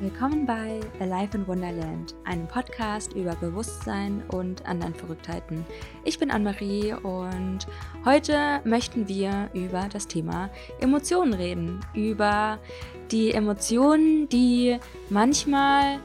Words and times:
Willkommen 0.00 0.46
bei 0.46 0.80
Alive 0.98 1.36
in 1.36 1.46
Wonderland, 1.46 2.14
einem 2.24 2.48
Podcast 2.48 3.12
über 3.12 3.34
Bewusstsein 3.36 4.22
und 4.28 4.64
anderen 4.64 4.94
Verrücktheiten. 4.94 5.66
Ich 6.04 6.18
bin 6.18 6.30
Anne-Marie 6.30 6.94
und 6.94 7.66
heute 8.06 8.62
möchten 8.64 9.08
wir 9.08 9.50
über 9.52 9.90
das 9.92 10.06
Thema 10.06 10.48
Emotionen 10.80 11.34
reden. 11.34 11.80
Über 11.92 12.58
die 13.10 13.32
Emotionen, 13.32 14.26
die 14.30 14.78
manchmal 15.10 15.98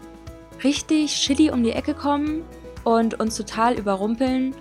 richtig 0.61 1.13
shitty 1.13 1.49
um 1.49 1.63
die 1.63 1.71
Ecke 1.71 1.93
kommen 1.93 2.43
und 2.83 3.17
uns 3.21 3.37
total 3.37 3.79
überrumpeln. 3.79 4.53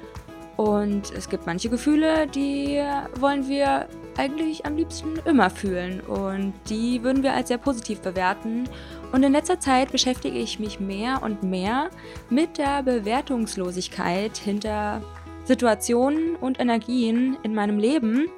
Und 0.57 1.11
es 1.11 1.29
gibt 1.29 1.45
manche 1.45 1.71
Gefühle, 1.71 2.29
die 2.29 2.81
wollen 3.19 3.49
wir 3.49 3.89
eigentlich 4.19 4.65
am 4.67 4.77
liebsten 4.77 5.17
immer 5.25 5.51
fühlen. 5.51 6.01
Und 6.01 6.55
die 6.69 7.03
würden 7.03 7.23
wir 7.23 7.35
als 7.35 7.49
sehr 7.49 7.59
positiv 7.59 8.01
bewerten. 8.01 8.69
Und 9.13 9.23
in 9.23 9.33
letzter 9.33 9.61
Zeit 9.61 9.93
beschäftige 9.93 10.39
ich 10.39 10.59
mich 10.59 10.81
mehr 10.81 11.23
und 11.23 11.43
mehr 11.43 11.91
mit 12.31 12.59
der 12.59 12.83
Bewertungslosigkeit 12.83 14.37
hinter 14.37 15.03
Situationen 15.45 16.37
und 16.37 16.59
Energien 16.59 17.37
in 17.43 17.55
meinem 17.55 17.79
Leben 17.79 18.29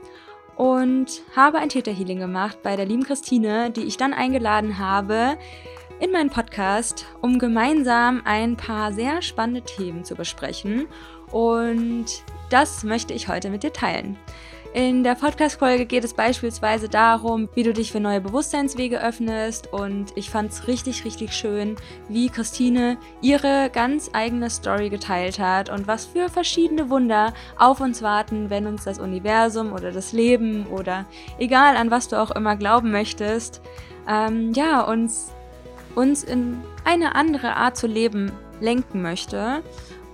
und 0.57 1.23
habe 1.35 1.59
ein 1.59 1.69
Täterhealing 1.69 2.19
gemacht 2.19 2.59
bei 2.63 2.77
der 2.77 2.87
lieben 2.87 3.05
Christine, 3.05 3.71
die 3.71 3.83
ich 3.83 3.97
dann 3.97 4.13
eingeladen 4.13 4.79
habe 4.79 5.37
in 6.01 6.11
meinen 6.13 6.31
Podcast, 6.31 7.07
um 7.23 7.39
gemeinsam 7.39 8.23
ein 8.25 8.57
paar 8.57 8.93
sehr 8.93 9.23
spannende 9.23 9.63
Themen 9.63 10.05
zu 10.05 10.15
besprechen. 10.15 10.87
Und 11.31 12.07
das 12.51 12.85
möchte 12.85 13.15
ich 13.15 13.29
heute 13.29 13.51
mit 13.51 13.63
dir 13.63 13.73
teilen. 13.73 14.19
In 14.77 15.03
der 15.03 15.15
Podcast-Folge 15.15 15.87
geht 15.87 16.05
es 16.05 16.13
beispielsweise 16.13 16.91
darum, 16.91 17.49
wie 17.55 17.63
du 17.63 17.73
dich 17.73 17.91
für 17.93 17.99
neue 17.99 18.21
Bewusstseinswege 18.21 19.03
öffnest. 19.03 19.73
Und 19.73 20.15
ich 20.17 20.29
fand 20.29 20.53
es 20.53 20.69
richtig, 20.69 21.07
richtig 21.07 21.33
schön, 21.33 21.77
wie 22.11 22.29
Christine 22.29 22.99
ihre 23.23 23.71
ganz 23.73 24.11
eigene 24.13 24.51
Story 24.51 24.91
geteilt 24.91 25.39
hat 25.39 25.71
und 25.71 25.87
was 25.87 26.05
für 26.05 26.29
verschiedene 26.29 26.91
Wunder 26.91 27.33
auf 27.59 27.81
uns 27.81 28.03
warten, 28.03 28.51
wenn 28.51 28.67
uns 28.67 28.85
das 28.85 28.99
Universum 28.99 29.73
oder 29.73 29.93
das 29.93 30.13
Leben 30.13 30.67
oder 30.67 31.07
egal 31.39 31.79
an 31.79 31.91
was 31.91 32.09
du 32.09 32.21
auch 32.21 32.33
immer 32.33 32.55
glauben 32.55 32.91
möchtest, 32.91 33.63
ähm, 34.07 34.53
ja, 34.53 34.83
uns, 34.83 35.33
uns 35.95 36.23
in 36.23 36.61
eine 36.85 37.15
andere 37.15 37.57
Art 37.57 37.79
zu 37.79 37.87
leben 37.87 38.31
lenken 38.61 39.01
möchte 39.01 39.63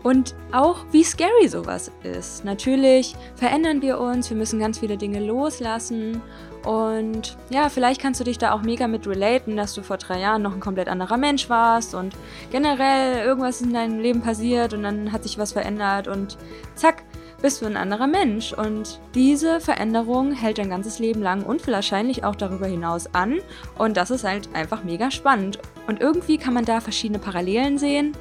und 0.02 0.34
auch 0.52 0.84
wie 0.90 1.04
scary 1.04 1.48
sowas 1.48 1.90
ist. 2.02 2.44
Natürlich 2.44 3.14
verändern 3.34 3.82
wir 3.82 4.00
uns, 4.00 4.30
wir 4.30 4.36
müssen 4.36 4.58
ganz 4.58 4.78
viele 4.78 4.96
Dinge 4.96 5.20
loslassen 5.20 6.20
und 6.64 7.36
ja, 7.50 7.68
vielleicht 7.68 8.00
kannst 8.00 8.20
du 8.20 8.24
dich 8.24 8.38
da 8.38 8.52
auch 8.52 8.62
mega 8.62 8.86
mit 8.86 9.06
relaten, 9.06 9.56
dass 9.56 9.74
du 9.74 9.82
vor 9.82 9.96
drei 9.96 10.20
Jahren 10.20 10.42
noch 10.42 10.54
ein 10.54 10.60
komplett 10.60 10.88
anderer 10.88 11.16
Mensch 11.16 11.48
warst 11.48 11.94
und 11.94 12.14
generell 12.50 13.24
irgendwas 13.24 13.60
in 13.60 13.72
deinem 13.72 13.98
Leben 13.98 14.22
passiert 14.22 14.74
und 14.74 14.82
dann 14.82 15.12
hat 15.12 15.24
sich 15.24 15.38
was 15.38 15.52
verändert 15.52 16.08
und 16.08 16.38
zack, 16.74 17.02
bist 17.42 17.60
du 17.60 17.66
ein 17.66 17.76
anderer 17.76 18.06
Mensch. 18.06 18.52
Und 18.52 19.00
diese 19.14 19.60
Veränderung 19.60 20.30
hält 20.32 20.58
dein 20.58 20.70
ganzes 20.70 21.00
Leben 21.00 21.20
lang 21.20 21.42
und 21.42 21.66
wahrscheinlich 21.66 22.24
auch 22.24 22.36
darüber 22.36 22.66
hinaus 22.66 23.12
an. 23.14 23.40
Und 23.76 23.96
das 23.96 24.12
ist 24.12 24.22
halt 24.22 24.48
einfach 24.54 24.84
mega 24.84 25.10
spannend. 25.10 25.58
Und 25.88 26.00
irgendwie 26.00 26.38
kann 26.38 26.54
man 26.54 26.64
da 26.64 26.80
verschiedene 26.80 27.18
Parallelen 27.18 27.78
sehen 27.78 28.16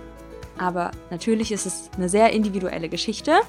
aber 0.62 0.92
natürlich 1.10 1.52
ist 1.52 1.66
es 1.66 1.90
eine 1.98 2.08
sehr 2.08 2.32
individuelle 2.32 2.88
Geschichte. 2.88 3.40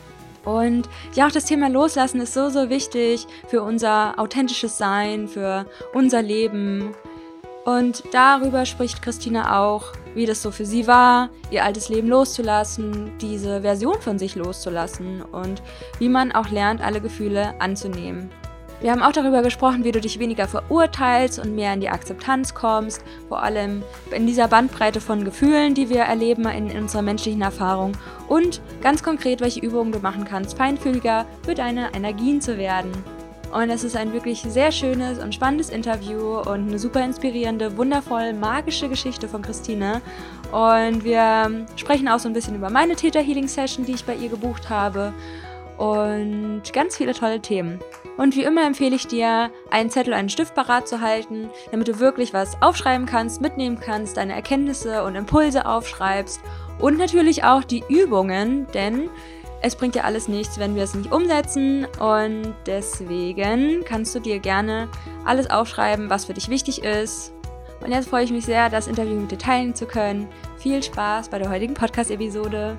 Und 0.44 0.88
ja, 1.14 1.26
auch 1.26 1.30
das 1.30 1.44
Thema 1.44 1.68
Loslassen 1.68 2.20
ist 2.20 2.34
so, 2.34 2.48
so 2.48 2.70
wichtig 2.70 3.26
für 3.46 3.62
unser 3.62 4.18
authentisches 4.18 4.78
Sein, 4.78 5.28
für 5.28 5.66
unser 5.92 6.22
Leben. 6.22 6.94
Und 7.64 8.02
darüber 8.12 8.66
spricht 8.66 9.02
Christina 9.02 9.60
auch, 9.60 9.92
wie 10.14 10.26
das 10.26 10.42
so 10.42 10.50
für 10.50 10.64
sie 10.64 10.86
war, 10.86 11.28
ihr 11.50 11.64
altes 11.64 11.90
Leben 11.90 12.08
loszulassen, 12.08 13.12
diese 13.20 13.60
Version 13.60 14.00
von 14.00 14.18
sich 14.18 14.34
loszulassen 14.34 15.22
und 15.22 15.62
wie 15.98 16.08
man 16.08 16.32
auch 16.32 16.48
lernt, 16.48 16.80
alle 16.80 17.00
Gefühle 17.00 17.54
anzunehmen. 17.60 18.30
Wir 18.82 18.90
haben 18.90 19.02
auch 19.02 19.12
darüber 19.12 19.42
gesprochen, 19.42 19.84
wie 19.84 19.92
du 19.92 20.00
dich 20.00 20.18
weniger 20.18 20.48
verurteilst 20.48 21.38
und 21.38 21.54
mehr 21.54 21.72
in 21.72 21.80
die 21.80 21.88
Akzeptanz 21.88 22.52
kommst, 22.52 23.04
vor 23.28 23.40
allem 23.40 23.84
in 24.10 24.26
dieser 24.26 24.48
Bandbreite 24.48 25.00
von 25.00 25.24
Gefühlen, 25.24 25.74
die 25.74 25.88
wir 25.88 26.00
erleben 26.00 26.46
in 26.46 26.76
unserer 26.76 27.02
menschlichen 27.02 27.42
Erfahrung 27.42 27.92
und 28.26 28.60
ganz 28.82 29.04
konkret, 29.04 29.40
welche 29.40 29.60
Übungen 29.60 29.92
du 29.92 30.00
machen 30.00 30.24
kannst, 30.24 30.58
feinfühliger 30.58 31.26
für 31.44 31.54
deine 31.54 31.94
Energien 31.94 32.40
zu 32.40 32.58
werden. 32.58 32.90
Und 33.52 33.70
es 33.70 33.84
ist 33.84 33.96
ein 33.96 34.12
wirklich 34.12 34.42
sehr 34.42 34.72
schönes 34.72 35.20
und 35.20 35.32
spannendes 35.32 35.70
Interview 35.70 36.38
und 36.38 36.68
eine 36.68 36.78
super 36.78 37.04
inspirierende, 37.04 37.76
wundervoll 37.76 38.32
magische 38.32 38.88
Geschichte 38.88 39.28
von 39.28 39.42
Christine. 39.42 40.00
Und 40.50 41.04
wir 41.04 41.66
sprechen 41.76 42.08
auch 42.08 42.18
so 42.18 42.28
ein 42.28 42.32
bisschen 42.32 42.56
über 42.56 42.70
meine 42.70 42.96
Theta 42.96 43.20
Healing 43.20 43.46
Session, 43.46 43.84
die 43.84 43.92
ich 43.92 44.04
bei 44.04 44.16
ihr 44.16 44.28
gebucht 44.28 44.70
habe 44.70 45.12
und 45.76 46.62
ganz 46.72 46.96
viele 46.96 47.14
tolle 47.14 47.40
Themen. 47.40 47.78
Und 48.16 48.36
wie 48.36 48.44
immer 48.44 48.66
empfehle 48.66 48.94
ich 48.94 49.06
dir, 49.06 49.50
einen 49.70 49.90
Zettel, 49.90 50.14
einen 50.14 50.28
Stift 50.28 50.54
parat 50.54 50.86
zu 50.86 51.00
halten, 51.00 51.50
damit 51.70 51.88
du 51.88 51.98
wirklich 51.98 52.34
was 52.34 52.60
aufschreiben 52.60 53.06
kannst, 53.06 53.40
mitnehmen 53.40 53.80
kannst, 53.80 54.16
deine 54.16 54.34
Erkenntnisse 54.34 55.04
und 55.04 55.14
Impulse 55.14 55.66
aufschreibst 55.66 56.40
und 56.78 56.98
natürlich 56.98 57.44
auch 57.44 57.64
die 57.64 57.84
Übungen, 57.88 58.66
denn 58.74 59.08
es 59.62 59.76
bringt 59.76 59.94
dir 59.94 60.04
alles 60.04 60.28
nichts, 60.28 60.58
wenn 60.58 60.74
wir 60.74 60.82
es 60.82 60.94
nicht 60.94 61.12
umsetzen 61.12 61.86
und 62.00 62.52
deswegen 62.66 63.84
kannst 63.84 64.14
du 64.14 64.18
dir 64.18 64.40
gerne 64.40 64.88
alles 65.24 65.48
aufschreiben, 65.48 66.10
was 66.10 66.24
für 66.24 66.34
dich 66.34 66.48
wichtig 66.48 66.82
ist. 66.82 67.32
Und 67.80 67.90
jetzt 67.90 68.08
freue 68.08 68.24
ich 68.24 68.32
mich 68.32 68.44
sehr, 68.44 68.68
das 68.70 68.86
Interview 68.86 69.14
mit 69.14 69.30
dir 69.30 69.38
teilen 69.38 69.74
zu 69.74 69.86
können. 69.86 70.28
Viel 70.56 70.82
Spaß 70.82 71.28
bei 71.28 71.38
der 71.38 71.50
heutigen 71.50 71.74
Podcast-Episode. 71.74 72.76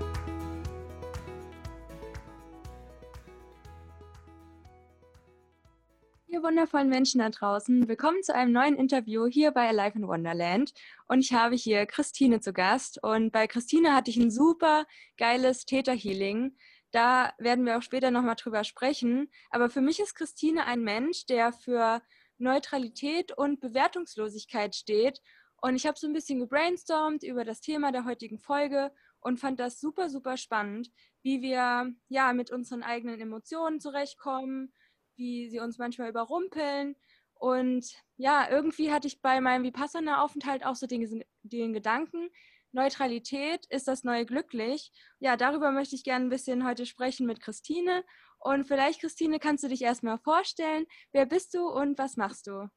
Ihr 6.33 6.41
wundervollen 6.41 6.89
Menschen 6.89 7.19
da 7.19 7.29
draußen, 7.29 7.87
willkommen 7.87 8.23
zu 8.23 8.33
einem 8.33 8.53
neuen 8.53 8.75
Interview 8.75 9.27
hier 9.27 9.51
bei 9.51 9.67
Alive 9.67 9.99
in 9.99 10.07
Wonderland. 10.07 10.73
Und 11.07 11.19
ich 11.19 11.31
habe 11.31 11.53
hier 11.53 11.85
Christine 11.85 12.39
zu 12.39 12.53
Gast. 12.53 12.97
Und 13.03 13.31
bei 13.31 13.45
Christine 13.45 13.93
hatte 13.93 14.09
ich 14.09 14.17
ein 14.17 14.31
super 14.31 14.87
geiles 15.17 15.67
Täterhealing. 15.67 16.57
Da 16.89 17.33
werden 17.37 17.67
wir 17.67 17.77
auch 17.77 17.83
später 17.83 18.09
nochmal 18.09 18.33
drüber 18.33 18.63
sprechen. 18.63 19.29
Aber 19.51 19.69
für 19.69 19.81
mich 19.81 19.99
ist 19.99 20.15
Christine 20.15 20.65
ein 20.65 20.81
Mensch, 20.81 21.27
der 21.27 21.53
für 21.53 22.01
Neutralität 22.39 23.37
und 23.37 23.59
Bewertungslosigkeit 23.59 24.73
steht. 24.73 25.21
Und 25.61 25.75
ich 25.75 25.85
habe 25.85 25.99
so 25.99 26.07
ein 26.07 26.13
bisschen 26.13 26.39
gebrainstormt 26.39 27.21
über 27.21 27.45
das 27.45 27.61
Thema 27.61 27.91
der 27.91 28.05
heutigen 28.05 28.39
Folge 28.39 28.91
und 29.19 29.39
fand 29.39 29.59
das 29.59 29.79
super, 29.79 30.09
super 30.09 30.37
spannend, 30.37 30.89
wie 31.21 31.43
wir 31.43 31.93
ja 32.09 32.33
mit 32.33 32.49
unseren 32.49 32.81
eigenen 32.81 33.21
Emotionen 33.21 33.79
zurechtkommen 33.79 34.73
wie 35.15 35.49
sie 35.49 35.59
uns 35.59 35.77
manchmal 35.77 36.09
überrumpeln. 36.09 36.95
Und 37.35 37.85
ja, 38.17 38.49
irgendwie 38.49 38.91
hatte 38.91 39.07
ich 39.07 39.21
bei 39.21 39.41
meinem 39.41 39.63
Vipassana-Aufenthalt 39.63 40.65
auch 40.65 40.75
so 40.75 40.87
den, 40.87 41.23
den 41.43 41.73
Gedanken, 41.73 42.29
Neutralität 42.73 43.65
ist 43.67 43.87
das 43.87 44.03
neue 44.03 44.25
glücklich. 44.25 44.91
Ja, 45.19 45.37
darüber 45.37 45.71
möchte 45.71 45.95
ich 45.95 46.03
gerne 46.03 46.25
ein 46.25 46.29
bisschen 46.29 46.65
heute 46.65 46.85
sprechen 46.85 47.27
mit 47.27 47.39
Christine. 47.39 48.03
Und 48.39 48.65
vielleicht, 48.65 48.99
Christine, 48.99 49.39
kannst 49.39 49.63
du 49.63 49.67
dich 49.67 49.83
erstmal 49.83 50.17
vorstellen. 50.17 50.85
Wer 51.11 51.27
bist 51.27 51.53
du 51.53 51.67
und 51.67 51.97
was 51.97 52.17
machst 52.17 52.47
du? 52.47 52.67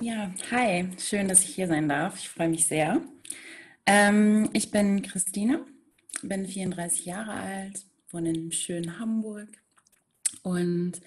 Ja, 0.00 0.34
hi, 0.50 0.88
schön, 0.98 1.28
dass 1.28 1.42
ich 1.42 1.54
hier 1.54 1.68
sein 1.68 1.88
darf. 1.88 2.18
Ich 2.18 2.28
freue 2.28 2.48
mich 2.48 2.66
sehr. 2.66 3.02
Ähm, 3.84 4.50
ich 4.52 4.70
bin 4.70 5.02
Christine, 5.02 5.64
bin 6.22 6.46
34 6.46 7.04
Jahre 7.04 7.32
alt, 7.32 7.84
wohne 8.10 8.30
in 8.30 8.52
schönen 8.52 8.98
Hamburg 8.98 9.48
und 10.42 11.00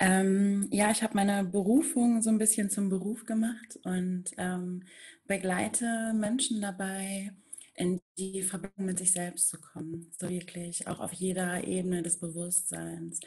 ähm, 0.00 0.66
ja, 0.70 0.90
ich 0.90 1.02
habe 1.02 1.14
meine 1.14 1.44
Berufung 1.44 2.22
so 2.22 2.30
ein 2.30 2.38
bisschen 2.38 2.70
zum 2.70 2.88
Beruf 2.88 3.26
gemacht 3.26 3.78
und 3.84 4.24
ähm, 4.38 4.82
begleite 5.26 6.12
Menschen 6.14 6.60
dabei, 6.62 7.32
in 7.74 8.00
die 8.18 8.42
Verbindung 8.42 8.86
mit 8.86 8.98
sich 8.98 9.12
selbst 9.12 9.48
zu 9.48 9.60
kommen. 9.60 10.10
So 10.18 10.28
wirklich 10.28 10.86
auch 10.86 11.00
auf 11.00 11.12
jeder 11.12 11.66
Ebene 11.66 12.02
des 12.02 12.18
Bewusstseins, 12.18 13.20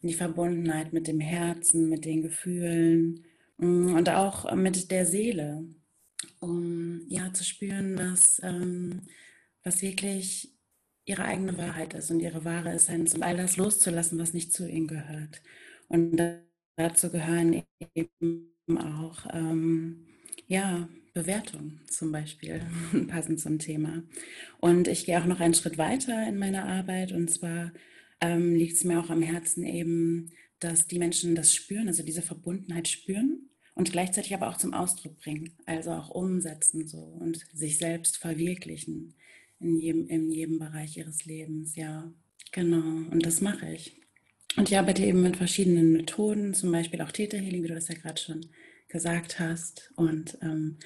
in 0.00 0.08
die 0.08 0.14
Verbundenheit 0.14 0.92
mit 0.92 1.06
dem 1.08 1.20
Herzen, 1.20 1.88
mit 1.88 2.04
den 2.04 2.22
Gefühlen 2.22 3.24
mm, 3.58 3.94
und 3.94 4.08
auch 4.10 4.54
mit 4.54 4.90
der 4.90 5.04
Seele, 5.06 5.64
um 6.40 7.02
ja 7.08 7.32
zu 7.32 7.44
spüren, 7.44 7.98
was, 7.98 8.40
ähm, 8.42 9.02
was 9.62 9.82
wirklich 9.82 10.54
ihre 11.04 11.24
eigene 11.24 11.56
Wahrheit 11.58 11.94
ist 11.94 12.10
und 12.10 12.20
ihre 12.20 12.44
wahre 12.44 12.70
Essenz 12.72 13.14
und 13.14 13.22
all 13.22 13.36
das 13.36 13.56
loszulassen, 13.56 14.18
was 14.18 14.34
nicht 14.34 14.52
zu 14.52 14.68
ihnen 14.68 14.88
gehört. 14.88 15.42
Und 15.88 16.22
dazu 16.76 17.10
gehören 17.10 17.62
eben 17.94 18.48
auch 18.78 19.26
ähm, 19.32 20.06
ja, 20.46 20.88
Bewertungen 21.14 21.80
zum 21.88 22.12
Beispiel, 22.12 22.62
passend 23.08 23.40
zum 23.40 23.58
Thema. 23.58 24.02
Und 24.60 24.88
ich 24.88 25.04
gehe 25.04 25.20
auch 25.20 25.26
noch 25.26 25.40
einen 25.40 25.54
Schritt 25.54 25.78
weiter 25.78 26.28
in 26.28 26.38
meiner 26.38 26.66
Arbeit. 26.66 27.12
Und 27.12 27.30
zwar 27.30 27.72
ähm, 28.20 28.54
liegt 28.54 28.76
es 28.76 28.84
mir 28.84 29.00
auch 29.00 29.10
am 29.10 29.22
Herzen 29.22 29.64
eben, 29.64 30.32
dass 30.60 30.86
die 30.86 30.98
Menschen 30.98 31.34
das 31.34 31.54
spüren, 31.54 31.88
also 31.88 32.02
diese 32.02 32.22
Verbundenheit 32.22 32.88
spüren 32.88 33.48
und 33.74 33.92
gleichzeitig 33.92 34.34
aber 34.34 34.48
auch 34.48 34.56
zum 34.56 34.74
Ausdruck 34.74 35.18
bringen, 35.18 35.52
also 35.66 35.92
auch 35.92 36.10
umsetzen 36.10 36.88
so 36.88 36.98
und 36.98 37.46
sich 37.52 37.78
selbst 37.78 38.16
verwirklichen 38.16 39.14
in 39.60 39.76
jedem, 39.76 40.06
in 40.08 40.30
jedem 40.30 40.58
Bereich 40.58 40.96
ihres 40.96 41.24
Lebens, 41.24 41.76
ja, 41.76 42.12
genau, 42.50 43.08
und 43.10 43.24
das 43.24 43.40
mache 43.40 43.72
ich. 43.72 43.97
Und 44.58 44.68
ich 44.68 44.76
arbeite 44.76 45.04
eben 45.04 45.22
mit 45.22 45.36
verschiedenen 45.36 45.92
Methoden, 45.92 46.52
zum 46.52 46.72
Beispiel 46.72 47.00
auch 47.00 47.12
Theta 47.12 47.36
Healing, 47.36 47.62
wie 47.62 47.68
du 47.68 47.74
das 47.74 47.86
ja 47.86 47.94
gerade 47.94 48.20
schon 48.20 48.44
gesagt 48.88 49.38
hast, 49.38 49.92
und 49.94 50.36
ähm, 50.42 50.78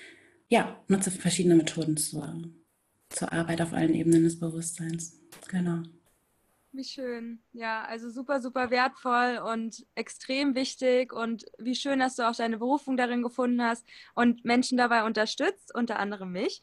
ja, 0.48 0.84
nutze 0.88 1.10
verschiedene 1.10 1.54
Methoden 1.54 1.96
zur, 1.96 2.42
zur 3.08 3.32
Arbeit 3.32 3.62
auf 3.62 3.72
allen 3.72 3.94
Ebenen 3.94 4.24
des 4.24 4.38
Bewusstseins, 4.38 5.18
genau. 5.48 5.84
Wie 6.72 6.84
schön. 6.84 7.42
Ja, 7.52 7.84
also 7.84 8.10
super, 8.10 8.42
super 8.42 8.70
wertvoll 8.70 9.38
und 9.38 9.86
extrem 9.94 10.54
wichtig. 10.54 11.12
Und 11.12 11.44
wie 11.58 11.74
schön, 11.74 11.98
dass 11.98 12.16
du 12.16 12.28
auch 12.28 12.34
deine 12.34 12.58
Berufung 12.58 12.96
darin 12.96 13.22
gefunden 13.22 13.62
hast 13.62 13.86
und 14.14 14.44
Menschen 14.44 14.78
dabei 14.78 15.04
unterstützt, 15.04 15.74
unter 15.74 15.98
anderem 15.98 16.32
mich. 16.32 16.62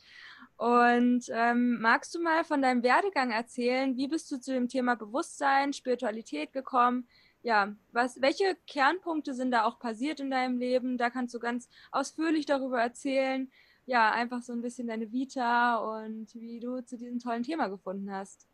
Und 0.59 1.23
ähm, 1.31 1.79
magst 1.79 2.13
du 2.13 2.19
mal 2.19 2.43
von 2.43 2.61
deinem 2.61 2.83
Werdegang 2.83 3.31
erzählen? 3.31 3.95
Wie 3.95 4.09
bist 4.09 4.29
du 4.29 4.41
zu 4.41 4.51
dem 4.51 4.67
Thema 4.67 4.95
Bewusstsein, 4.95 5.71
Spiritualität 5.71 6.51
gekommen? 6.51 7.07
Ja, 7.43 7.73
was, 7.93 8.21
welche 8.21 8.57
Kernpunkte 8.67 9.33
sind 9.33 9.51
da 9.51 9.63
auch 9.63 9.79
passiert 9.79 10.19
in 10.19 10.29
deinem 10.29 10.57
Leben? 10.57 10.97
Da 10.97 11.09
kannst 11.09 11.33
du 11.33 11.39
ganz 11.39 11.69
ausführlich 11.93 12.45
darüber 12.45 12.81
erzählen. 12.81 13.49
Ja, 13.85 14.11
einfach 14.11 14.41
so 14.41 14.51
ein 14.51 14.61
bisschen 14.61 14.87
deine 14.87 15.13
Vita 15.13 15.77
und 15.77 16.35
wie 16.35 16.59
du 16.59 16.81
zu 16.81 16.97
diesem 16.97 17.19
tollen 17.19 17.43
Thema 17.43 17.69
gefunden 17.69 18.11
hast. 18.11 18.45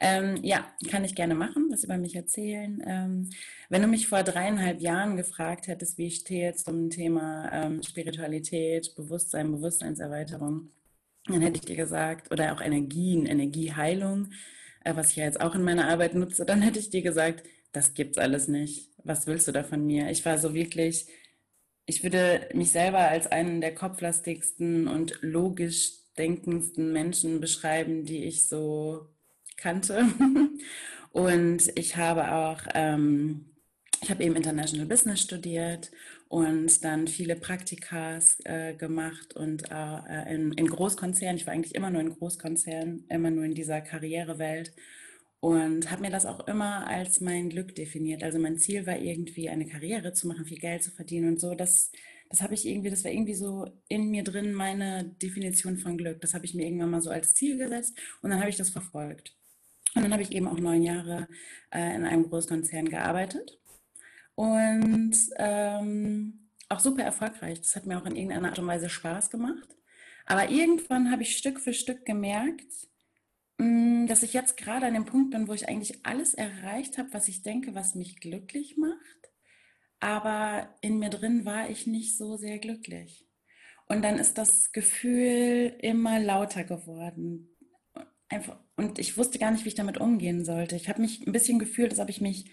Ähm, 0.00 0.40
ja, 0.42 0.66
kann 0.90 1.04
ich 1.04 1.14
gerne 1.14 1.36
machen, 1.36 1.68
was 1.70 1.84
über 1.84 1.98
mich 1.98 2.16
erzählen. 2.16 2.82
Ähm, 2.84 3.30
wenn 3.68 3.80
du 3.80 3.86
mich 3.86 4.08
vor 4.08 4.24
dreieinhalb 4.24 4.80
Jahren 4.80 5.16
gefragt 5.16 5.68
hättest, 5.68 5.98
wie 5.98 6.08
ich 6.08 6.16
stehe 6.16 6.52
zum 6.54 6.90
Thema 6.90 7.48
ähm, 7.52 7.80
Spiritualität, 7.80 8.92
Bewusstsein, 8.96 9.52
Bewusstseinserweiterung, 9.52 10.72
dann 11.26 11.40
hätte 11.40 11.58
ich 11.58 11.64
dir 11.64 11.76
gesagt, 11.76 12.30
oder 12.30 12.52
auch 12.54 12.60
Energien, 12.60 13.26
Energieheilung, 13.26 14.30
äh, 14.84 14.94
was 14.96 15.10
ich 15.10 15.16
ja 15.16 15.24
jetzt 15.24 15.40
auch 15.40 15.54
in 15.54 15.62
meiner 15.62 15.88
Arbeit 15.88 16.14
nutze, 16.14 16.44
dann 16.44 16.62
hätte 16.62 16.78
ich 16.78 16.90
dir 16.90 17.02
gesagt, 17.02 17.44
das 17.72 17.94
gibt's 17.94 18.18
alles 18.18 18.48
nicht. 18.48 18.90
Was 19.04 19.26
willst 19.26 19.48
du 19.48 19.52
da 19.52 19.64
von 19.64 19.84
mir? 19.84 20.10
Ich 20.10 20.24
war 20.24 20.38
so 20.38 20.54
wirklich, 20.54 21.06
ich 21.86 22.02
würde 22.02 22.48
mich 22.54 22.70
selber 22.70 23.00
als 23.00 23.26
einen 23.26 23.60
der 23.60 23.74
kopflastigsten 23.74 24.88
und 24.88 25.18
logisch 25.22 25.92
denkendsten 26.16 26.92
Menschen 26.92 27.40
beschreiben, 27.40 28.04
die 28.04 28.24
ich 28.24 28.48
so 28.48 29.08
kannte. 29.56 30.06
Und 31.12 31.70
ich 31.78 31.96
habe 31.96 32.32
auch, 32.32 32.60
ähm, 32.74 33.46
ich 34.02 34.10
habe 34.10 34.24
eben 34.24 34.36
International 34.36 34.86
Business 34.86 35.20
studiert 35.20 35.90
und 36.34 36.84
dann 36.84 37.06
viele 37.06 37.36
Praktikas 37.36 38.38
äh, 38.42 38.74
gemacht 38.74 39.36
und 39.36 39.70
äh, 39.70 40.34
in, 40.34 40.50
in 40.54 40.66
Großkonzernen. 40.66 41.36
Ich 41.36 41.46
war 41.46 41.54
eigentlich 41.54 41.76
immer 41.76 41.90
nur 41.90 42.00
in 42.00 42.10
Großkonzernen, 42.10 43.04
immer 43.08 43.30
nur 43.30 43.44
in 43.44 43.54
dieser 43.54 43.80
Karrierewelt 43.80 44.74
und 45.38 45.92
habe 45.92 46.02
mir 46.02 46.10
das 46.10 46.26
auch 46.26 46.48
immer 46.48 46.88
als 46.88 47.20
mein 47.20 47.50
Glück 47.50 47.76
definiert. 47.76 48.24
Also 48.24 48.40
mein 48.40 48.58
Ziel 48.58 48.84
war 48.84 48.98
irgendwie 48.98 49.48
eine 49.48 49.68
Karriere 49.68 50.12
zu 50.12 50.26
machen, 50.26 50.44
viel 50.44 50.58
Geld 50.58 50.82
zu 50.82 50.90
verdienen 50.90 51.28
und 51.28 51.40
so. 51.40 51.54
Das, 51.54 51.92
das 52.30 52.42
habe 52.42 52.54
ich 52.54 52.66
irgendwie, 52.66 52.90
das 52.90 53.04
war 53.04 53.12
irgendwie 53.12 53.34
so 53.34 53.66
in 53.86 54.10
mir 54.10 54.24
drin 54.24 54.54
meine 54.54 55.04
Definition 55.22 55.76
von 55.76 55.96
Glück. 55.96 56.20
Das 56.20 56.34
habe 56.34 56.46
ich 56.46 56.54
mir 56.54 56.64
irgendwann 56.64 56.90
mal 56.90 57.00
so 57.00 57.10
als 57.10 57.32
Ziel 57.34 57.58
gesetzt 57.58 57.96
und 58.22 58.30
dann 58.30 58.40
habe 58.40 58.50
ich 58.50 58.56
das 58.56 58.70
verfolgt. 58.70 59.36
Und 59.94 60.02
dann 60.02 60.12
habe 60.12 60.24
ich 60.24 60.32
eben 60.32 60.48
auch 60.48 60.58
neun 60.58 60.82
Jahre 60.82 61.28
äh, 61.70 61.94
in 61.94 62.04
einem 62.04 62.28
Großkonzern 62.28 62.88
gearbeitet 62.88 63.60
und 64.34 65.16
ähm, 65.36 66.50
auch 66.68 66.80
super 66.80 67.02
erfolgreich. 67.02 67.60
Das 67.60 67.76
hat 67.76 67.86
mir 67.86 67.98
auch 67.98 68.06
in 68.06 68.16
irgendeiner 68.16 68.48
Art 68.48 68.58
und 68.58 68.66
Weise 68.66 68.88
Spaß 68.88 69.30
gemacht. 69.30 69.68
Aber 70.26 70.50
irgendwann 70.50 71.10
habe 71.10 71.22
ich 71.22 71.36
Stück 71.36 71.60
für 71.60 71.74
Stück 71.74 72.04
gemerkt, 72.06 72.88
mm, 73.58 74.06
dass 74.06 74.22
ich 74.22 74.32
jetzt 74.32 74.56
gerade 74.56 74.86
an 74.86 74.94
dem 74.94 75.04
Punkt 75.04 75.30
bin, 75.30 75.48
wo 75.48 75.52
ich 75.52 75.68
eigentlich 75.68 76.04
alles 76.04 76.34
erreicht 76.34 76.98
habe, 76.98 77.12
was 77.12 77.28
ich 77.28 77.42
denke, 77.42 77.74
was 77.74 77.94
mich 77.94 78.20
glücklich 78.20 78.76
macht. 78.76 79.32
Aber 80.00 80.74
in 80.80 80.98
mir 80.98 81.10
drin 81.10 81.44
war 81.44 81.70
ich 81.70 81.86
nicht 81.86 82.16
so 82.16 82.36
sehr 82.36 82.58
glücklich. 82.58 83.26
Und 83.86 84.02
dann 84.02 84.18
ist 84.18 84.38
das 84.38 84.72
Gefühl 84.72 85.76
immer 85.80 86.18
lauter 86.18 86.64
geworden 86.64 87.54
einfach, 88.34 88.58
und 88.76 88.98
ich 88.98 89.16
wusste 89.16 89.38
gar 89.38 89.50
nicht, 89.50 89.64
wie 89.64 89.68
ich 89.68 89.74
damit 89.74 89.98
umgehen 89.98 90.44
sollte. 90.44 90.76
Ich 90.76 90.88
habe 90.88 91.00
mich 91.00 91.26
ein 91.26 91.32
bisschen 91.32 91.58
gefühlt, 91.58 91.92
als 91.92 92.00
ob 92.00 92.08
ich 92.08 92.20
mich 92.20 92.50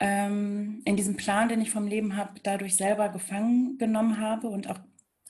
ähm, 0.00 0.82
in 0.84 0.96
diesem 0.96 1.16
Plan, 1.16 1.48
den 1.48 1.60
ich 1.60 1.70
vom 1.70 1.86
Leben 1.86 2.16
habe, 2.16 2.40
dadurch 2.42 2.76
selber 2.76 3.08
gefangen 3.08 3.78
genommen 3.78 4.18
habe 4.18 4.48
und 4.48 4.68
auch 4.68 4.78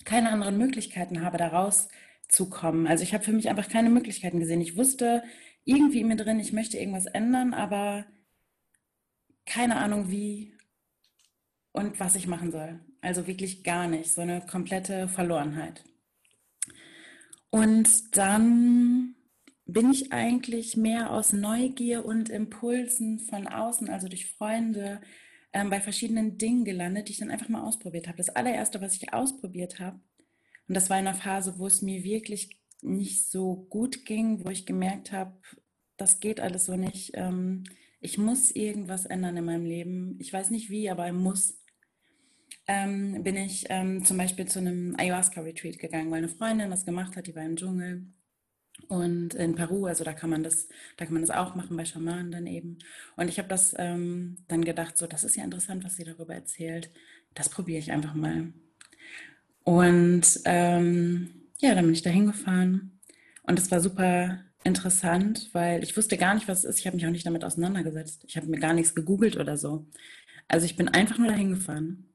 keine 0.04 0.30
anderen 0.30 0.58
Möglichkeiten 0.58 1.22
habe, 1.22 1.38
da 1.38 1.48
rauszukommen. 1.48 2.86
Also 2.86 3.02
ich 3.02 3.14
habe 3.14 3.24
für 3.24 3.32
mich 3.32 3.48
einfach 3.48 3.68
keine 3.68 3.90
Möglichkeiten 3.90 4.40
gesehen. 4.40 4.60
Ich 4.60 4.76
wusste 4.76 5.22
irgendwie 5.64 6.00
in 6.00 6.08
mir 6.08 6.16
drin, 6.16 6.40
ich 6.40 6.52
möchte 6.52 6.78
irgendwas 6.78 7.06
ändern, 7.06 7.54
aber 7.54 8.06
keine 9.46 9.76
Ahnung 9.76 10.10
wie 10.10 10.54
und 11.72 12.00
was 12.00 12.14
ich 12.14 12.26
machen 12.26 12.50
soll. 12.50 12.80
Also 13.00 13.26
wirklich 13.26 13.64
gar 13.64 13.86
nicht. 13.88 14.12
So 14.12 14.20
eine 14.22 14.40
komplette 14.40 15.08
Verlorenheit. 15.08 15.84
Und 17.50 18.16
dann 18.16 19.14
bin 19.68 19.92
ich 19.92 20.12
eigentlich 20.12 20.78
mehr 20.78 21.12
aus 21.12 21.34
Neugier 21.34 22.06
und 22.06 22.30
Impulsen 22.30 23.20
von 23.20 23.46
außen, 23.46 23.90
also 23.90 24.08
durch 24.08 24.32
Freunde, 24.32 25.02
ähm, 25.52 25.68
bei 25.68 25.80
verschiedenen 25.80 26.38
Dingen 26.38 26.64
gelandet, 26.64 27.08
die 27.08 27.12
ich 27.12 27.18
dann 27.18 27.30
einfach 27.30 27.50
mal 27.50 27.62
ausprobiert 27.62 28.08
habe. 28.08 28.16
Das 28.16 28.30
allererste, 28.30 28.80
was 28.80 28.94
ich 28.94 29.12
ausprobiert 29.12 29.78
habe, 29.78 30.00
und 30.68 30.74
das 30.74 30.88
war 30.88 30.98
in 30.98 31.06
einer 31.06 31.16
Phase, 31.16 31.58
wo 31.58 31.66
es 31.66 31.82
mir 31.82 32.02
wirklich 32.02 32.58
nicht 32.80 33.30
so 33.30 33.66
gut 33.68 34.06
ging, 34.06 34.42
wo 34.44 34.50
ich 34.50 34.64
gemerkt 34.64 35.12
habe, 35.12 35.36
das 35.98 36.20
geht 36.20 36.40
alles 36.40 36.64
so 36.64 36.76
nicht. 36.76 37.10
Ähm, 37.14 37.64
ich 38.00 38.16
muss 38.16 38.50
irgendwas 38.50 39.04
ändern 39.04 39.36
in 39.36 39.44
meinem 39.44 39.66
Leben. 39.66 40.16
Ich 40.18 40.32
weiß 40.32 40.50
nicht 40.50 40.70
wie, 40.70 40.88
aber 40.88 41.06
ich 41.06 41.12
muss. 41.12 41.58
Ähm, 42.66 43.22
bin 43.22 43.36
ich 43.36 43.66
ähm, 43.68 44.04
zum 44.04 44.16
Beispiel 44.16 44.46
zu 44.46 44.60
einem 44.60 44.94
Ayahuasca-Retreat 44.98 45.78
gegangen, 45.78 46.10
weil 46.10 46.18
eine 46.18 46.28
Freundin 46.28 46.70
das 46.70 46.84
gemacht 46.86 47.16
hat, 47.16 47.26
die 47.26 47.34
war 47.34 47.44
im 47.44 47.56
Dschungel 47.56 48.06
und 48.86 49.34
in 49.34 49.54
Peru, 49.54 49.86
also 49.86 50.04
da 50.04 50.12
kann 50.12 50.30
man 50.30 50.42
das, 50.42 50.68
da 50.96 51.04
kann 51.04 51.14
man 51.14 51.22
das 51.22 51.30
auch 51.30 51.54
machen 51.54 51.76
bei 51.76 51.84
Schamanen 51.84 52.30
dann 52.30 52.46
eben. 52.46 52.78
Und 53.16 53.28
ich 53.28 53.38
habe 53.38 53.48
das 53.48 53.74
ähm, 53.78 54.38
dann 54.48 54.64
gedacht, 54.64 54.96
so, 54.96 55.06
das 55.06 55.24
ist 55.24 55.36
ja 55.36 55.44
interessant, 55.44 55.84
was 55.84 55.96
sie 55.96 56.04
darüber 56.04 56.34
erzählt. 56.34 56.90
Das 57.34 57.48
probiere 57.48 57.78
ich 57.78 57.92
einfach 57.92 58.14
mal. 58.14 58.52
Und 59.64 60.40
ähm, 60.44 61.30
ja, 61.58 61.74
dann 61.74 61.84
bin 61.84 61.94
ich 61.94 62.02
da 62.02 62.10
hingefahren. 62.10 62.98
Und 63.42 63.58
es 63.58 63.70
war 63.70 63.80
super 63.80 64.40
interessant, 64.64 65.50
weil 65.52 65.82
ich 65.82 65.96
wusste 65.96 66.16
gar 66.16 66.34
nicht, 66.34 66.48
was 66.48 66.60
es 66.60 66.64
ist. 66.64 66.78
Ich 66.78 66.86
habe 66.86 66.96
mich 66.96 67.06
auch 67.06 67.10
nicht 67.10 67.26
damit 67.26 67.44
auseinandergesetzt. 67.44 68.24
Ich 68.26 68.36
habe 68.36 68.46
mir 68.46 68.58
gar 68.58 68.72
nichts 68.72 68.94
gegoogelt 68.94 69.36
oder 69.36 69.56
so. 69.56 69.86
Also 70.48 70.64
ich 70.64 70.76
bin 70.76 70.88
einfach 70.88 71.18
nur 71.18 71.28
da 71.28 71.34
hingefahren 71.34 72.08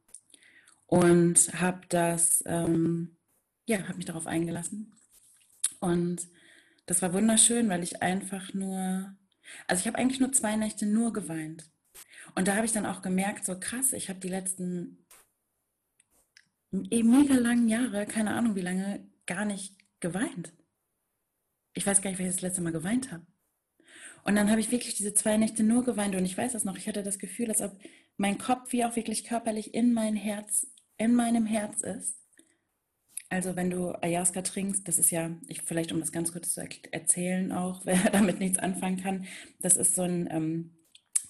und 0.87 1.53
habe 1.59 1.81
das, 1.89 2.43
ähm, 2.47 3.15
ja, 3.65 3.87
habe 3.87 3.97
mich 3.97 4.05
darauf 4.05 4.27
eingelassen. 4.27 4.93
Und 5.79 6.27
das 6.85 7.01
war 7.01 7.13
wunderschön, 7.13 7.69
weil 7.69 7.83
ich 7.83 8.01
einfach 8.01 8.53
nur, 8.53 9.15
also 9.67 9.81
ich 9.81 9.87
habe 9.87 9.97
eigentlich 9.97 10.19
nur 10.19 10.31
zwei 10.31 10.55
Nächte 10.55 10.85
nur 10.85 11.13
geweint. 11.13 11.69
Und 12.35 12.47
da 12.47 12.55
habe 12.55 12.65
ich 12.65 12.71
dann 12.71 12.85
auch 12.85 13.01
gemerkt, 13.01 13.45
so 13.45 13.59
krass, 13.59 13.93
ich 13.93 14.09
habe 14.09 14.19
die 14.19 14.29
letzten 14.29 15.05
mega 16.71 17.35
langen 17.35 17.69
Jahre, 17.69 18.05
keine 18.05 18.33
Ahnung 18.33 18.55
wie 18.55 18.61
lange, 18.61 19.07
gar 19.25 19.45
nicht 19.45 19.77
geweint. 19.99 20.53
Ich 21.73 21.85
weiß 21.85 22.01
gar 22.01 22.09
nicht, 22.09 22.19
ich 22.19 22.27
das 22.27 22.41
letzte 22.41 22.61
Mal 22.61 22.73
geweint 22.73 23.11
habe. 23.11 23.25
Und 24.23 24.35
dann 24.35 24.49
habe 24.49 24.61
ich 24.61 24.71
wirklich 24.71 24.95
diese 24.95 25.13
zwei 25.13 25.37
Nächte 25.37 25.63
nur 25.63 25.83
geweint 25.83 26.15
und 26.15 26.25
ich 26.25 26.37
weiß 26.37 26.53
das 26.53 26.63
noch, 26.63 26.77
ich 26.77 26.87
hatte 26.87 27.03
das 27.03 27.19
Gefühl, 27.19 27.49
als 27.49 27.61
ob 27.61 27.77
mein 28.17 28.37
Kopf 28.37 28.71
wie 28.71 28.85
auch 28.85 28.95
wirklich 28.95 29.25
körperlich 29.25 29.73
in 29.73 29.93
mein 29.93 30.15
Herz, 30.15 30.67
in 30.97 31.13
meinem 31.13 31.45
Herz 31.45 31.81
ist. 31.81 32.22
Also 33.33 33.55
wenn 33.55 33.71
du 33.71 33.91
Ayahuasca 34.03 34.43
trinkst, 34.43 34.87
das 34.87 34.99
ist 34.99 35.09
ja, 35.09 35.31
ich, 35.47 35.63
vielleicht 35.63 35.91
um 35.91 35.99
das 35.99 36.11
ganz 36.11 36.31
kurz 36.31 36.53
zu 36.53 36.61
erzählen 36.91 37.51
auch, 37.51 37.81
wer 37.85 37.97
damit 38.11 38.39
nichts 38.39 38.59
anfangen 38.59 38.97
kann, 38.97 39.25
das 39.59 39.75
ist 39.75 39.95
so 39.95 40.03
ein 40.03 40.29
ähm, 40.29 40.69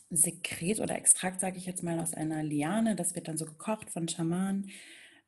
Sekret 0.10 0.82
oder 0.82 0.98
Extrakt, 0.98 1.40
sage 1.40 1.58
ich 1.58 1.66
jetzt 1.66 1.82
mal, 1.82 2.00
aus 2.02 2.14
einer 2.14 2.44
Liane. 2.44 2.98
Das 2.98 3.16
wird 3.16 3.30
dann 3.30 3.38
so 3.38 3.46
gekocht 3.46 3.90
von 3.90 4.10
Schamanen. 4.10 4.70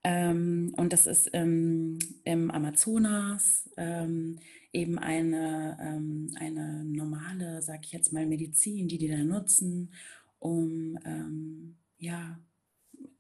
Ähm, 0.04 0.74
und 0.76 0.92
das 0.92 1.08
ist 1.08 1.30
ähm, 1.32 1.98
im 2.26 2.52
Amazonas 2.52 3.70
ähm, 3.78 4.40
eben 4.74 5.00
eine, 5.00 5.78
ähm, 5.82 6.36
eine 6.38 6.84
normale, 6.84 7.62
sage 7.62 7.84
ich 7.86 7.94
jetzt 7.94 8.12
mal, 8.12 8.26
Medizin, 8.26 8.90
die 8.90 8.98
die 8.98 9.08
da 9.08 9.24
nutzen, 9.24 9.94
um 10.40 11.00
ähm, 11.06 11.78
ja, 11.98 12.38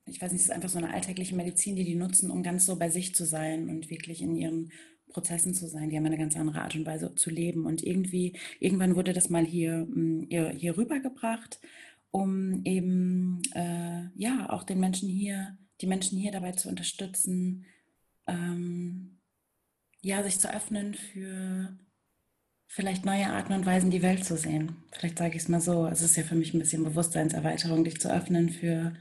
ich 0.05 0.21
weiß 0.21 0.31
nicht, 0.31 0.41
es 0.41 0.47
ist 0.47 0.53
einfach 0.53 0.69
so 0.69 0.77
eine 0.77 0.93
alltägliche 0.93 1.35
Medizin, 1.35 1.75
die 1.75 1.83
die 1.83 1.95
nutzen, 1.95 2.31
um 2.31 2.43
ganz 2.43 2.65
so 2.65 2.75
bei 2.75 2.89
sich 2.89 3.15
zu 3.15 3.25
sein 3.25 3.69
und 3.69 3.89
wirklich 3.89 4.21
in 4.21 4.35
ihren 4.35 4.71
Prozessen 5.09 5.53
zu 5.53 5.67
sein. 5.67 5.89
Die 5.89 5.97
haben 5.97 6.05
eine 6.05 6.17
ganz 6.17 6.35
andere 6.35 6.61
Art 6.61 6.75
und 6.75 6.85
Weise 6.85 7.15
zu 7.15 7.29
leben. 7.29 7.65
Und 7.65 7.83
irgendwie, 7.83 8.37
irgendwann 8.59 8.95
wurde 8.95 9.13
das 9.13 9.29
mal 9.29 9.45
hier, 9.45 9.85
mm, 9.85 10.27
hier, 10.29 10.49
hier 10.49 10.77
rübergebracht, 10.77 11.59
um 12.11 12.61
eben, 12.65 13.41
äh, 13.53 14.09
ja, 14.15 14.49
auch 14.49 14.63
den 14.63 14.79
Menschen 14.79 15.09
hier 15.09 15.57
die 15.81 15.87
Menschen 15.87 16.17
hier 16.17 16.31
dabei 16.31 16.53
zu 16.53 16.69
unterstützen, 16.69 17.65
ähm, 18.27 19.17
ja, 20.01 20.23
sich 20.23 20.39
zu 20.39 20.53
öffnen 20.53 20.93
für 20.93 21.77
vielleicht 22.67 23.05
neue 23.05 23.27
Arten 23.27 23.53
und 23.53 23.65
Weisen, 23.65 23.91
die 23.91 24.01
Welt 24.01 24.25
zu 24.25 24.37
sehen. 24.37 24.75
Vielleicht 24.91 25.17
sage 25.17 25.35
ich 25.35 25.43
es 25.43 25.49
mal 25.49 25.61
so. 25.61 25.87
Es 25.87 26.01
ist 26.01 26.15
ja 26.15 26.23
für 26.23 26.35
mich 26.35 26.53
ein 26.53 26.59
bisschen 26.59 26.83
Bewusstseinserweiterung, 26.83 27.83
dich 27.83 27.99
zu 27.99 28.11
öffnen 28.11 28.49
für 28.49 28.95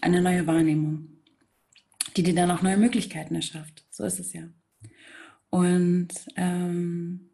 eine 0.00 0.22
neue 0.22 0.46
Wahrnehmung, 0.46 1.08
die 2.16 2.22
dir 2.22 2.34
dann 2.34 2.50
auch 2.50 2.62
neue 2.62 2.76
Möglichkeiten 2.76 3.34
erschafft. 3.34 3.84
So 3.90 4.04
ist 4.04 4.20
es 4.20 4.32
ja. 4.32 4.48
Und 5.50 6.08
ähm, 6.36 7.30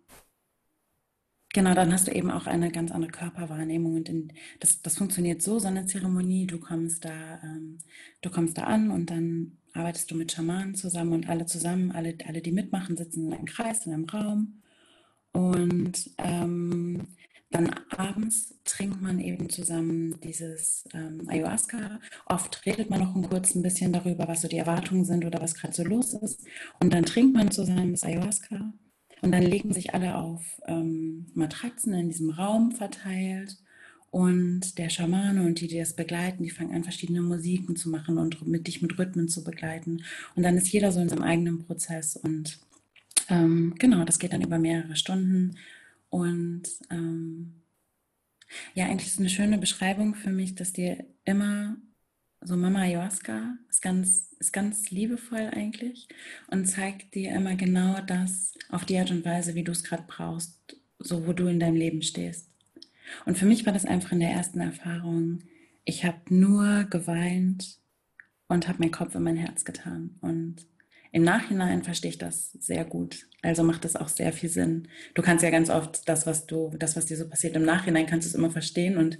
genau, 1.52 1.74
dann 1.74 1.92
hast 1.92 2.06
du 2.06 2.12
eben 2.12 2.30
auch 2.30 2.46
eine 2.46 2.70
ganz 2.70 2.90
andere 2.90 3.10
Körperwahrnehmung. 3.10 3.96
Und 3.96 4.08
in, 4.08 4.32
das, 4.58 4.82
das 4.82 4.98
funktioniert 4.98 5.42
so, 5.42 5.58
so 5.58 5.68
eine 5.68 5.86
Zeremonie, 5.86 6.46
du 6.46 6.58
kommst 6.58 7.04
da, 7.04 7.40
ähm, 7.42 7.78
du 8.20 8.30
kommst 8.30 8.58
da 8.58 8.64
an 8.64 8.90
und 8.90 9.10
dann 9.10 9.58
arbeitest 9.72 10.10
du 10.10 10.16
mit 10.16 10.32
Schamanen 10.32 10.74
zusammen 10.74 11.12
und 11.12 11.28
alle 11.28 11.46
zusammen, 11.46 11.92
alle, 11.92 12.16
alle, 12.26 12.42
die 12.42 12.52
mitmachen, 12.52 12.96
sitzen 12.96 13.26
in 13.26 13.34
einem 13.34 13.46
Kreis, 13.46 13.86
in 13.86 13.94
einem 13.94 14.04
Raum. 14.04 14.62
Und 15.32 16.10
ähm, 16.18 17.06
dann 17.50 17.70
abends 17.90 18.54
trinkt 18.64 19.02
man 19.02 19.18
eben 19.18 19.50
zusammen 19.50 20.18
dieses 20.22 20.84
ähm, 20.94 21.28
Ayahuasca. 21.28 21.98
Oft 22.26 22.64
redet 22.64 22.90
man 22.90 23.00
noch 23.00 23.16
ein 23.16 23.28
kurz 23.28 23.54
ein 23.54 23.62
bisschen 23.62 23.92
darüber, 23.92 24.28
was 24.28 24.42
so 24.42 24.48
die 24.48 24.58
Erwartungen 24.58 25.04
sind 25.04 25.24
oder 25.24 25.40
was 25.42 25.56
gerade 25.56 25.74
so 25.74 25.82
los 25.82 26.14
ist. 26.14 26.46
Und 26.78 26.92
dann 26.92 27.04
trinkt 27.04 27.34
man 27.34 27.50
zusammen 27.50 27.90
das 27.90 28.04
Ayahuasca. 28.04 28.72
Und 29.22 29.32
dann 29.32 29.42
legen 29.42 29.72
sich 29.74 29.94
alle 29.94 30.14
auf 30.14 30.60
ähm, 30.66 31.26
Matratzen 31.34 31.92
in 31.92 32.08
diesem 32.08 32.30
Raum 32.30 32.70
verteilt. 32.70 33.56
Und 34.10 34.78
der 34.78 34.88
Schamane 34.88 35.44
und 35.44 35.60
die, 35.60 35.68
die 35.68 35.78
das 35.78 35.94
begleiten, 35.94 36.42
die 36.42 36.50
fangen 36.50 36.74
an, 36.74 36.84
verschiedene 36.84 37.20
Musiken 37.20 37.76
zu 37.76 37.90
machen 37.90 38.18
und 38.18 38.46
mit 38.46 38.66
dich 38.66 38.80
mit 38.82 38.98
Rhythmen 38.98 39.28
zu 39.28 39.44
begleiten. 39.44 40.04
Und 40.36 40.44
dann 40.44 40.56
ist 40.56 40.72
jeder 40.72 40.90
so 40.92 41.00
in 41.00 41.08
seinem 41.08 41.22
eigenen 41.22 41.64
Prozess. 41.64 42.16
Und 42.16 42.58
ähm, 43.28 43.74
genau, 43.78 44.04
das 44.04 44.18
geht 44.18 44.32
dann 44.32 44.42
über 44.42 44.58
mehrere 44.58 44.96
Stunden. 44.96 45.56
Und 46.10 46.62
ähm, 46.90 47.62
ja, 48.74 48.86
eigentlich 48.86 49.08
ist 49.08 49.20
eine 49.20 49.28
schöne 49.28 49.58
Beschreibung 49.58 50.14
für 50.14 50.30
mich, 50.30 50.54
dass 50.54 50.72
dir 50.72 51.04
immer 51.24 51.76
so 52.42 52.56
Mama 52.56 52.80
Ayahuasca 52.80 53.56
ist 53.68 53.82
ganz, 53.82 54.34
ist 54.38 54.52
ganz 54.52 54.90
liebevoll 54.90 55.50
eigentlich 55.52 56.08
und 56.48 56.66
zeigt 56.66 57.14
dir 57.14 57.32
immer 57.32 57.54
genau 57.54 58.00
das 58.00 58.54
auf 58.70 58.84
die 58.84 58.98
Art 58.98 59.10
und 59.10 59.24
Weise, 59.24 59.54
wie 59.54 59.64
du 59.64 59.72
es 59.72 59.84
gerade 59.84 60.04
brauchst, 60.06 60.76
so 60.98 61.26
wo 61.26 61.32
du 61.32 61.46
in 61.46 61.60
deinem 61.60 61.76
Leben 61.76 62.02
stehst. 62.02 62.48
Und 63.26 63.36
für 63.36 63.46
mich 63.46 63.66
war 63.66 63.72
das 63.72 63.84
einfach 63.84 64.12
in 64.12 64.20
der 64.20 64.30
ersten 64.30 64.60
Erfahrung, 64.60 65.40
ich 65.84 66.04
habe 66.04 66.18
nur 66.28 66.84
geweint 66.84 67.78
und 68.48 68.68
habe 68.68 68.78
meinen 68.78 68.92
Kopf 68.92 69.14
in 69.14 69.22
mein 69.22 69.36
Herz 69.36 69.64
getan. 69.64 70.16
Und 70.20 70.66
im 71.12 71.22
Nachhinein 71.22 71.82
verstehe 71.82 72.10
ich 72.10 72.18
das 72.18 72.52
sehr 72.52 72.84
gut. 72.84 73.26
Also 73.42 73.62
macht 73.62 73.84
das 73.84 73.96
auch 73.96 74.08
sehr 74.08 74.32
viel 74.32 74.48
Sinn. 74.48 74.88
Du 75.14 75.22
kannst 75.22 75.42
ja 75.42 75.50
ganz 75.50 75.70
oft 75.70 76.08
das, 76.08 76.26
was 76.26 76.46
du, 76.46 76.70
das, 76.78 76.96
was 76.96 77.06
dir 77.06 77.16
so 77.16 77.28
passiert, 77.28 77.56
im 77.56 77.64
Nachhinein 77.64 78.06
kannst 78.06 78.26
du 78.26 78.30
es 78.30 78.34
immer 78.34 78.50
verstehen 78.50 78.96
und 78.96 79.18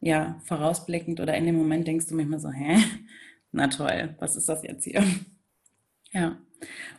ja, 0.00 0.40
vorausblickend 0.44 1.20
oder 1.20 1.36
in 1.36 1.46
dem 1.46 1.56
Moment 1.56 1.86
denkst 1.86 2.06
du 2.06 2.14
manchmal 2.14 2.40
so, 2.40 2.50
hä? 2.50 2.76
Na 3.52 3.68
toll, 3.68 4.14
was 4.18 4.36
ist 4.36 4.48
das 4.48 4.62
jetzt 4.62 4.84
hier? 4.84 5.02
Ja. 6.12 6.38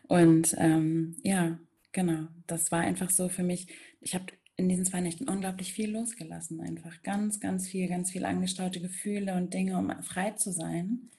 Und 0.08 0.56
ähm, 0.58 1.16
ja, 1.24 1.60
genau. 1.92 2.28
Das 2.46 2.72
war 2.72 2.82
einfach 2.82 3.10
so 3.10 3.30
für 3.30 3.44
mich. 3.44 3.68
Ich 4.02 4.16
habe 4.16 4.26
in 4.56 4.70
diesen 4.70 4.86
zwei 4.86 5.02
Nächten 5.02 5.30
unglaublich 5.30 5.74
viel 5.74 5.92
losgelassen. 5.92 6.62
Einfach 6.62 7.02
ganz, 7.04 7.40
ganz 7.40 7.68
viel, 7.68 7.88
ganz 7.88 8.12
viel 8.12 8.26
angestaute 8.26 8.82
Gefühle 8.82 9.36
und 9.36 9.54
Dinge, 9.54 9.78
um 9.78 9.92
frei 10.04 10.32
zu 10.32 10.52
sein 10.52 11.10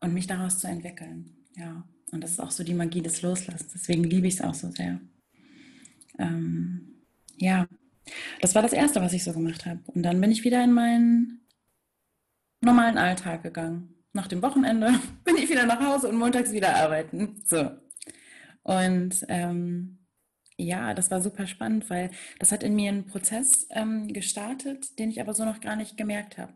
und 0.00 0.14
mich 0.14 0.26
daraus 0.26 0.58
zu 0.58 0.68
entwickeln. 0.68 1.36
Ja. 1.56 1.86
Und 2.14 2.20
das 2.20 2.30
ist 2.30 2.40
auch 2.40 2.52
so 2.52 2.62
die 2.62 2.74
Magie 2.74 3.02
des 3.02 3.22
Loslassens. 3.22 3.72
Deswegen 3.72 4.04
liebe 4.04 4.28
ich 4.28 4.34
es 4.34 4.40
auch 4.40 4.54
so 4.54 4.70
sehr. 4.70 5.00
Ähm, 6.16 7.02
ja, 7.36 7.66
das 8.40 8.54
war 8.54 8.62
das 8.62 8.72
Erste, 8.72 9.00
was 9.00 9.12
ich 9.12 9.24
so 9.24 9.32
gemacht 9.32 9.66
habe. 9.66 9.80
Und 9.86 10.04
dann 10.04 10.20
bin 10.20 10.30
ich 10.30 10.44
wieder 10.44 10.62
in 10.62 10.72
meinen 10.72 11.40
normalen 12.60 12.98
Alltag 12.98 13.42
gegangen. 13.42 13.94
Nach 14.12 14.28
dem 14.28 14.42
Wochenende 14.42 14.92
bin 15.24 15.36
ich 15.36 15.50
wieder 15.50 15.66
nach 15.66 15.80
Hause 15.80 16.08
und 16.08 16.16
montags 16.16 16.52
wieder 16.52 16.76
arbeiten. 16.76 17.42
So. 17.44 17.70
Und 18.62 19.26
ähm, 19.28 19.98
ja, 20.56 20.94
das 20.94 21.10
war 21.10 21.20
super 21.20 21.48
spannend, 21.48 21.90
weil 21.90 22.12
das 22.38 22.52
hat 22.52 22.62
in 22.62 22.76
mir 22.76 22.90
einen 22.90 23.06
Prozess 23.06 23.66
ähm, 23.70 24.06
gestartet, 24.06 25.00
den 25.00 25.10
ich 25.10 25.20
aber 25.20 25.34
so 25.34 25.44
noch 25.44 25.60
gar 25.60 25.74
nicht 25.74 25.96
gemerkt 25.96 26.38
habe. 26.38 26.52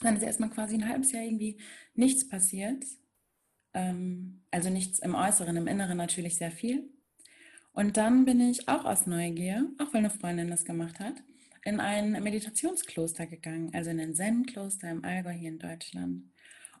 Dann 0.00 0.16
ist 0.16 0.24
erstmal 0.24 0.50
quasi 0.50 0.74
ein 0.74 0.88
halbes 0.88 1.12
Jahr 1.12 1.22
irgendwie 1.22 1.60
nichts 1.94 2.28
passiert. 2.28 2.84
Ähm, 3.74 4.42
also 4.50 4.70
nichts 4.70 4.98
im 4.98 5.14
Äußeren, 5.14 5.56
im 5.56 5.66
Inneren 5.66 5.96
natürlich 5.96 6.36
sehr 6.36 6.50
viel. 6.50 6.90
Und 7.72 7.96
dann 7.96 8.24
bin 8.24 8.40
ich 8.40 8.68
auch 8.68 8.84
aus 8.84 9.06
Neugier, 9.06 9.66
auch 9.78 9.92
weil 9.92 10.00
eine 10.00 10.10
Freundin 10.10 10.50
das 10.50 10.64
gemacht 10.64 11.00
hat, 11.00 11.14
in 11.64 11.80
ein 11.80 12.12
Meditationskloster 12.22 13.26
gegangen, 13.26 13.70
also 13.72 13.90
in 13.90 14.00
ein 14.00 14.14
Zen-Kloster 14.14 14.90
im 14.90 15.04
Allgäu 15.04 15.32
hier 15.32 15.48
in 15.50 15.58
Deutschland. 15.58 16.24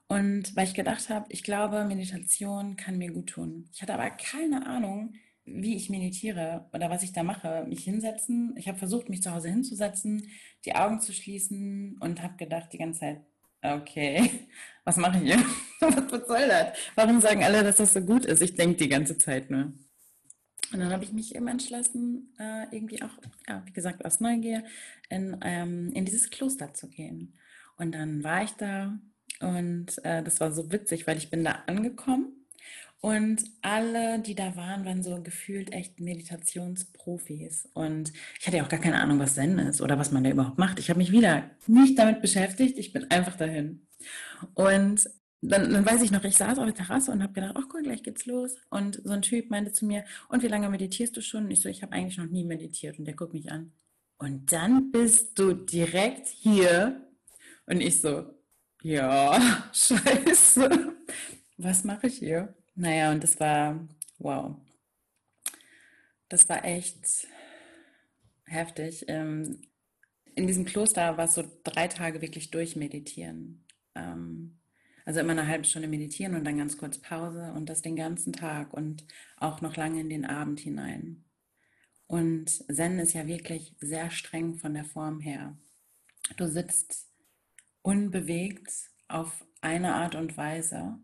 Und 0.08 0.54
weil 0.54 0.66
ich 0.66 0.74
gedacht 0.74 1.08
habe, 1.08 1.26
ich 1.30 1.42
glaube, 1.42 1.84
Meditation 1.84 2.76
kann 2.76 2.98
mir 2.98 3.12
gut 3.12 3.30
tun. 3.30 3.70
Ich 3.72 3.80
hatte 3.80 3.94
aber 3.94 4.10
keine 4.10 4.66
Ahnung, 4.66 5.14
wie 5.44 5.74
ich 5.74 5.88
meditiere 5.88 6.68
oder 6.72 6.90
was 6.90 7.02
ich 7.02 7.12
da 7.12 7.22
mache. 7.22 7.64
Mich 7.66 7.84
hinsetzen. 7.84 8.54
Ich 8.56 8.68
habe 8.68 8.78
versucht, 8.78 9.08
mich 9.08 9.22
zu 9.22 9.32
Hause 9.32 9.48
hinzusetzen, 9.48 10.28
die 10.66 10.74
Augen 10.74 11.00
zu 11.00 11.12
schließen 11.12 11.96
und 12.00 12.22
habe 12.22 12.36
gedacht 12.36 12.72
die 12.72 12.78
ganze 12.78 13.00
Zeit, 13.00 13.20
okay, 13.62 14.48
was 14.84 14.96
mache 14.96 15.18
ich 15.18 15.24
hier? 15.24 15.44
was 15.80 16.26
soll 16.26 16.48
das? 16.48 16.76
Warum 16.94 17.20
sagen 17.20 17.44
alle, 17.44 17.62
dass 17.62 17.76
das 17.76 17.92
so 17.92 18.00
gut 18.00 18.24
ist? 18.24 18.42
Ich 18.42 18.54
denke 18.54 18.76
die 18.76 18.88
ganze 18.88 19.16
Zeit 19.18 19.50
nur. 19.50 19.72
Und 20.72 20.78
dann 20.78 20.90
habe 20.90 21.04
ich 21.04 21.12
mich 21.12 21.34
eben 21.34 21.48
entschlossen, 21.48 22.34
äh, 22.38 22.64
irgendwie 22.70 23.02
auch, 23.02 23.10
ja, 23.48 23.62
wie 23.66 23.72
gesagt, 23.72 24.04
aus 24.04 24.20
Neugier 24.20 24.64
in, 25.10 25.36
ähm, 25.42 25.92
in 25.92 26.04
dieses 26.04 26.30
Kloster 26.30 26.72
zu 26.72 26.88
gehen. 26.88 27.38
Und 27.76 27.92
dann 27.92 28.24
war 28.24 28.42
ich 28.42 28.52
da 28.52 28.98
und 29.40 30.02
äh, 30.04 30.22
das 30.22 30.40
war 30.40 30.52
so 30.52 30.70
witzig, 30.70 31.06
weil 31.06 31.18
ich 31.18 31.30
bin 31.30 31.44
da 31.44 31.62
angekommen 31.66 32.41
und 33.02 33.42
alle, 33.62 34.20
die 34.20 34.36
da 34.36 34.54
waren, 34.54 34.84
waren 34.84 35.02
so 35.02 35.20
gefühlt 35.20 35.72
echt 35.72 35.98
Meditationsprofis. 35.98 37.68
Und 37.74 38.12
ich 38.38 38.46
hatte 38.46 38.58
ja 38.58 38.62
auch 38.62 38.68
gar 38.68 38.78
keine 38.78 39.00
Ahnung, 39.00 39.18
was 39.18 39.34
Zen 39.34 39.58
ist 39.58 39.80
oder 39.82 39.98
was 39.98 40.12
man 40.12 40.22
da 40.22 40.30
überhaupt 40.30 40.58
macht. 40.58 40.78
Ich 40.78 40.88
habe 40.88 40.98
mich 40.98 41.10
wieder 41.10 41.50
nicht 41.66 41.98
damit 41.98 42.22
beschäftigt. 42.22 42.78
Ich 42.78 42.92
bin 42.92 43.10
einfach 43.10 43.36
dahin. 43.36 43.88
Und 44.54 45.10
dann, 45.40 45.72
dann, 45.72 45.84
weiß 45.84 46.02
ich 46.02 46.12
noch, 46.12 46.22
ich 46.22 46.36
saß 46.36 46.58
auf 46.58 46.64
der 46.64 46.76
Terrasse 46.76 47.10
und 47.10 47.24
habe 47.24 47.32
gedacht, 47.32 47.56
ach 47.56 47.66
cool, 47.74 47.82
gleich 47.82 48.04
geht's 48.04 48.24
los. 48.26 48.54
Und 48.70 49.00
so 49.02 49.10
ein 49.10 49.22
Typ 49.22 49.50
meinte 49.50 49.72
zu 49.72 49.84
mir, 49.84 50.04
und 50.28 50.44
wie 50.44 50.48
lange 50.48 50.68
meditierst 50.68 51.16
du 51.16 51.22
schon? 51.22 51.46
Und 51.46 51.50
ich 51.50 51.60
so, 51.60 51.68
ich 51.68 51.82
habe 51.82 51.92
eigentlich 51.92 52.18
noch 52.18 52.26
nie 52.26 52.44
meditiert. 52.44 53.00
Und 53.00 53.06
der 53.06 53.16
guckt 53.16 53.34
mich 53.34 53.50
an. 53.50 53.72
Und 54.18 54.52
dann 54.52 54.92
bist 54.92 55.36
du 55.40 55.54
direkt 55.54 56.28
hier. 56.28 57.04
Und 57.66 57.80
ich 57.80 58.00
so, 58.00 58.32
ja, 58.80 59.40
scheiße. 59.72 60.94
Was 61.56 61.82
mache 61.82 62.06
ich 62.06 62.18
hier? 62.18 62.54
Naja, 62.74 63.12
und 63.12 63.22
das 63.22 63.38
war, 63.38 63.86
wow. 64.18 64.56
Das 66.28 66.48
war 66.48 66.64
echt 66.64 67.26
heftig. 68.46 69.04
Ähm, 69.08 69.60
in 70.34 70.46
diesem 70.46 70.64
Kloster 70.64 71.16
war 71.16 71.26
es 71.26 71.34
so 71.34 71.44
drei 71.64 71.88
Tage 71.88 72.22
wirklich 72.22 72.50
durchmeditieren. 72.50 73.66
Ähm, 73.94 74.58
also 75.04 75.20
immer 75.20 75.32
eine 75.32 75.46
halbe 75.46 75.64
Stunde 75.64 75.88
meditieren 75.88 76.34
und 76.34 76.44
dann 76.44 76.58
ganz 76.58 76.78
kurz 76.78 76.98
Pause 76.98 77.52
und 77.54 77.68
das 77.68 77.82
den 77.82 77.96
ganzen 77.96 78.32
Tag 78.32 78.72
und 78.72 79.04
auch 79.36 79.60
noch 79.60 79.76
lange 79.76 80.00
in 80.00 80.08
den 80.08 80.24
Abend 80.24 80.60
hinein. 80.60 81.24
Und 82.06 82.50
Zen 82.50 82.98
ist 82.98 83.14
ja 83.14 83.26
wirklich 83.26 83.74
sehr 83.80 84.10
streng 84.10 84.54
von 84.54 84.74
der 84.74 84.84
Form 84.84 85.20
her. 85.20 85.56
Du 86.36 86.46
sitzt 86.46 87.10
unbewegt 87.82 88.70
auf 89.08 89.44
eine 89.60 89.94
Art 89.94 90.14
und 90.14 90.36
Weise 90.36 90.98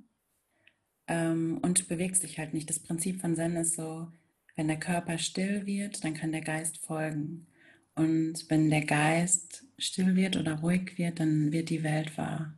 ähm, 1.08 1.58
und 1.62 1.88
bewegst 1.88 2.22
dich 2.22 2.38
halt 2.38 2.54
nicht. 2.54 2.70
Das 2.70 2.78
Prinzip 2.78 3.20
von 3.20 3.34
Zen 3.34 3.56
ist 3.56 3.74
so, 3.74 4.08
wenn 4.56 4.68
der 4.68 4.78
Körper 4.78 5.18
still 5.18 5.66
wird, 5.66 6.04
dann 6.04 6.14
kann 6.14 6.32
der 6.32 6.42
Geist 6.42 6.78
folgen. 6.78 7.46
Und 7.94 8.44
wenn 8.48 8.70
der 8.70 8.84
Geist 8.84 9.64
still 9.78 10.14
wird 10.14 10.36
oder 10.36 10.60
ruhig 10.60 10.98
wird, 10.98 11.18
dann 11.20 11.50
wird 11.50 11.70
die 11.70 11.82
Welt 11.82 12.16
wahr. 12.16 12.54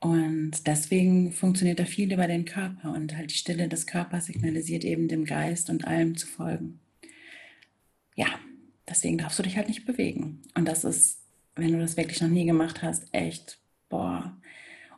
Und 0.00 0.66
deswegen 0.66 1.32
funktioniert 1.32 1.80
da 1.80 1.84
viel 1.84 2.12
über 2.12 2.26
den 2.26 2.44
Körper 2.44 2.92
und 2.92 3.16
halt 3.16 3.30
die 3.30 3.36
Stille 3.36 3.68
des 3.68 3.86
Körpers 3.86 4.26
signalisiert 4.26 4.84
eben 4.84 5.08
dem 5.08 5.24
Geist 5.24 5.68
und 5.68 5.86
allem 5.86 6.16
zu 6.16 6.26
folgen. 6.26 6.80
Ja, 8.14 8.26
deswegen 8.88 9.18
darfst 9.18 9.38
du 9.38 9.42
dich 9.42 9.56
halt 9.56 9.68
nicht 9.68 9.84
bewegen. 9.84 10.42
Und 10.54 10.66
das 10.66 10.84
ist, 10.84 11.20
wenn 11.54 11.72
du 11.72 11.78
das 11.78 11.96
wirklich 11.96 12.20
noch 12.20 12.28
nie 12.28 12.46
gemacht 12.46 12.82
hast, 12.82 13.06
echt, 13.12 13.58
boah. 13.88 14.36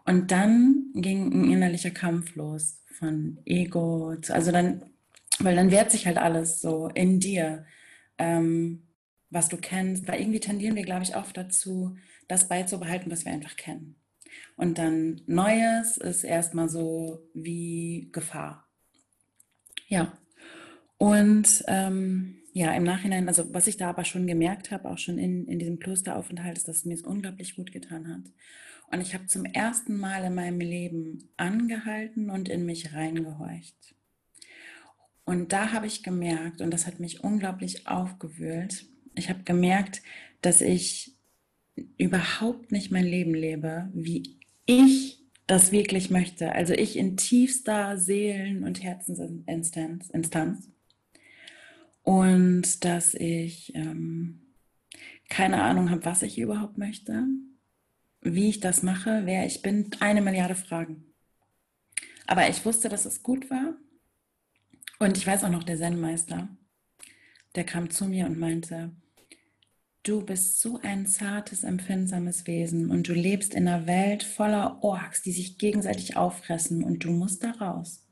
Und 0.04 0.30
dann 0.30 0.77
ging 0.94 1.32
ein 1.32 1.50
innerlicher 1.52 1.90
Kampf 1.90 2.34
los 2.34 2.82
von 2.98 3.38
Ego, 3.44 4.16
zu, 4.16 4.34
also 4.34 4.52
dann, 4.52 4.82
weil 5.38 5.56
dann 5.56 5.70
wehrt 5.70 5.90
sich 5.90 6.06
halt 6.06 6.18
alles 6.18 6.60
so 6.60 6.88
in 6.88 7.20
dir, 7.20 7.64
ähm, 8.18 8.82
was 9.30 9.48
du 9.48 9.56
kennst, 9.56 10.08
weil 10.08 10.20
irgendwie 10.20 10.40
tendieren 10.40 10.76
wir, 10.76 10.84
glaube 10.84 11.04
ich, 11.04 11.16
oft 11.16 11.36
dazu, 11.36 11.96
das 12.26 12.48
beizubehalten, 12.48 13.10
was 13.10 13.24
wir 13.24 13.32
einfach 13.32 13.56
kennen. 13.56 13.96
Und 14.56 14.78
dann 14.78 15.20
Neues 15.26 15.96
ist 15.96 16.24
erstmal 16.24 16.68
so 16.68 17.28
wie 17.34 18.08
Gefahr. 18.12 18.66
Ja. 19.86 20.18
Und 20.98 21.64
ähm, 21.68 22.38
ja, 22.52 22.72
im 22.72 22.82
Nachhinein, 22.82 23.28
also 23.28 23.54
was 23.54 23.68
ich 23.68 23.76
da 23.76 23.90
aber 23.90 24.04
schon 24.04 24.26
gemerkt 24.26 24.70
habe, 24.70 24.88
auch 24.90 24.98
schon 24.98 25.18
in, 25.18 25.46
in 25.46 25.58
diesem 25.58 25.78
Klosteraufenthalt, 25.78 26.58
ist, 26.58 26.66
dass 26.66 26.78
es 26.78 26.84
mir 26.84 26.94
es 26.94 27.02
unglaublich 27.02 27.54
gut 27.54 27.72
getan 27.72 28.08
hat. 28.08 28.32
Und 28.90 29.00
ich 29.00 29.14
habe 29.14 29.26
zum 29.26 29.44
ersten 29.44 29.98
Mal 29.98 30.24
in 30.24 30.34
meinem 30.34 30.60
Leben 30.60 31.28
angehalten 31.36 32.30
und 32.30 32.48
in 32.48 32.64
mich 32.64 32.94
reingehorcht. 32.94 33.94
Und 35.24 35.52
da 35.52 35.72
habe 35.72 35.86
ich 35.86 36.02
gemerkt, 36.02 36.62
und 36.62 36.70
das 36.70 36.86
hat 36.86 37.00
mich 37.00 37.22
unglaublich 37.22 37.86
aufgewühlt, 37.86 38.86
ich 39.14 39.28
habe 39.28 39.42
gemerkt, 39.42 40.02
dass 40.40 40.60
ich 40.60 41.12
überhaupt 41.98 42.72
nicht 42.72 42.90
mein 42.90 43.04
Leben 43.04 43.34
lebe, 43.34 43.90
wie 43.92 44.38
ich 44.64 45.22
das 45.46 45.72
wirklich 45.72 46.10
möchte. 46.10 46.52
Also 46.52 46.72
ich 46.74 46.96
in 46.96 47.16
tiefster 47.16 47.98
Seelen- 47.98 48.64
und 48.64 48.82
Herzensinstanz. 48.82 50.10
Instanz. 50.10 50.70
Und 52.02 52.84
dass 52.84 53.14
ich 53.14 53.74
ähm, 53.74 54.40
keine 55.28 55.62
Ahnung 55.62 55.90
habe, 55.90 56.04
was 56.04 56.22
ich 56.22 56.38
überhaupt 56.38 56.78
möchte, 56.78 57.26
wie 58.20 58.48
ich 58.48 58.60
das 58.60 58.82
mache, 58.82 59.22
wer 59.24 59.46
ich 59.46 59.62
bin, 59.62 59.90
eine 60.00 60.20
Milliarde 60.20 60.54
Fragen. 60.54 61.04
Aber 62.26 62.48
ich 62.48 62.64
wusste, 62.64 62.88
dass 62.88 63.06
es 63.06 63.22
gut 63.22 63.50
war. 63.50 63.74
Und 64.98 65.16
ich 65.16 65.26
weiß 65.26 65.44
auch 65.44 65.50
noch, 65.50 65.62
der 65.62 65.78
Zen-Meister, 65.78 66.48
der 67.54 67.64
kam 67.64 67.90
zu 67.90 68.06
mir 68.06 68.26
und 68.26 68.38
meinte, 68.38 68.92
du 70.02 70.24
bist 70.24 70.60
so 70.60 70.80
ein 70.82 71.06
zartes, 71.06 71.64
empfindsames 71.64 72.46
Wesen 72.46 72.90
und 72.90 73.08
du 73.08 73.12
lebst 73.12 73.54
in 73.54 73.68
einer 73.68 73.86
Welt 73.86 74.22
voller 74.22 74.82
Orks, 74.82 75.22
die 75.22 75.32
sich 75.32 75.58
gegenseitig 75.58 76.16
auffressen 76.16 76.82
und 76.82 77.04
du 77.04 77.10
musst 77.10 77.44
da 77.44 77.52
raus. 77.52 78.07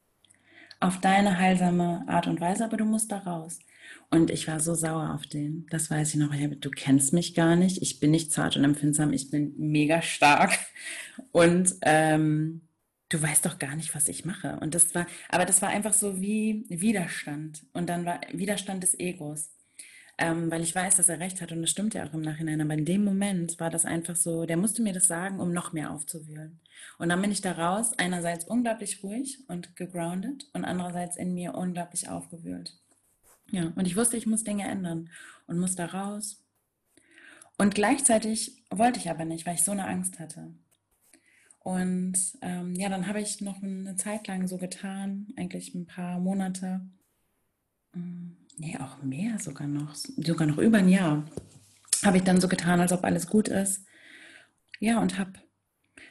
Auf 0.80 1.00
deine 1.00 1.38
heilsame 1.38 2.04
Art 2.06 2.26
und 2.26 2.40
Weise, 2.40 2.64
aber 2.64 2.76
du 2.76 2.84
musst 2.84 3.10
da 3.10 3.18
raus. 3.18 3.58
Und 4.10 4.30
ich 4.30 4.46
war 4.46 4.60
so 4.60 4.74
sauer 4.74 5.14
auf 5.14 5.26
den. 5.26 5.66
Das 5.70 5.90
weiß 5.90 6.14
ich 6.14 6.16
noch. 6.16 6.34
Du 6.60 6.70
kennst 6.70 7.12
mich 7.12 7.34
gar 7.34 7.56
nicht. 7.56 7.82
Ich 7.82 7.98
bin 7.98 8.10
nicht 8.10 8.32
zart 8.32 8.56
und 8.56 8.64
empfindsam. 8.64 9.12
Ich 9.12 9.30
bin 9.30 9.54
mega 9.56 10.02
stark. 10.02 10.58
Und 11.32 11.74
ähm, 11.82 12.68
du 13.08 13.20
weißt 13.20 13.46
doch 13.46 13.58
gar 13.58 13.76
nicht, 13.76 13.94
was 13.94 14.08
ich 14.08 14.24
mache. 14.24 14.58
Und 14.60 14.74
das 14.74 14.94
war, 14.94 15.06
aber 15.28 15.44
das 15.44 15.62
war 15.62 15.70
einfach 15.70 15.92
so 15.94 16.20
wie 16.20 16.64
Widerstand. 16.68 17.66
Und 17.72 17.88
dann 17.88 18.04
war 18.04 18.20
Widerstand 18.32 18.82
des 18.82 18.98
Egos. 18.98 19.55
Ähm, 20.18 20.50
weil 20.50 20.62
ich 20.62 20.74
weiß, 20.74 20.96
dass 20.96 21.10
er 21.10 21.20
recht 21.20 21.42
hat 21.42 21.52
und 21.52 21.60
das 21.60 21.70
stimmt 21.70 21.92
ja 21.92 22.06
auch 22.06 22.14
im 22.14 22.22
Nachhinein. 22.22 22.60
Aber 22.60 22.72
in 22.72 22.86
dem 22.86 23.04
Moment 23.04 23.60
war 23.60 23.68
das 23.68 23.84
einfach 23.84 24.16
so, 24.16 24.46
der 24.46 24.56
musste 24.56 24.82
mir 24.82 24.94
das 24.94 25.06
sagen, 25.06 25.40
um 25.40 25.52
noch 25.52 25.72
mehr 25.72 25.90
aufzuwühlen. 25.90 26.60
Und 26.98 27.10
dann 27.10 27.20
bin 27.20 27.30
ich 27.30 27.42
da 27.42 27.52
raus, 27.52 27.92
einerseits 27.98 28.46
unglaublich 28.46 29.02
ruhig 29.02 29.40
und 29.48 29.76
gegroundet 29.76 30.48
und 30.54 30.64
andererseits 30.64 31.16
in 31.16 31.34
mir 31.34 31.54
unglaublich 31.54 32.08
aufgewühlt. 32.08 32.78
Ja, 33.50 33.72
und 33.76 33.86
ich 33.86 33.96
wusste, 33.96 34.16
ich 34.16 34.26
muss 34.26 34.44
Dinge 34.44 34.66
ändern 34.66 35.10
und 35.46 35.58
muss 35.58 35.76
da 35.76 35.86
raus. 35.86 36.42
Und 37.58 37.74
gleichzeitig 37.74 38.62
wollte 38.70 38.98
ich 38.98 39.10
aber 39.10 39.24
nicht, 39.24 39.46
weil 39.46 39.54
ich 39.54 39.64
so 39.64 39.72
eine 39.72 39.86
Angst 39.86 40.18
hatte. 40.18 40.54
Und 41.60 42.16
ähm, 42.42 42.74
ja, 42.74 42.88
dann 42.88 43.08
habe 43.08 43.20
ich 43.20 43.40
noch 43.40 43.62
eine 43.62 43.96
Zeit 43.96 44.28
lang 44.28 44.46
so 44.46 44.56
getan, 44.56 45.28
eigentlich 45.36 45.74
ein 45.74 45.86
paar 45.86 46.20
Monate, 46.20 46.80
hm, 47.92 48.36
nee, 48.56 48.76
auch 48.78 49.02
mehr 49.02 49.38
sogar 49.38 49.66
noch, 49.66 49.94
sogar 49.94 50.46
noch 50.46 50.58
über 50.58 50.78
ein 50.78 50.88
Jahr, 50.88 51.24
habe 52.04 52.18
ich 52.18 52.24
dann 52.24 52.40
so 52.40 52.48
getan, 52.48 52.80
als 52.80 52.92
ob 52.92 53.04
alles 53.04 53.26
gut 53.26 53.48
ist. 53.48 53.84
Ja, 54.80 55.00
und 55.00 55.18
habe 55.18 55.32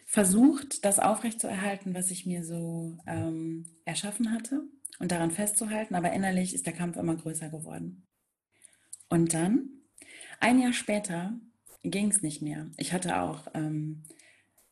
versucht, 0.05 0.85
das 0.85 0.99
aufrechtzuerhalten, 0.99 1.93
was 1.93 2.11
ich 2.11 2.25
mir 2.25 2.43
so 2.43 2.97
ähm, 3.05 3.65
erschaffen 3.85 4.31
hatte 4.31 4.63
und 4.99 5.11
daran 5.11 5.31
festzuhalten, 5.31 5.95
aber 5.95 6.13
innerlich 6.13 6.53
ist 6.53 6.65
der 6.65 6.73
Kampf 6.73 6.97
immer 6.97 7.15
größer 7.15 7.49
geworden. 7.49 8.07
Und 9.09 9.33
dann, 9.33 9.69
ein 10.39 10.59
Jahr 10.59 10.73
später, 10.73 11.39
ging 11.83 12.09
es 12.09 12.21
nicht 12.21 12.41
mehr. 12.41 12.71
Ich 12.77 12.93
hatte 12.93 13.21
auch, 13.21 13.47
ähm, 13.53 14.03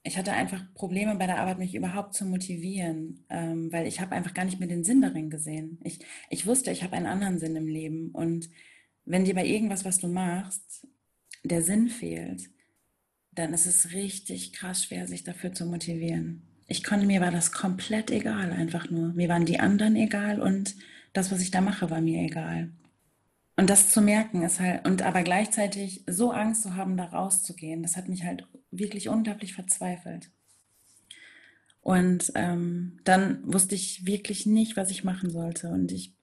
ich 0.04 0.18
hatte 0.18 0.34
einfach 0.34 0.62
Probleme 0.74 1.16
bei 1.16 1.28
der 1.28 1.40
Arbeit, 1.40 1.60
mich 1.60 1.76
überhaupt 1.76 2.14
zu 2.14 2.26
motivieren, 2.26 3.26
ähm, 3.30 3.72
weil 3.72 3.88
ich 3.88 4.02
habe 4.02 4.16
einfach 4.16 4.34
gar 4.34 4.46
nicht 4.46 4.60
mehr 4.60 4.68
den 4.68 4.84
Sinn 4.84 5.02
darin 5.02 5.30
gesehen. 5.30 5.80
Ich, 5.84 6.00
ich 6.30 6.46
wusste, 6.46 6.72
ich 6.72 6.84
habe 6.84 6.96
einen 6.96 7.06
anderen 7.06 7.40
Sinn 7.40 7.56
im 7.56 7.68
Leben 7.68 8.12
und 8.12 8.50
wenn 9.06 9.26
dir 9.26 9.36
bei 9.36 9.46
irgendwas, 9.46 9.86
was 9.86 10.00
du 10.00 10.08
machst, 10.08 10.88
der 11.44 11.62
Sinn 11.62 11.90
fehlt, 11.90 12.50
dann 13.32 13.54
ist 13.54 13.66
es 13.66 13.94
richtig 13.94 14.54
krass 14.54 14.86
schwer, 14.86 15.08
sich 15.08 15.24
dafür 15.24 15.54
zu 15.54 15.66
motivieren 15.66 16.48
ich 16.68 16.84
konnte, 16.84 17.06
mir 17.06 17.22
war 17.22 17.32
das 17.32 17.52
komplett 17.52 18.12
egal, 18.12 18.52
einfach 18.52 18.90
nur. 18.90 19.14
Mir 19.14 19.30
waren 19.30 19.46
die 19.46 19.60
anderen 19.60 19.96
egal 19.96 20.42
und 20.42 20.76
das, 21.14 21.32
was 21.32 21.42
ich 21.42 21.52
da 21.52 21.62
mache, 21.62 21.90
war 21.90 22.02
mir 22.02 22.22
egal. 22.22 22.72
Und 23.56 23.70
das 23.70 23.90
zu 23.90 24.02
merken 24.02 24.42
ist 24.42 24.60
halt, 24.60 24.86
und 24.86 25.04
aber 25.04 25.24
gleichzeitig 25.24 26.04
so 26.08 26.32
Angst 26.32 26.64
zu 26.64 26.76
haben, 26.76 26.98
da 26.98 27.06
rauszugehen, 27.06 27.84
das 27.84 27.96
hat 27.96 28.10
mich 28.10 28.24
halt 28.24 28.48
wirklich 28.72 29.10
unglaublich 29.10 29.54
verzweifelt. 29.54 30.32
Und 31.82 32.32
ähm, 32.36 33.00
dann 33.04 33.42
wusste 33.44 33.76
ich 33.76 34.06
wirklich 34.06 34.46
nicht, 34.46 34.76
was 34.76 34.90
ich 34.90 35.04
machen 35.04 35.30
sollte. 35.30 35.70
Und 35.70 35.92
ich, 35.92 36.16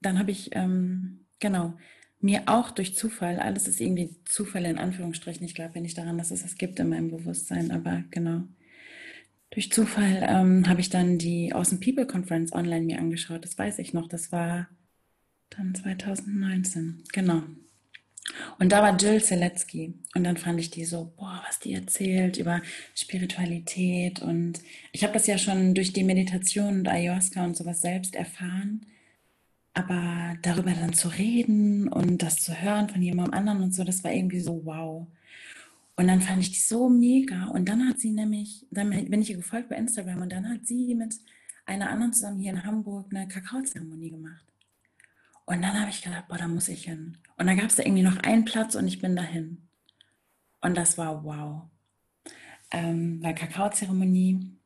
dann 0.00 0.18
habe 0.18 0.30
ich, 0.30 0.50
ähm, 0.56 1.26
genau, 1.38 1.74
mir 2.20 2.42
auch 2.46 2.70
durch 2.70 2.96
Zufall, 2.96 3.38
alles 3.38 3.68
ist 3.68 3.80
irgendwie 3.80 4.16
Zufall 4.24 4.64
in 4.64 4.78
Anführungsstrichen, 4.78 5.44
ich 5.44 5.54
glaube 5.54 5.76
ja 5.76 5.80
nicht 5.80 5.96
daran, 5.96 6.18
dass 6.18 6.30
es 6.30 6.42
das 6.42 6.56
gibt 6.56 6.78
in 6.80 6.88
meinem 6.88 7.10
Bewusstsein, 7.10 7.70
aber 7.70 8.04
genau, 8.10 8.42
durch 9.50 9.72
Zufall 9.72 10.26
ähm, 10.28 10.68
habe 10.68 10.80
ich 10.80 10.90
dann 10.90 11.18
die 11.18 11.52
Awesome 11.52 11.80
People 11.80 12.06
Conference 12.06 12.52
online 12.52 12.86
mir 12.86 12.98
angeschaut. 12.98 13.44
Das 13.44 13.58
weiß 13.58 13.78
ich 13.80 13.92
noch. 13.92 14.08
Das 14.08 14.30
war 14.32 14.68
dann 15.50 15.74
2019. 15.74 17.04
Genau. 17.12 17.42
Und 18.58 18.72
da 18.72 18.82
war 18.82 18.96
Jill 18.96 19.22
Zeletsky. 19.22 19.94
Und 20.14 20.24
dann 20.24 20.36
fand 20.36 20.60
ich 20.60 20.70
die 20.70 20.84
so, 20.84 21.12
boah, 21.16 21.42
was 21.46 21.58
die 21.58 21.74
erzählt 21.74 22.36
über 22.38 22.62
Spiritualität. 22.94 24.20
Und 24.22 24.60
ich 24.92 25.02
habe 25.02 25.14
das 25.14 25.26
ja 25.26 25.38
schon 25.38 25.74
durch 25.74 25.92
die 25.92 26.04
Meditation 26.04 26.80
und 26.80 26.88
Ayahuasca 26.88 27.44
und 27.44 27.56
sowas 27.56 27.80
selbst 27.80 28.14
erfahren. 28.14 28.86
Aber 29.72 30.36
darüber 30.42 30.72
dann 30.72 30.92
zu 30.92 31.08
reden 31.08 31.88
und 31.88 32.22
das 32.22 32.36
zu 32.36 32.60
hören 32.60 32.88
von 32.88 33.02
jemandem 33.02 33.34
anderen 33.34 33.62
und 33.62 33.74
so, 33.74 33.84
das 33.84 34.02
war 34.02 34.12
irgendwie 34.12 34.40
so 34.40 34.64
wow. 34.64 35.06
Und 35.96 36.08
dann 36.08 36.20
fand 36.20 36.40
ich 36.40 36.50
die 36.50 36.60
so 36.60 36.88
mega. 36.88 37.46
Und 37.46 37.68
dann 37.68 37.88
hat 37.88 38.00
sie 38.00 38.10
nämlich, 38.10 38.66
dann 38.70 38.90
bin 38.90 39.22
ich 39.22 39.30
ihr 39.30 39.36
gefolgt 39.36 39.68
bei 39.68 39.76
Instagram 39.76 40.22
und 40.22 40.32
dann 40.32 40.48
hat 40.48 40.66
sie 40.66 40.94
mit 40.94 41.14
einer 41.66 41.90
anderen 41.90 42.12
zusammen 42.12 42.40
hier 42.40 42.52
in 42.52 42.64
Hamburg 42.64 43.06
eine 43.10 43.28
Kakaozeremonie 43.28 44.10
gemacht. 44.10 44.44
Und 45.50 45.62
dann 45.62 45.80
habe 45.80 45.90
ich 45.90 46.00
gedacht, 46.00 46.28
boah, 46.28 46.38
da 46.38 46.46
muss 46.46 46.68
ich 46.68 46.84
hin. 46.84 47.18
Und 47.36 47.48
dann 47.48 47.56
gab 47.56 47.66
es 47.66 47.74
da 47.74 47.82
irgendwie 47.82 48.04
noch 48.04 48.18
einen 48.18 48.44
Platz 48.44 48.76
und 48.76 48.86
ich 48.86 49.00
bin 49.00 49.16
dahin. 49.16 49.66
Und 50.60 50.76
das 50.76 50.96
war 50.96 51.24
wow. 51.24 51.62
Ähm, 52.70 53.20
weil 53.20 53.34
Kakaozeremonie 53.34 54.56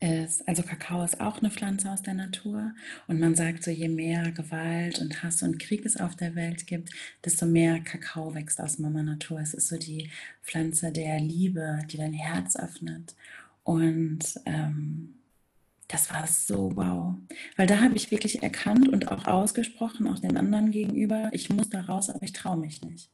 ist, 0.00 0.48
also 0.48 0.62
Kakao 0.62 1.04
ist 1.04 1.20
auch 1.20 1.40
eine 1.40 1.50
Pflanze 1.50 1.90
aus 1.90 2.00
der 2.00 2.14
Natur 2.14 2.72
und 3.06 3.20
man 3.20 3.34
sagt 3.34 3.64
so, 3.64 3.70
je 3.70 3.90
mehr 3.90 4.32
Gewalt 4.32 4.98
und 4.98 5.22
Hass 5.22 5.42
und 5.42 5.58
Krieg 5.58 5.84
es 5.84 5.98
auf 5.98 6.16
der 6.16 6.34
Welt 6.34 6.66
gibt, 6.66 6.88
desto 7.22 7.44
mehr 7.44 7.80
Kakao 7.80 8.34
wächst 8.34 8.62
aus 8.62 8.78
Mama 8.78 9.02
Natur. 9.02 9.40
Es 9.40 9.52
ist 9.52 9.68
so 9.68 9.76
die 9.76 10.10
Pflanze 10.42 10.90
der 10.90 11.20
Liebe, 11.20 11.80
die 11.90 11.98
dein 11.98 12.14
Herz 12.14 12.56
öffnet 12.56 13.14
und 13.62 14.40
ähm, 14.46 15.16
das 15.88 16.10
war 16.10 16.26
so 16.26 16.72
wow, 16.74 17.14
weil 17.56 17.66
da 17.66 17.80
habe 17.80 17.96
ich 17.96 18.10
wirklich 18.10 18.42
erkannt 18.42 18.88
und 18.88 19.10
auch 19.10 19.26
ausgesprochen, 19.26 20.06
auch 20.06 20.18
den 20.18 20.36
anderen 20.36 20.70
gegenüber, 20.70 21.28
ich 21.32 21.50
muss 21.50 21.70
da 21.70 21.82
raus, 21.82 22.10
aber 22.10 22.22
ich 22.22 22.32
traue 22.32 22.56
mich 22.56 22.82
nicht. 22.82 23.10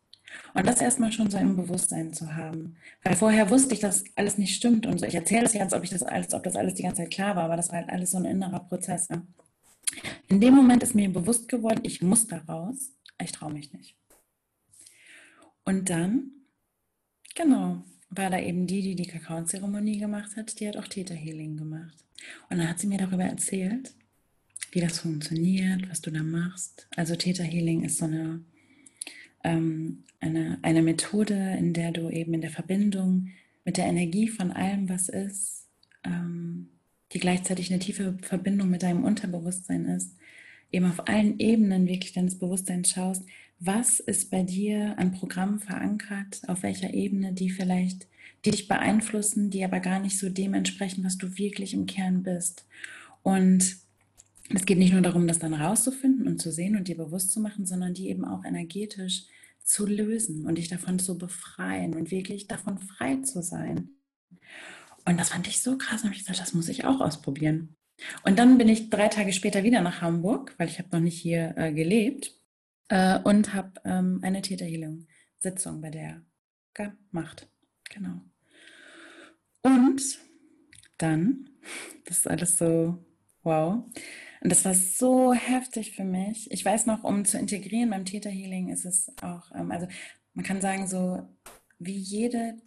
Und 0.55 0.67
das 0.67 0.81
erstmal 0.81 1.11
schon 1.11 1.31
so 1.31 1.39
im 1.39 1.57
Bewusstsein 1.57 2.13
zu 2.13 2.37
haben. 2.37 2.77
Weil 3.03 3.17
vorher 3.17 3.51
wusste 3.51 3.75
ich, 3.75 3.81
dass 3.81 4.05
alles 4.15 4.39
nicht 4.39 4.55
stimmt 4.55 4.87
und 4.87 5.01
so. 5.01 5.07
Ich 5.07 5.15
erzähle 5.15 5.47
es 5.47 5.55
jetzt, 5.55 5.63
als 5.63 5.73
ob, 5.75 5.83
ich 5.83 5.91
das, 5.91 6.03
als 6.05 6.35
ob 6.35 6.45
das 6.45 6.55
alles 6.55 6.75
die 6.75 6.83
ganze 6.85 7.03
Zeit 7.03 7.11
klar 7.11 7.37
war, 7.37 7.45
aber 7.45 7.57
das 7.57 7.71
war 7.71 7.79
halt 7.79 7.91
alles 7.91 8.13
so 8.13 8.19
ein 8.19 8.25
innerer 8.25 8.61
Prozess. 8.61 9.09
Ja. 9.09 9.23
In 10.29 10.41
dem 10.41 10.55
Moment 10.55 10.83
ist 10.83 10.95
mir 10.95 11.13
bewusst 11.13 11.49
geworden, 11.49 11.81
ich 11.83 12.01
muss 12.01 12.27
da 12.27 12.39
raus, 12.39 12.93
ich 13.21 13.33
traue 13.33 13.53
mich 13.53 13.73
nicht. 13.73 13.97
Und 15.65 15.91
dann, 15.91 16.31
genau, 17.35 17.83
war 18.09 18.31
da 18.31 18.39
eben 18.39 18.67
die, 18.67 18.83
die 18.83 18.95
die 18.95 19.07
Kakaozeremonie 19.07 19.99
gemacht 19.99 20.37
hat, 20.37 20.59
die 20.59 20.69
hat 20.69 20.77
auch 20.77 20.89
Theta 20.89 21.15
Healing 21.15 21.57
gemacht. 21.57 22.05
Und 22.49 22.59
dann 22.59 22.69
hat 22.69 22.79
sie 22.79 22.87
mir 22.87 22.99
darüber 22.99 23.25
erzählt, 23.25 23.95
wie 24.73 24.81
das 24.81 25.01
funktioniert, 25.01 25.89
was 25.91 26.01
du 26.01 26.11
da 26.11 26.23
machst. 26.23 26.87
Also 26.97 27.17
Theta 27.17 27.43
Healing 27.43 27.85
ist 27.85 27.99
so 27.99 28.05
eine 28.05 28.45
ähm, 29.43 30.05
eine, 30.21 30.59
eine 30.63 30.83
Methode, 30.83 31.57
in 31.59 31.73
der 31.73 31.93
du 31.93 32.11
eben 32.11 32.35
in 32.35 32.43
der 32.43 32.51
Verbindung 32.51 33.29
mit 33.65 33.77
der 33.77 33.87
Energie 33.87 34.29
von 34.29 34.53
allem, 34.53 34.89
was 34.89 35.09
ist, 35.09 35.67
ähm, 36.05 36.69
die 37.13 37.19
gleichzeitig 37.19 37.71
eine 37.71 37.81
tiefe 37.81 38.17
Verbindung 38.23 38.71
mit 38.71 38.83
deinem 38.83 39.05
Unterbewusstsein 39.05 39.87
ist, 39.87 40.17
eben 40.71 40.87
auf 40.87 41.09
allen 41.09 41.39
Ebenen 41.39 41.89
wirklich 41.89 42.13
deines 42.13 42.39
Bewusstseins 42.39 42.91
schaust, 42.91 43.25
was 43.61 44.01
ist 44.01 44.31
bei 44.31 44.43
dir 44.43 44.99
an 44.99 45.13
Programmen 45.13 45.61
verankert, 45.61 46.41
auf 46.49 46.63
welcher 46.63 46.95
Ebene, 46.95 47.35
die 47.35 47.51
vielleicht, 47.51 48.09
die 48.45 48.53
dich 48.53 48.69
beeinflussen, 48.69 49.51
die 49.51 49.63
aber 49.63 49.81
gar 49.81 50.01
nicht 50.01 50.19
so 50.19 50.31
dementsprechend, 50.31 51.05
was 51.05 51.19
du 51.19 51.37
wirklich 51.37 51.75
im 51.75 51.85
Kern 51.85 52.23
bist. 52.23 52.67
Und 53.23 53.77
es 54.49 54.65
geht 54.65 54.79
nicht 54.79 54.93
nur 54.93 55.03
darum, 55.03 55.29
das 55.29 55.39
dann 55.39 55.53
rauszufinden 55.53 56.27
und 56.27 56.41
zu 56.41 56.51
sehen 56.51 56.75
und 56.75 56.89
dir 56.89 56.97
bewusst 56.97 57.33
zu 57.33 57.41
machen, 57.41 57.67
sondern 57.67 57.93
die 57.93 58.09
eben 58.09 58.25
auch 58.25 58.45
energetisch 58.45 59.25
zu 59.63 59.87
lösen 59.87 60.47
und 60.47 60.57
dich 60.57 60.69
davon 60.69 60.99
zu 60.99 61.19
befreien 61.19 61.95
und 61.95 62.11
wirklich 62.11 62.49
davon 62.49 62.79
frei 62.79 63.17
zu 63.17 63.43
sein. 63.43 63.91
Und 65.05 65.21
das 65.21 65.29
fand 65.29 65.47
ich 65.47 65.61
so 65.61 65.77
krass. 65.77 66.03
Habe 66.03 66.15
ich 66.15 66.21
gesagt, 66.21 66.41
das 66.41 66.55
muss 66.55 66.71
ich 66.71 66.87
auch 66.87 67.01
ausprobieren. 67.01 67.77
Und 68.25 68.39
dann 68.39 68.57
bin 68.57 68.69
ich 68.69 68.89
drei 68.89 69.09
Tage 69.09 69.35
später 69.35 69.65
wieder 69.65 69.83
nach 69.83 70.01
Hamburg, 70.01 70.55
weil 70.57 70.69
ich 70.69 70.79
habe 70.79 70.89
noch 70.93 71.01
nicht 71.01 71.21
hier 71.21 71.53
äh, 71.59 71.73
gelebt 71.75 72.40
äh, 72.91 73.19
und 73.21 73.55
habe 73.55 73.81
ähm, 73.85 74.21
eine 74.23 74.43
Täterhealing-Sitzung 74.43 75.81
bei 75.81 75.91
der 75.91 76.23
gemacht. 76.75 77.49
Genau. 77.89 78.21
Und 79.63 80.03
dann, 80.99 81.49
das 82.05 82.19
ist 82.19 82.29
alles 82.29 82.59
so 82.59 82.99
wow. 83.43 83.85
Und 84.43 84.53
das 84.53 84.65
war 84.65 84.75
so 84.75 85.33
heftig 85.33 85.95
für 85.95 86.05
mich. 86.05 86.51
Ich 86.51 86.65
weiß 86.65 86.87
noch, 86.87 87.05
um 87.05 87.25
zu 87.25 87.39
integrieren 87.39 87.91
beim 87.91 88.05
Täterhealing 88.05 88.69
ist 88.69 88.85
es 88.85 89.11
auch, 89.23 89.51
ähm, 89.55 89.71
also 89.71 89.87
man 90.35 90.45
kann 90.45 90.61
sagen, 90.61 90.87
so 90.87 91.29
wie 91.79 91.97
jede, 91.97 92.61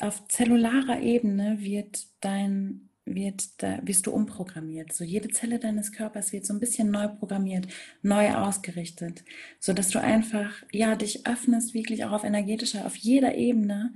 auf 0.00 0.28
zellularer 0.28 1.00
Ebene 1.00 1.60
wird 1.60 2.06
dein 2.20 2.89
wird, 3.04 3.62
da 3.62 3.78
wirst 3.82 4.06
du 4.06 4.12
umprogrammiert. 4.12 4.92
So 4.92 5.04
jede 5.04 5.28
Zelle 5.28 5.58
deines 5.58 5.92
Körpers 5.92 6.32
wird 6.32 6.46
so 6.46 6.54
ein 6.54 6.60
bisschen 6.60 6.90
neu 6.90 7.08
programmiert, 7.08 7.66
neu 8.02 8.34
ausgerichtet, 8.34 9.24
so 9.58 9.72
dass 9.72 9.88
du 9.88 10.00
einfach 10.00 10.62
ja 10.72 10.94
dich 10.96 11.26
öffnest, 11.26 11.74
wirklich 11.74 12.04
auch 12.04 12.12
auf 12.12 12.24
energetischer, 12.24 12.86
auf 12.86 12.96
jeder 12.96 13.34
Ebene 13.34 13.94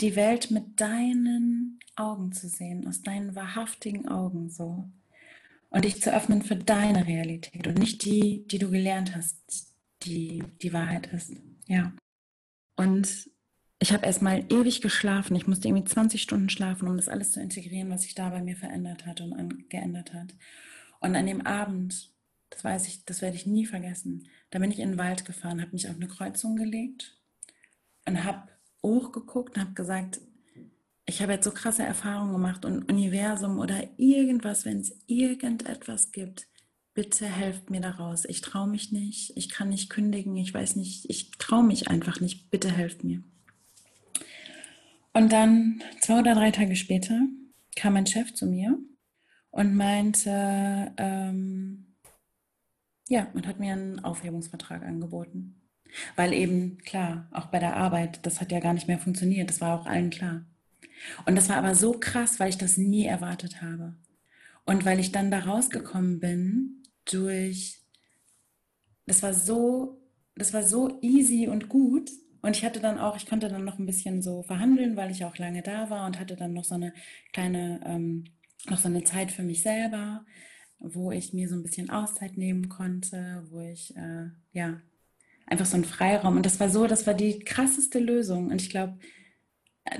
die 0.00 0.16
Welt 0.16 0.50
mit 0.50 0.80
deinen 0.80 1.78
Augen 1.96 2.32
zu 2.32 2.48
sehen, 2.48 2.86
aus 2.86 3.02
deinen 3.02 3.34
wahrhaftigen 3.36 4.08
Augen 4.08 4.50
so 4.50 4.88
und 5.70 5.84
dich 5.84 6.02
zu 6.02 6.12
öffnen 6.14 6.42
für 6.42 6.56
deine 6.56 7.06
Realität 7.06 7.66
und 7.66 7.78
nicht 7.78 8.04
die, 8.04 8.46
die 8.46 8.58
du 8.58 8.70
gelernt 8.70 9.14
hast, 9.14 9.74
die 10.02 10.42
die 10.60 10.72
Wahrheit 10.72 11.06
ist. 11.12 11.32
Ja. 11.66 11.92
Und 12.76 13.30
ich 13.82 13.92
habe 13.92 14.06
erst 14.06 14.22
mal 14.22 14.44
ewig 14.48 14.80
geschlafen. 14.80 15.34
Ich 15.34 15.48
musste 15.48 15.66
irgendwie 15.66 15.84
20 15.84 16.22
Stunden 16.22 16.48
schlafen, 16.48 16.86
um 16.86 16.96
das 16.96 17.08
alles 17.08 17.32
zu 17.32 17.40
integrieren, 17.40 17.90
was 17.90 18.02
sich 18.02 18.14
da 18.14 18.30
bei 18.30 18.40
mir 18.40 18.56
verändert 18.56 19.06
hat 19.06 19.20
und 19.20 19.68
geändert 19.70 20.14
hat. 20.14 20.36
Und 21.00 21.16
an 21.16 21.26
dem 21.26 21.44
Abend, 21.44 22.12
das 22.50 22.62
weiß 22.62 22.86
ich, 22.86 23.04
das 23.04 23.22
werde 23.22 23.34
ich 23.34 23.44
nie 23.44 23.66
vergessen, 23.66 24.28
da 24.50 24.60
bin 24.60 24.70
ich 24.70 24.78
in 24.78 24.90
den 24.90 24.98
Wald 24.98 25.24
gefahren, 25.24 25.60
habe 25.60 25.72
mich 25.72 25.88
auf 25.88 25.96
eine 25.96 26.06
Kreuzung 26.06 26.54
gelegt 26.54 27.18
und 28.06 28.22
habe 28.22 28.52
hochgeguckt 28.84 29.56
und 29.56 29.62
habe 29.62 29.74
gesagt, 29.74 30.20
ich 31.04 31.20
habe 31.20 31.32
jetzt 31.32 31.44
so 31.44 31.50
krasse 31.50 31.82
Erfahrungen 31.82 32.34
gemacht 32.34 32.64
und 32.64 32.88
Universum 32.88 33.58
oder 33.58 33.82
irgendwas, 33.96 34.64
wenn 34.64 34.78
es 34.78 34.96
irgendetwas 35.08 36.12
gibt, 36.12 36.46
bitte 36.94 37.26
helft 37.26 37.68
mir 37.70 37.80
daraus. 37.80 38.26
Ich 38.26 38.42
traue 38.42 38.68
mich 38.68 38.92
nicht, 38.92 39.36
ich 39.36 39.48
kann 39.48 39.70
nicht 39.70 39.90
kündigen, 39.90 40.36
ich 40.36 40.54
weiß 40.54 40.76
nicht, 40.76 41.10
ich 41.10 41.32
traue 41.32 41.64
mich 41.64 41.88
einfach 41.88 42.20
nicht, 42.20 42.48
bitte 42.50 42.70
helft 42.70 43.02
mir. 43.02 43.24
Und 45.12 45.32
dann 45.32 45.82
zwei 46.00 46.20
oder 46.20 46.34
drei 46.34 46.50
Tage 46.50 46.76
später 46.76 47.20
kam 47.76 47.94
mein 47.94 48.06
Chef 48.06 48.32
zu 48.34 48.46
mir 48.46 48.78
und 49.50 49.74
meinte, 49.74 50.92
ähm, 50.96 51.96
ja, 53.08 53.28
und 53.34 53.46
hat 53.46 53.60
mir 53.60 53.72
einen 53.72 54.00
Aufhebungsvertrag 54.00 54.82
angeboten. 54.82 55.60
Weil 56.16 56.32
eben, 56.32 56.78
klar, 56.78 57.28
auch 57.30 57.46
bei 57.46 57.58
der 57.58 57.76
Arbeit, 57.76 58.24
das 58.24 58.40
hat 58.40 58.50
ja 58.50 58.60
gar 58.60 58.72
nicht 58.72 58.88
mehr 58.88 58.98
funktioniert, 58.98 59.50
das 59.50 59.60
war 59.60 59.78
auch 59.78 59.86
allen 59.86 60.08
klar. 60.08 60.46
Und 61.26 61.36
das 61.36 61.48
war 61.48 61.56
aber 61.56 61.74
so 61.74 61.92
krass, 61.92 62.40
weil 62.40 62.48
ich 62.48 62.58
das 62.58 62.78
nie 62.78 63.04
erwartet 63.04 63.60
habe. 63.60 63.96
Und 64.64 64.84
weil 64.84 65.00
ich 65.00 65.12
dann 65.12 65.30
da 65.30 65.40
rausgekommen 65.40 66.20
bin 66.20 66.82
durch, 67.04 67.82
das 69.06 69.22
war 69.22 69.34
so, 69.34 70.00
das 70.34 70.54
war 70.54 70.62
so 70.62 70.98
easy 71.02 71.48
und 71.48 71.68
gut, 71.68 72.10
und 72.42 72.56
ich 72.56 72.64
hatte 72.64 72.80
dann 72.80 72.98
auch, 72.98 73.16
ich 73.16 73.26
konnte 73.26 73.48
dann 73.48 73.64
noch 73.64 73.78
ein 73.78 73.86
bisschen 73.86 74.20
so 74.20 74.42
verhandeln, 74.42 74.96
weil 74.96 75.10
ich 75.12 75.24
auch 75.24 75.38
lange 75.38 75.62
da 75.62 75.90
war 75.90 76.06
und 76.06 76.18
hatte 76.18 76.36
dann 76.36 76.52
noch 76.52 76.64
so 76.64 76.74
eine 76.74 76.92
kleine, 77.32 77.80
ähm, 77.86 78.24
noch 78.68 78.78
so 78.78 78.88
eine 78.88 79.04
Zeit 79.04 79.30
für 79.30 79.42
mich 79.42 79.62
selber, 79.62 80.24
wo 80.80 81.12
ich 81.12 81.32
mir 81.32 81.48
so 81.48 81.54
ein 81.54 81.62
bisschen 81.62 81.90
Auszeit 81.90 82.36
nehmen 82.36 82.68
konnte, 82.68 83.46
wo 83.50 83.60
ich, 83.60 83.96
äh, 83.96 84.26
ja, 84.52 84.80
einfach 85.46 85.66
so 85.66 85.76
einen 85.76 85.84
Freiraum. 85.84 86.36
Und 86.36 86.44
das 86.46 86.58
war 86.58 86.68
so, 86.68 86.86
das 86.86 87.06
war 87.06 87.14
die 87.14 87.38
krasseste 87.40 88.00
Lösung. 88.00 88.48
Und 88.50 88.60
ich 88.60 88.70
glaube, 88.70 88.98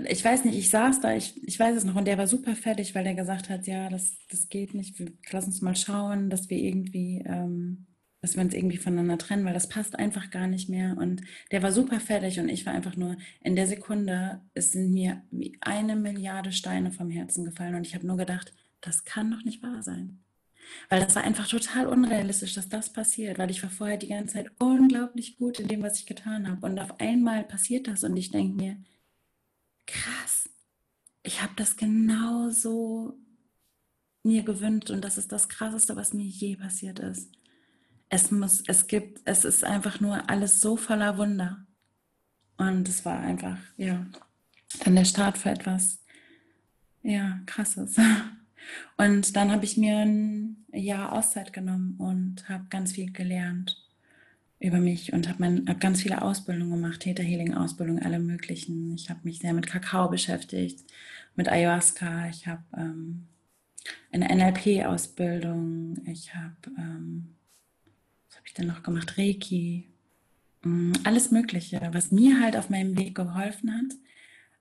ich 0.08 0.24
weiß 0.24 0.44
nicht, 0.44 0.56
ich 0.58 0.70
saß 0.70 1.00
da, 1.00 1.14
ich, 1.14 1.40
ich 1.46 1.58
weiß 1.58 1.76
es 1.76 1.84
noch, 1.84 1.96
und 1.96 2.06
der 2.06 2.18
war 2.18 2.26
super 2.26 2.56
fertig, 2.56 2.94
weil 2.94 3.04
der 3.04 3.14
gesagt 3.14 3.50
hat, 3.50 3.66
ja, 3.66 3.88
das, 3.88 4.16
das 4.30 4.48
geht 4.48 4.74
nicht, 4.74 5.00
lass 5.30 5.46
uns 5.46 5.60
mal 5.60 5.76
schauen, 5.76 6.30
dass 6.30 6.50
wir 6.50 6.58
irgendwie 6.58 7.22
ähm, 7.26 7.86
dass 8.22 8.36
wir 8.36 8.42
uns 8.42 8.54
irgendwie 8.54 8.76
voneinander 8.76 9.18
trennen, 9.18 9.44
weil 9.44 9.52
das 9.52 9.68
passt 9.68 9.98
einfach 9.98 10.30
gar 10.30 10.46
nicht 10.46 10.68
mehr. 10.68 10.96
Und 10.96 11.22
der 11.50 11.62
war 11.62 11.72
super 11.72 11.98
fertig 11.98 12.38
und 12.38 12.48
ich 12.48 12.64
war 12.64 12.72
einfach 12.72 12.96
nur 12.96 13.16
in 13.40 13.56
der 13.56 13.66
Sekunde, 13.66 14.40
es 14.54 14.72
sind 14.72 14.92
mir 14.92 15.22
eine 15.60 15.96
Milliarde 15.96 16.52
Steine 16.52 16.92
vom 16.92 17.10
Herzen 17.10 17.44
gefallen 17.44 17.74
und 17.74 17.86
ich 17.86 17.96
habe 17.96 18.06
nur 18.06 18.16
gedacht, 18.16 18.54
das 18.80 19.04
kann 19.04 19.32
doch 19.32 19.42
nicht 19.42 19.62
wahr 19.62 19.82
sein. 19.82 20.20
Weil 20.88 21.00
das 21.00 21.16
war 21.16 21.24
einfach 21.24 21.48
total 21.48 21.88
unrealistisch, 21.88 22.54
dass 22.54 22.68
das 22.68 22.92
passiert, 22.92 23.38
weil 23.38 23.50
ich 23.50 23.60
war 23.64 23.70
vorher 23.70 23.96
die 23.96 24.08
ganze 24.08 24.34
Zeit 24.34 24.52
unglaublich 24.60 25.36
gut 25.36 25.58
in 25.58 25.66
dem, 25.66 25.82
was 25.82 25.98
ich 25.98 26.06
getan 26.06 26.48
habe. 26.48 26.64
Und 26.64 26.78
auf 26.78 27.00
einmal 27.00 27.42
passiert 27.42 27.88
das 27.88 28.04
und 28.04 28.16
ich 28.16 28.30
denke 28.30 28.54
mir, 28.54 28.76
krass, 29.86 30.48
ich 31.24 31.42
habe 31.42 31.54
das 31.56 31.76
genauso 31.76 33.18
mir 34.22 34.44
gewünscht 34.44 34.90
und 34.90 35.04
das 35.04 35.18
ist 35.18 35.32
das 35.32 35.48
Krasseste, 35.48 35.96
was 35.96 36.14
mir 36.14 36.24
je 36.24 36.54
passiert 36.54 37.00
ist 37.00 37.28
es 38.12 38.30
muss, 38.30 38.62
es 38.66 38.88
gibt, 38.88 39.22
es 39.24 39.46
ist 39.46 39.64
einfach 39.64 39.98
nur 40.00 40.28
alles 40.28 40.60
so 40.60 40.76
voller 40.76 41.16
Wunder. 41.16 41.66
Und 42.58 42.86
es 42.86 43.06
war 43.06 43.18
einfach, 43.18 43.56
ja, 43.78 44.04
dann 44.84 44.96
der 44.96 45.06
Start 45.06 45.38
für 45.38 45.48
etwas, 45.48 45.98
ja, 47.02 47.40
krasses. 47.46 47.96
Und 48.98 49.34
dann 49.34 49.50
habe 49.50 49.64
ich 49.64 49.78
mir 49.78 49.96
ein 50.00 50.66
Jahr 50.72 51.12
Auszeit 51.12 51.52
genommen 51.52 51.96
und 51.98 52.48
habe 52.48 52.66
ganz 52.70 52.92
viel 52.92 53.10
gelernt 53.10 53.82
über 54.60 54.78
mich 54.78 55.12
und 55.12 55.28
habe 55.28 55.64
hab 55.66 55.80
ganz 55.80 56.02
viele 56.02 56.22
Ausbildungen 56.22 56.70
gemacht, 56.70 57.00
Theta 57.00 57.24
Healing 57.24 57.54
Ausbildung, 57.54 57.98
alle 57.98 58.20
möglichen. 58.20 58.94
Ich 58.94 59.10
habe 59.10 59.18
mich 59.24 59.40
sehr 59.40 59.52
mit 59.52 59.66
Kakao 59.66 60.08
beschäftigt, 60.08 60.84
mit 61.34 61.48
Ayahuasca. 61.48 62.28
Ich 62.28 62.46
habe 62.46 62.62
ähm, 62.76 63.26
eine 64.12 64.32
NLP 64.32 64.86
Ausbildung. 64.86 65.96
Ich 66.06 66.32
habe 66.36 66.70
ähm, 66.78 67.34
habe 68.42 68.48
ich 68.48 68.54
denn 68.54 68.66
noch 68.66 68.82
gemacht? 68.82 69.18
Reiki, 69.18 69.84
mm, 70.62 70.94
alles 71.04 71.30
Mögliche, 71.30 71.80
was 71.92 72.10
mir 72.10 72.40
halt 72.40 72.56
auf 72.56 72.70
meinem 72.70 72.98
Weg 72.98 73.14
geholfen 73.14 73.72
hat. 73.72 73.96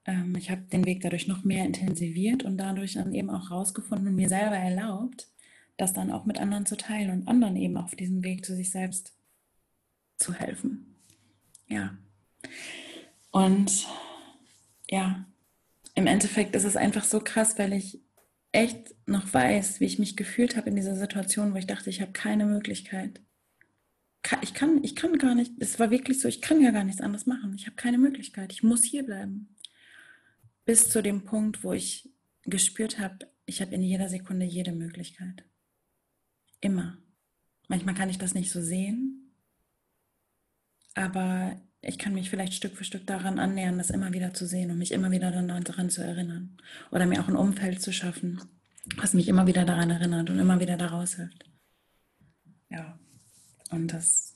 Ähm, 0.06 0.36
ich 0.36 0.52
habe 0.52 0.62
den 0.62 0.86
Weg 0.86 1.02
dadurch 1.02 1.28
noch 1.28 1.44
mehr 1.44 1.66
intensiviert 1.66 2.44
und 2.44 2.58
dadurch 2.58 2.94
dann 2.94 3.16
eben 3.16 3.32
auch 3.32 3.50
rausgefunden 3.50 4.10
und 4.10 4.16
mir 4.16 4.30
selber 4.30 4.56
erlaubt, 4.56 5.30
das 5.78 5.94
dann 5.94 6.12
auch 6.12 6.26
mit 6.26 6.40
anderen 6.40 6.68
zu 6.68 6.78
teilen 6.78 7.10
und 7.10 7.28
anderen 7.28 7.56
eben 7.56 7.76
auf 7.76 7.96
diesem 7.96 8.24
Weg 8.24 8.46
zu 8.46 8.56
sich 8.56 8.70
selbst 8.70 9.14
zu 10.18 10.36
helfen. 10.36 10.96
Ja. 11.68 11.98
Und 13.32 13.88
ja, 14.92 15.26
im 15.96 16.06
Endeffekt 16.06 16.56
ist 16.56 16.66
es 16.66 16.76
einfach 16.76 17.04
so 17.04 17.20
krass, 17.20 17.58
weil 17.58 17.74
ich 17.74 18.00
echt 18.52 18.94
noch 19.08 19.34
weiß, 19.34 19.80
wie 19.80 19.86
ich 19.86 19.98
mich 19.98 20.16
gefühlt 20.16 20.56
habe 20.56 20.70
in 20.70 20.76
dieser 20.76 20.96
Situation, 20.96 21.54
wo 21.54 21.58
ich 21.58 21.66
dachte, 21.66 21.90
ich 21.90 22.02
habe 22.02 22.12
keine 22.12 22.46
Möglichkeit 22.46 23.22
ich 24.42 24.54
kann, 24.54 24.84
ich 24.84 24.96
kann 24.96 25.18
gar 25.18 25.36
nicht, 25.36 25.54
es 25.60 25.80
war 25.80 25.92
wirklich 25.92 26.20
so, 26.20 26.28
ich 26.28 26.42
kann 26.42 26.62
ja 26.62 26.72
gar 26.72 26.84
nichts 26.84 27.02
anderes 27.02 27.26
machen. 27.26 27.54
Ich 27.56 27.66
habe 27.66 27.76
keine 27.76 27.98
Möglichkeit. 27.98 28.52
Ich 28.52 28.64
muss 28.64 28.84
hier 28.84 29.04
bleiben. 29.04 29.56
Bis 30.66 30.90
zu 30.90 31.02
dem 31.02 31.24
Punkt, 31.26 31.64
wo 31.64 31.74
ich 31.74 32.10
gespürt 32.44 33.00
habe, 33.00 33.28
ich 33.46 33.62
habe 33.62 33.74
in 33.74 33.82
jeder 33.82 34.10
Sekunde 34.10 34.46
jede 34.46 34.72
Möglichkeit. 34.72 35.44
Immer. 36.60 36.98
Manchmal 37.68 37.96
kann 37.96 38.10
ich 38.10 38.18
das 38.18 38.34
nicht 38.34 38.52
so 38.52 38.62
sehen, 38.62 39.34
aber 40.94 41.60
ich 41.82 41.98
kann 41.98 42.14
mich 42.14 42.30
vielleicht 42.30 42.54
Stück 42.54 42.76
für 42.76 42.84
Stück 42.84 43.08
daran 43.08 43.40
annähern, 43.40 43.78
das 43.78 43.90
immer 43.90 44.14
wieder 44.14 44.34
zu 44.34 44.46
sehen 44.46 44.70
und 44.70 44.78
mich 44.78 44.92
immer 44.92 45.10
wieder 45.10 45.32
daran 45.32 45.90
zu 45.90 46.02
erinnern. 46.04 46.58
Oder 46.92 47.08
mir 47.08 47.22
auch 47.22 47.28
ein 47.28 47.36
Umfeld 47.36 47.82
zu 47.82 47.92
schaffen, 47.92 48.40
was 48.98 49.14
mich 49.14 49.28
immer 49.28 49.48
wieder 49.48 49.66
daran 49.66 49.90
erinnert 49.90 50.30
und 50.30 50.38
immer 50.38 50.60
wieder 50.60 50.78
daraus 50.78 51.16
hilft. 51.16 51.50
Ja. 52.70 53.00
Und 53.72 53.94
das, 53.94 54.34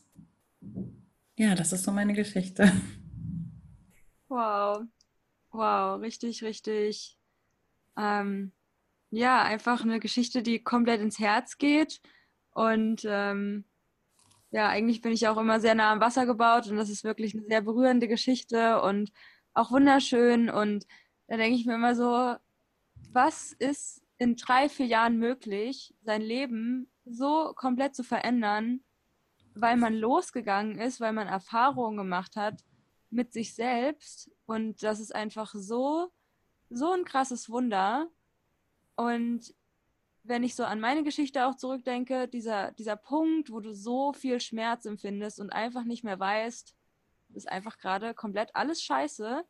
ja, 1.37 1.55
das 1.55 1.73
ist 1.73 1.83
so 1.83 1.91
meine 1.91 2.13
Geschichte. 2.13 2.71
Wow. 4.27 4.83
Wow, 5.51 6.01
richtig, 6.01 6.43
richtig. 6.43 7.17
Ähm, 7.97 8.51
ja, 9.11 9.43
einfach 9.43 9.83
eine 9.83 9.99
Geschichte, 9.99 10.41
die 10.41 10.63
komplett 10.63 11.01
ins 11.01 11.19
Herz 11.19 11.57
geht. 11.57 12.01
Und 12.51 13.03
ähm, 13.05 13.65
ja, 14.51 14.69
eigentlich 14.69 15.01
bin 15.01 15.11
ich 15.11 15.27
auch 15.27 15.37
immer 15.37 15.59
sehr 15.59 15.75
nah 15.75 15.91
am 15.91 15.99
Wasser 15.99 16.25
gebaut 16.25 16.67
und 16.67 16.77
das 16.77 16.89
ist 16.89 17.03
wirklich 17.03 17.35
eine 17.35 17.45
sehr 17.45 17.61
berührende 17.61 18.07
Geschichte 18.07 18.81
und 18.81 19.11
auch 19.53 19.71
wunderschön. 19.71 20.49
Und 20.49 20.87
da 21.27 21.37
denke 21.37 21.57
ich 21.57 21.65
mir 21.65 21.75
immer 21.75 21.95
so, 21.95 22.35
was 23.11 23.51
ist 23.53 24.01
in 24.17 24.35
drei, 24.37 24.69
vier 24.69 24.85
Jahren 24.85 25.17
möglich, 25.17 25.93
sein 26.01 26.21
Leben 26.21 26.89
so 27.05 27.53
komplett 27.55 27.95
zu 27.95 28.03
verändern, 28.03 28.81
weil 29.55 29.77
man 29.77 29.95
losgegangen 29.95 30.77
ist, 30.77 30.99
weil 30.99 31.13
man 31.13 31.27
Erfahrungen 31.27 31.97
gemacht 31.97 32.35
hat 32.35 32.63
mit 33.09 33.31
sich 33.31 33.55
selbst. 33.55 34.29
Und 34.45 34.83
das 34.83 34.99
ist 34.99 35.15
einfach 35.15 35.53
so, 35.55 36.11
so 36.69 36.91
ein 36.91 37.05
krasses 37.05 37.49
Wunder. 37.49 38.09
Und 38.95 39.55
wenn 40.23 40.43
ich 40.43 40.55
so 40.55 40.65
an 40.65 40.81
meine 40.81 41.03
Geschichte 41.03 41.45
auch 41.45 41.55
zurückdenke, 41.55 42.27
dieser, 42.27 42.71
dieser 42.73 42.97
Punkt, 42.97 43.49
wo 43.49 43.61
du 43.61 43.73
so 43.73 44.11
viel 44.11 44.41
Schmerz 44.41 44.85
empfindest 44.85 45.39
und 45.39 45.51
einfach 45.51 45.85
nicht 45.85 46.03
mehr 46.03 46.19
weißt, 46.19 46.75
ist 47.33 47.49
einfach 47.49 47.77
gerade 47.77 48.13
komplett 48.13 48.55
alles 48.55 48.83
scheiße. 48.83 49.45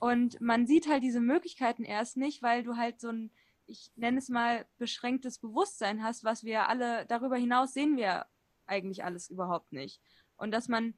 Und 0.00 0.40
man 0.40 0.66
sieht 0.66 0.86
halt 0.86 1.02
diese 1.02 1.20
Möglichkeiten 1.20 1.84
erst 1.84 2.16
nicht, 2.16 2.42
weil 2.42 2.62
du 2.62 2.76
halt 2.76 3.00
so 3.00 3.08
ein, 3.08 3.30
ich 3.66 3.90
nenne 3.96 4.18
es 4.18 4.28
mal, 4.28 4.66
beschränktes 4.76 5.38
Bewusstsein 5.38 6.02
hast, 6.02 6.24
was 6.24 6.44
wir 6.44 6.68
alle, 6.68 7.06
darüber 7.06 7.36
hinaus 7.36 7.72
sehen 7.72 7.96
wir 7.96 8.26
eigentlich 8.68 9.04
alles 9.04 9.30
überhaupt 9.30 9.72
nicht. 9.72 10.00
Und 10.36 10.52
dass 10.52 10.68
man 10.68 10.94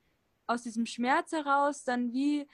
aus 0.46 0.62
diesem 0.62 0.86
Schmerz 0.86 1.32
heraus 1.32 1.84
dann 1.84 2.12
wie 2.12 2.46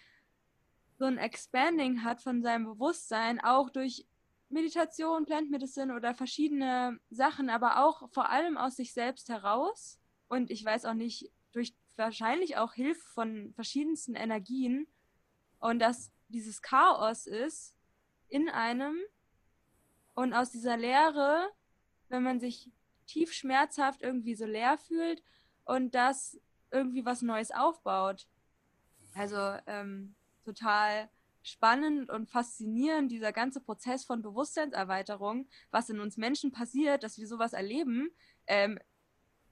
so 0.99 1.05
ein 1.05 1.19
Expanding 1.19 2.03
hat 2.03 2.23
von 2.23 2.43
seinem 2.43 2.65
Bewusstsein, 2.65 3.41
auch 3.41 3.71
durch 3.71 4.07
Meditation, 4.49 5.27
Plant 5.27 5.51
Medicine 5.51 5.95
oder 5.95 6.15
verschiedene 6.15 6.99
Sachen, 7.11 7.51
aber 7.51 7.85
auch 7.85 8.09
vor 8.13 8.31
allem 8.31 8.57
aus 8.57 8.77
sich 8.77 8.93
selbst 8.93 9.29
heraus. 9.29 9.99
Und 10.29 10.51
ich 10.51 10.65
weiß 10.65 10.85
auch 10.85 10.95
nicht, 10.95 11.31
durch 11.53 11.75
wahrscheinlich 11.97 12.57
auch 12.57 12.75
Hilfe 12.75 13.07
von 13.13 13.53
verschiedensten 13.55 14.15
Energien. 14.15 14.87
Und 15.59 15.81
dass 15.81 16.13
dieses 16.29 16.63
Chaos 16.63 17.27
ist 17.27 17.75
in 18.29 18.49
einem 18.49 18.97
und 20.15 20.33
aus 20.33 20.51
dieser 20.51 20.77
Leere, 20.77 21.51
wenn 22.09 22.23
man 22.23 22.41
sich 22.41 22.71
tief 23.07 23.33
schmerzhaft 23.33 24.03
irgendwie 24.03 24.35
so 24.35 24.45
leer 24.45 24.79
fühlt 24.79 25.23
und 25.65 25.95
das 25.95 26.41
irgendwie 26.71 27.05
was 27.05 27.23
Neues 27.23 27.51
aufbaut. 27.51 28.27
Also 29.15 29.37
ähm, 29.67 30.15
total 30.45 31.09
spannend 31.43 32.11
und 32.11 32.29
faszinierend, 32.29 33.11
dieser 33.11 33.33
ganze 33.33 33.61
Prozess 33.61 34.05
von 34.05 34.21
Bewusstseinserweiterung, 34.21 35.49
was 35.71 35.89
in 35.89 36.01
uns 36.01 36.17
Menschen 36.17 36.51
passiert, 36.51 37.05
dass 37.05 37.19
wir 37.19 37.29
sowas 37.29 37.53
erleben. 37.53 38.11
Ähm, 38.47 38.79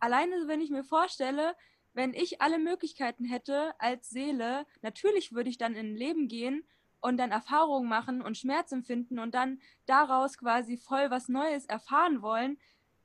alleine, 0.01 0.49
wenn 0.49 0.61
ich 0.61 0.71
mir 0.71 0.85
vorstelle, 0.85 1.55
wenn 1.93 2.13
ich 2.13 2.43
alle 2.43 2.59
Möglichkeiten 2.59 3.25
hätte 3.25 3.75
als 3.79 4.11
Seele, 4.11 4.67
natürlich 4.83 5.33
würde 5.33 5.51
ich 5.51 5.59
dann 5.59 5.77
in 5.77 5.93
ein 5.93 5.97
Leben 5.97 6.27
gehen 6.27 6.65
und 7.01 7.17
dann 7.19 7.31
Erfahrungen 7.31 7.89
machen 7.89 8.21
und 8.21 8.37
Schmerz 8.37 8.73
empfinden 8.73 9.21
und 9.21 9.35
dann 9.35 9.61
daraus 9.87 10.37
quasi 10.37 10.77
voll 10.77 11.11
was 11.11 11.29
Neues 11.29 11.67
erfahren 11.67 12.23
wollen. 12.23 12.59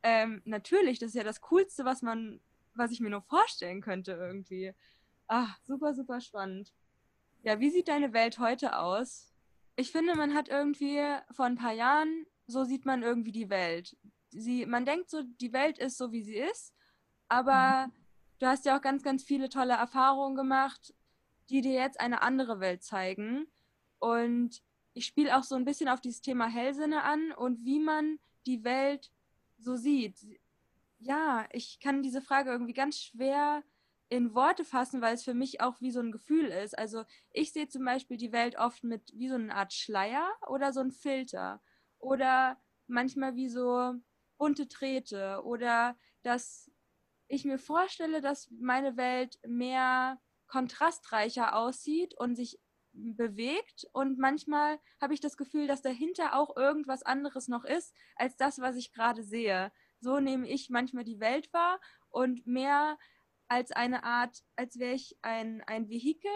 Ähm, 0.04 0.42
natürlich, 0.46 1.00
das 1.00 1.10
ist 1.10 1.16
ja 1.16 1.24
das 1.24 1.42
Coolste, 1.42 1.86
was 1.86 2.02
man, 2.02 2.40
was 2.74 2.92
ich 2.92 3.00
mir 3.00 3.10
nur 3.10 3.22
vorstellen 3.22 3.82
könnte 3.82 4.14
irgendwie. 4.14 4.74
Ach, 5.28 5.60
super, 5.64 5.94
super 5.94 6.22
spannend. 6.22 6.74
Ja, 7.44 7.60
wie 7.60 7.70
sieht 7.70 7.88
deine 7.88 8.14
Welt 8.14 8.40
heute 8.40 8.78
aus? 8.78 9.34
Ich 9.76 9.92
finde, 9.92 10.16
man 10.16 10.34
hat 10.34 10.50
irgendwie 10.50 11.00
vor 11.32 11.46
ein 11.46 11.56
paar 11.56 11.74
Jahren, 11.74 12.26
so 12.48 12.64
sieht 12.64 12.86
man 12.86 13.04
irgendwie 13.04 13.32
die 13.32 13.50
Welt. 13.50 13.96
Sie, 14.32 14.66
man 14.66 14.86
denkt 14.86 15.10
so, 15.10 15.24
die 15.24 15.54
Welt 15.54 15.78
ist 15.78 15.98
so, 15.98 16.12
wie 16.12 16.24
sie 16.24 16.36
ist, 16.36 16.74
aber 17.28 17.88
mhm. 17.88 17.92
du 18.40 18.48
hast 18.48 18.66
ja 18.66 18.78
auch 18.78 18.82
ganz, 18.82 19.04
ganz 19.04 19.24
viele 19.24 19.50
tolle 19.50 19.74
Erfahrungen 19.74 20.36
gemacht, 20.36 20.94
die 21.50 21.62
dir 21.62 21.74
jetzt 21.74 22.00
eine 22.00 22.22
andere 22.22 22.60
Welt 22.60 22.84
zeigen. 22.84 23.48
Und 24.00 24.62
ich 24.94 25.06
spiele 25.06 25.38
auch 25.38 25.44
so 25.44 25.56
ein 25.56 25.66
bisschen 25.66 25.90
auf 25.90 26.02
dieses 26.02 26.22
Thema 26.22 26.48
Hellsinne 26.48 27.04
an 27.04 27.32
und 27.32 27.64
wie 27.66 27.80
man 27.80 28.20
die 28.46 28.64
Welt 28.64 29.12
so 29.60 29.76
sieht. 29.76 30.19
Ja, 31.00 31.48
ich 31.52 31.80
kann 31.80 32.04
diese 32.04 32.22
Frage 32.22 32.52
irgendwie 32.52 32.74
ganz 32.74 33.00
schwer 33.00 33.63
in 34.10 34.34
Worte 34.34 34.65
fassen, 34.65 35.02
weil 35.02 35.13
es 35.15 35.24
für 35.24 35.34
mich 35.36 35.62
auch 35.62 35.80
wie 35.82 35.91
so 35.91 36.00
ein 36.00 36.12
Gefühl 36.12 36.48
ist. 36.48 36.78
Also 36.78 37.04
ich 37.32 37.54
sehe 37.54 37.67
zum 37.69 37.86
Beispiel 37.86 38.17
die 38.17 38.32
Welt 38.32 38.58
oft 38.58 38.84
mit 38.84 39.13
wie 39.15 39.30
so 39.30 39.36
eine 39.36 39.56
Art 39.56 39.74
Schleier 39.74 40.28
oder 40.48 40.74
so 40.74 40.82
ein 40.82 40.91
Filter 40.91 41.62
oder 42.00 42.60
manchmal 42.88 43.36
wie 43.36 43.50
so 43.50 43.93
bunte 44.38 44.65
Drähte 44.65 45.43
oder 45.43 45.95
dass 46.24 46.72
ich 47.28 47.45
mir 47.45 47.60
vorstelle, 47.60 48.22
dass 48.22 48.50
meine 48.52 48.98
Welt 48.98 49.39
mehr 49.48 50.19
kontrastreicher 50.48 51.56
aussieht 51.56 52.15
und 52.17 52.36
sich 52.36 52.60
bewegt 52.93 53.86
und 53.93 54.17
manchmal 54.17 54.80
habe 55.02 55.13
ich 55.13 55.19
das 55.19 55.38
Gefühl, 55.38 55.67
dass 55.67 55.82
dahinter 55.82 56.36
auch 56.36 56.56
irgendwas 56.56 57.04
anderes 57.04 57.47
noch 57.47 57.65
ist 57.65 57.95
als 58.15 58.36
das, 58.36 58.60
was 58.60 58.75
ich 58.75 58.91
gerade 58.93 59.23
sehe. 59.23 59.71
So 59.99 60.19
nehme 60.19 60.47
ich 60.47 60.69
manchmal 60.69 61.04
die 61.04 61.19
Welt 61.19 61.52
wahr 61.54 61.80
und 62.10 62.45
mehr 62.47 62.97
als 63.47 63.71
eine 63.71 64.04
Art, 64.04 64.43
als 64.56 64.80
wäre 64.80 64.93
ich 64.93 65.17
ein, 65.21 65.62
ein 65.67 65.89
Vehikel 65.89 66.32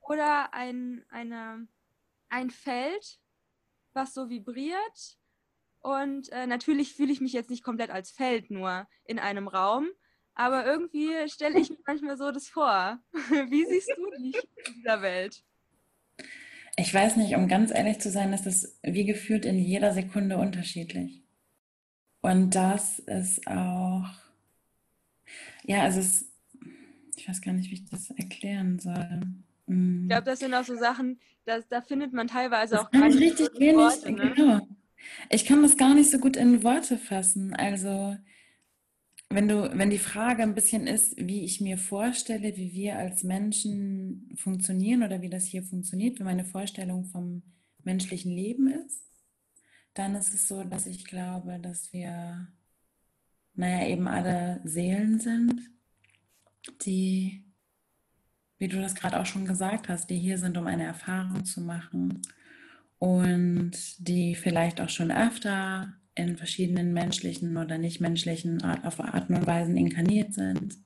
oder 0.00 0.52
ein, 0.54 1.04
eine, 1.08 1.68
ein 2.28 2.50
Feld, 2.50 3.20
was 3.92 4.14
so 4.14 4.28
vibriert. 4.28 5.18
Und 5.80 6.30
äh, 6.32 6.46
natürlich 6.46 6.94
fühle 6.94 7.12
ich 7.12 7.20
mich 7.20 7.32
jetzt 7.32 7.50
nicht 7.50 7.62
komplett 7.62 7.90
als 7.90 8.10
Feld 8.10 8.50
nur 8.50 8.88
in 9.04 9.18
einem 9.18 9.46
Raum, 9.46 9.88
aber 10.34 10.66
irgendwie 10.66 11.28
stelle 11.28 11.58
ich 11.58 11.70
mir 11.70 11.78
manchmal 11.86 12.18
so 12.18 12.30
das 12.30 12.48
vor. 12.48 13.00
Wie 13.50 13.64
siehst 13.64 13.90
du 13.96 14.10
dich 14.22 14.36
in 14.66 14.74
dieser 14.74 15.00
Welt? 15.00 15.42
Ich 16.76 16.92
weiß 16.92 17.16
nicht, 17.16 17.34
um 17.34 17.48
ganz 17.48 17.70
ehrlich 17.70 18.00
zu 18.00 18.10
sein, 18.10 18.32
ist 18.32 18.46
das 18.46 18.78
wie 18.82 19.06
gefühlt 19.06 19.44
in 19.44 19.58
jeder 19.58 19.92
Sekunde 19.92 20.36
unterschiedlich. 20.36 21.22
Und 22.20 22.54
das 22.54 22.98
ist 22.98 23.46
auch 23.46 24.04
ja, 25.66 25.82
also 25.82 26.00
es, 26.00 26.30
ich 27.16 27.28
weiß 27.28 27.40
gar 27.40 27.52
nicht, 27.52 27.70
wie 27.70 27.74
ich 27.74 27.84
das 27.84 28.10
erklären 28.10 28.78
soll. 28.78 29.20
Mm. 29.66 30.02
Ich 30.02 30.08
glaube, 30.08 30.24
das 30.24 30.38
sind 30.38 30.54
auch 30.54 30.64
so 30.64 30.76
Sachen, 30.76 31.18
das, 31.44 31.66
da 31.68 31.82
findet 31.82 32.12
man 32.12 32.28
teilweise 32.28 32.80
auch 32.80 32.90
gar 32.90 33.08
nicht 33.08 33.20
richtig 33.20 33.50
wenig. 33.58 33.76
Worte, 33.76 34.12
ne? 34.12 34.32
Genau. 34.34 34.68
Ich 35.28 35.44
kann 35.44 35.62
das 35.62 35.76
gar 35.76 35.94
nicht 35.94 36.10
so 36.10 36.18
gut 36.18 36.36
in 36.36 36.62
Worte 36.62 36.98
fassen. 36.98 37.54
Also 37.54 38.16
wenn 39.28 39.48
du, 39.48 39.70
wenn 39.76 39.90
die 39.90 39.98
Frage 39.98 40.42
ein 40.42 40.54
bisschen 40.54 40.86
ist, 40.86 41.16
wie 41.16 41.44
ich 41.44 41.60
mir 41.60 41.78
vorstelle, 41.78 42.56
wie 42.56 42.72
wir 42.72 42.96
als 42.96 43.24
Menschen 43.24 44.30
funktionieren 44.36 45.02
oder 45.02 45.20
wie 45.20 45.30
das 45.30 45.44
hier 45.44 45.62
funktioniert, 45.62 46.18
wie 46.18 46.24
meine 46.24 46.44
Vorstellung 46.44 47.04
vom 47.06 47.42
menschlichen 47.82 48.32
Leben 48.32 48.68
ist, 48.68 49.04
dann 49.94 50.14
ist 50.14 50.32
es 50.34 50.48
so, 50.48 50.64
dass 50.64 50.86
ich 50.86 51.04
glaube, 51.04 51.58
dass 51.58 51.92
wir 51.92 52.48
naja, 53.56 53.88
eben 53.88 54.06
alle 54.06 54.60
Seelen 54.64 55.18
sind, 55.18 55.70
die, 56.84 57.44
wie 58.58 58.68
du 58.68 58.80
das 58.80 58.94
gerade 58.94 59.18
auch 59.18 59.26
schon 59.26 59.46
gesagt 59.46 59.88
hast, 59.88 60.08
die 60.10 60.18
hier 60.18 60.38
sind, 60.38 60.56
um 60.56 60.66
eine 60.66 60.84
Erfahrung 60.84 61.44
zu 61.44 61.60
machen 61.60 62.22
und 62.98 63.72
die 63.98 64.34
vielleicht 64.34 64.80
auch 64.80 64.88
schon 64.88 65.10
öfter 65.10 65.94
in 66.16 66.36
verschiedenen 66.36 66.92
menschlichen 66.92 67.56
oder 67.56 67.78
nichtmenschlichen 67.78 68.62
Art, 68.62 68.84
auf 68.84 69.00
Arten 69.00 69.34
und 69.34 69.46
Weisen 69.46 69.76
inkarniert 69.76 70.34
sind 70.34 70.76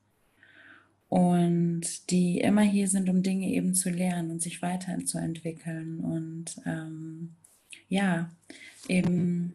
und 1.08 2.10
die 2.10 2.40
immer 2.40 2.62
hier 2.62 2.88
sind, 2.88 3.08
um 3.08 3.22
Dinge 3.22 3.48
eben 3.48 3.74
zu 3.74 3.90
lernen 3.90 4.30
und 4.30 4.42
sich 4.42 4.60
weiterzuentwickeln 4.60 6.00
und 6.00 6.56
ähm, 6.66 7.36
ja, 7.88 8.30
eben 8.88 9.54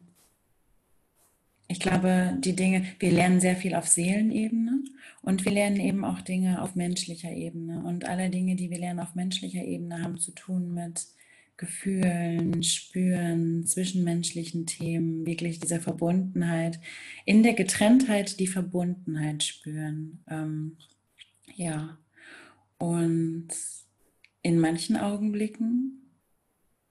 ich 1.68 1.80
glaube, 1.80 2.38
die 2.40 2.56
Dinge, 2.56 2.86
wir 3.00 3.12
lernen 3.12 3.40
sehr 3.40 3.56
viel 3.56 3.74
auf 3.74 3.88
Seelenebene 3.88 4.84
und 5.24 5.46
wir 5.46 5.52
lernen 5.52 5.80
eben 5.80 6.06
auch 6.06 6.22
Dinge 6.22 6.62
auf 6.62 6.76
menschlicher 6.76 7.32
Ebene. 7.32 7.84
Und 7.84 8.06
alle 8.06 8.30
Dinge, 8.30 8.56
die 8.56 8.70
wir 8.70 8.78
lernen 8.78 9.00
auf 9.00 9.16
menschlicher 9.16 9.64
Ebene, 9.64 10.04
haben 10.04 10.20
zu 10.20 10.32
tun 10.32 10.76
mit 10.76 11.08
Gefühlen, 11.58 12.64
Spüren, 12.64 13.66
zwischenmenschlichen 13.66 14.66
Themen, 14.66 15.26
wirklich 15.26 15.60
dieser 15.60 15.80
Verbundenheit, 15.80 16.80
in 17.26 17.44
der 17.44 17.54
Getrenntheit 17.54 18.40
die 18.40 18.48
Verbundenheit 18.48 19.44
spüren. 19.44 20.24
Ähm, 20.30 20.78
ja, 21.56 21.98
und 22.78 23.48
in 24.42 24.60
manchen 24.60 24.98
Augenblicken 24.98 26.02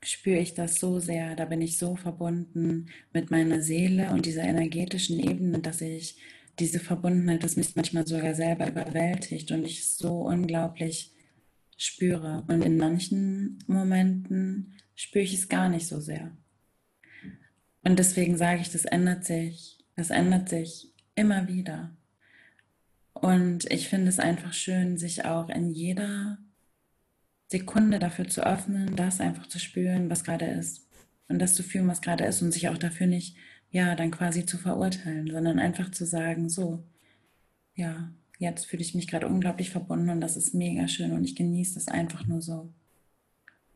spüre 0.03 0.38
ich 0.38 0.55
das 0.55 0.81
so 0.81 0.98
sehr, 0.98 1.37
da 1.37 1.44
bin 1.44 1.62
ich 1.62 1.79
so 1.79 1.96
verbunden 1.96 2.87
mit 3.12 3.31
meiner 3.31 3.61
Seele 3.61 4.11
und 4.11 4.27
dieser 4.27 4.44
energetischen 4.44 5.18
Ebene, 5.18 5.61
dass 5.61 5.81
ich 5.81 6.16
diese 6.59 6.81
Verbundenheit, 6.81 7.42
das 7.42 7.57
mich 7.57 7.74
manchmal 7.77 8.07
sogar 8.07 8.35
selber 8.35 8.68
überwältigt 8.68 9.50
und 9.50 9.64
ich 9.64 9.87
so 9.87 10.22
unglaublich 10.22 11.13
spüre. 11.76 12.44
Und 12.48 12.62
in 12.62 12.76
manchen 12.76 13.58
Momenten 13.66 14.74
spüre 14.94 15.24
ich 15.24 15.34
es 15.34 15.48
gar 15.48 15.68
nicht 15.68 15.87
so 15.87 16.00
sehr. 16.00 16.37
Und 17.82 17.98
deswegen 17.98 18.37
sage 18.37 18.60
ich, 18.60 18.70
das 18.70 18.84
ändert 18.84 19.24
sich, 19.24 19.78
das 19.96 20.10
ändert 20.10 20.48
sich 20.48 20.92
immer 21.14 21.48
wieder. 21.48 21.96
Und 23.12 23.70
ich 23.70 23.88
finde 23.88 24.08
es 24.08 24.18
einfach 24.18 24.52
schön, 24.52 24.98
sich 24.98 25.24
auch 25.24 25.48
in 25.48 25.70
jeder 25.70 26.38
Sekunde 27.48 27.98
dafür 27.98 28.26
zu 28.26 28.44
öffnen, 28.44 28.96
das 28.96 29.20
einfach 29.20 29.46
zu 29.46 29.58
spüren, 29.58 30.10
was 30.10 30.24
gerade 30.24 30.46
ist. 30.46 30.88
Und 31.28 31.38
das 31.38 31.54
zu 31.54 31.62
fühlen, 31.62 31.88
was 31.88 32.02
gerade 32.02 32.24
ist 32.24 32.42
und 32.42 32.52
sich 32.52 32.68
auch 32.68 32.78
dafür 32.78 33.06
nicht, 33.06 33.37
ja, 33.70 33.94
dann 33.94 34.10
quasi 34.10 34.46
zu 34.46 34.58
verurteilen, 34.58 35.30
sondern 35.30 35.58
einfach 35.58 35.90
zu 35.90 36.06
sagen, 36.06 36.48
so, 36.48 36.84
ja, 37.74 38.12
jetzt 38.38 38.66
fühle 38.66 38.82
ich 38.82 38.94
mich 38.94 39.08
gerade 39.08 39.26
unglaublich 39.28 39.70
verbunden 39.70 40.10
und 40.10 40.20
das 40.20 40.36
ist 40.36 40.54
mega 40.54 40.88
schön 40.88 41.12
und 41.12 41.24
ich 41.24 41.36
genieße 41.36 41.74
das 41.74 41.88
einfach 41.88 42.26
nur 42.26 42.42
so. 42.42 42.68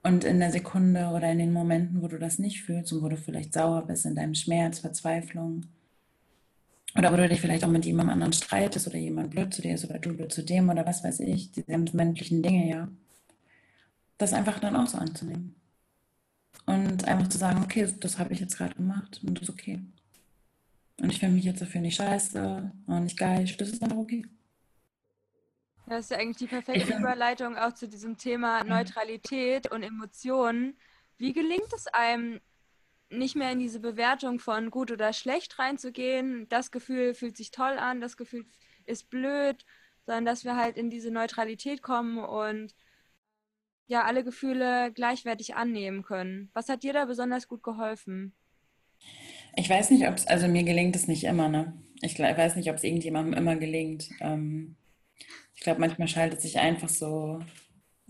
Und 0.03 0.25
in 0.25 0.39
der 0.41 0.53
Sekunde 0.53 1.09
oder 1.09 1.31
in 1.31 1.39
den 1.39 1.53
Momenten, 1.53 2.03
wo 2.03 2.09
du 2.09 2.19
das 2.19 2.39
nicht 2.39 2.63
fühlst 2.63 2.93
und 2.93 3.03
wo 3.03 3.09
du 3.09 3.17
vielleicht 3.17 3.53
sauer 3.53 3.87
bist 3.87 4.07
in 4.07 4.15
deinem 4.15 4.35
Schmerz, 4.35 4.79
Verzweiflung, 4.79 5.67
oder 6.97 7.13
wo 7.13 7.17
du 7.17 7.29
dich 7.29 7.41
vielleicht 7.41 7.65
auch 7.65 7.69
mit 7.69 7.85
jemandem 7.85 8.15
anderen 8.15 8.33
streitest 8.33 8.87
oder 8.87 8.97
jemand 8.97 9.31
blöd 9.31 9.53
zu 9.53 9.63
dir 9.63 9.75
ist 9.75 9.85
oder 9.85 9.99
du 9.99 10.15
blöd 10.15 10.33
zu 10.33 10.43
dem 10.43 10.69
oder 10.69 10.87
was 10.87 11.05
weiß 11.05 11.21
ich, 11.21 11.53
diese 11.53 11.77
menschlichen 11.93 12.43
Dinge, 12.43 12.69
ja. 12.69 12.89
Das 14.17 14.33
einfach 14.33 14.59
dann 14.59 14.75
auch 14.75 14.87
so 14.87 14.99
anzunehmen. 14.99 15.55
Und 16.67 17.07
einfach 17.07 17.29
zu 17.29 17.39
sagen, 17.39 17.63
okay, 17.63 17.89
das 18.01 18.19
habe 18.19 18.33
ich 18.33 18.41
jetzt 18.41 18.57
gerade 18.57 18.75
gemacht 18.75 19.21
und 19.23 19.35
das 19.35 19.49
ist 19.49 19.55
okay. 19.55 19.81
Und 21.01 21.13
ich 21.13 21.21
finde 21.21 21.37
mich 21.37 21.45
jetzt 21.45 21.63
dafür 21.63 21.81
nicht 21.81 21.97
scheiße 21.97 22.73
und 22.87 23.05
nicht 23.05 23.17
geil, 23.17 23.49
das 23.59 23.69
ist 23.69 23.83
dann 23.83 23.93
okay. 23.93 24.25
Das 25.89 26.05
ist 26.05 26.11
ja 26.11 26.19
eigentlich 26.19 26.37
die 26.37 26.47
perfekte 26.47 26.95
Überleitung 26.95 27.57
auch 27.57 27.73
zu 27.73 27.89
diesem 27.89 28.19
Thema 28.19 28.63
Neutralität 28.65 29.71
und 29.71 29.83
Emotionen. 29.83 30.77
Wie 31.17 31.33
gelingt 31.33 31.73
es 31.75 31.87
einem, 31.87 32.41
nicht 33.11 33.37
mehr 33.37 33.53
in 33.53 33.59
diese 33.59 33.81
Bewertung 33.81 34.39
von 34.39 34.71
gut 34.71 34.91
oder 34.91 35.15
schlecht 35.15 35.59
reinzugehen? 35.59 36.47
Das 36.51 36.71
Gefühl 36.71 37.15
fühlt 37.15 37.39
sich 37.39 37.51
toll 37.51 37.79
an, 37.79 38.03
das 38.03 38.19
Gefühl 38.19 38.45
ist 38.85 39.09
blöd, 39.09 39.65
sondern 40.05 40.27
dass 40.27 40.45
wir 40.45 40.57
halt 40.57 40.77
in 40.77 40.91
diese 40.91 41.11
Neutralität 41.11 41.83
kommen 41.83 42.19
und 42.19 42.75
ja, 43.87 44.05
alle 44.05 44.23
Gefühle 44.23 44.93
gleichwertig 44.93 45.55
annehmen 45.57 46.03
können. 46.03 46.51
Was 46.53 46.69
hat 46.69 46.83
dir 46.83 46.93
da 46.93 47.07
besonders 47.07 47.49
gut 47.49 47.63
geholfen? 47.63 48.35
Ich 49.57 49.71
weiß 49.71 49.91
nicht, 49.91 50.07
ob 50.07 50.17
es, 50.17 50.27
also 50.27 50.49
mir 50.49 50.65
gelingt 50.65 50.95
es 50.95 51.09
nicht 51.09 51.25
immer, 51.25 51.49
ne? 51.49 51.73
Ich 52.03 52.19
weiß 52.19 52.57
nicht, 52.57 52.71
ob 52.71 52.77
es 52.77 52.85
irgendjemandem 52.85 53.33
immer 53.35 53.57
gelingt. 53.57 54.11
Ähm, 54.21 54.77
ich 55.59 55.65
glaube, 55.65 55.81
manchmal 55.81 56.07
schaltet 56.07 56.41
sich 56.41 56.61
einfach 56.61 56.89
so. 56.89 57.41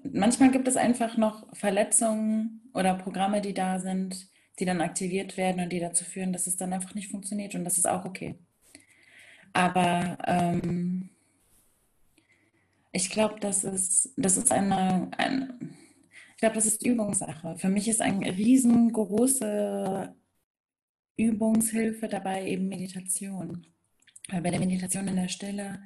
Manchmal 0.04 0.50
gibt 0.50 0.68
es 0.68 0.76
einfach 0.76 1.16
noch 1.16 1.46
Verletzungen 1.56 2.60
oder 2.74 2.92
Programme, 2.92 3.40
die 3.40 3.54
da 3.54 3.80
sind, 3.80 4.28
die 4.58 4.66
dann 4.66 4.82
aktiviert 4.82 5.38
werden 5.38 5.62
und 5.62 5.72
die 5.72 5.80
dazu 5.80 6.04
führen, 6.04 6.34
dass 6.34 6.46
es 6.46 6.58
dann 6.58 6.74
einfach 6.74 6.94
nicht 6.94 7.10
funktioniert 7.10 7.54
und 7.54 7.64
das 7.64 7.78
ist 7.78 7.88
auch 7.88 8.04
okay. 8.04 8.38
Aber 9.54 10.18
ähm, 10.26 11.08
ich 12.92 13.08
glaube, 13.08 13.40
das 13.40 13.64
ist, 13.64 14.12
das 14.18 14.36
ist 14.36 14.52
eine, 14.52 15.10
eine 15.16 15.58
ich 16.32 16.40
glaube, 16.40 16.54
das 16.54 16.66
ist 16.66 16.84
Übungssache. 16.84 17.56
Für 17.56 17.70
mich 17.70 17.88
ist 17.88 18.02
eine 18.02 18.36
riesengroße 18.36 20.14
Übungshilfe 21.16 22.08
dabei 22.08 22.46
eben 22.46 22.68
Meditation. 22.68 23.66
Weil 24.28 24.42
bei 24.42 24.50
der 24.50 24.60
Meditation 24.60 25.08
in 25.08 25.16
der 25.16 25.28
Stille 25.28 25.80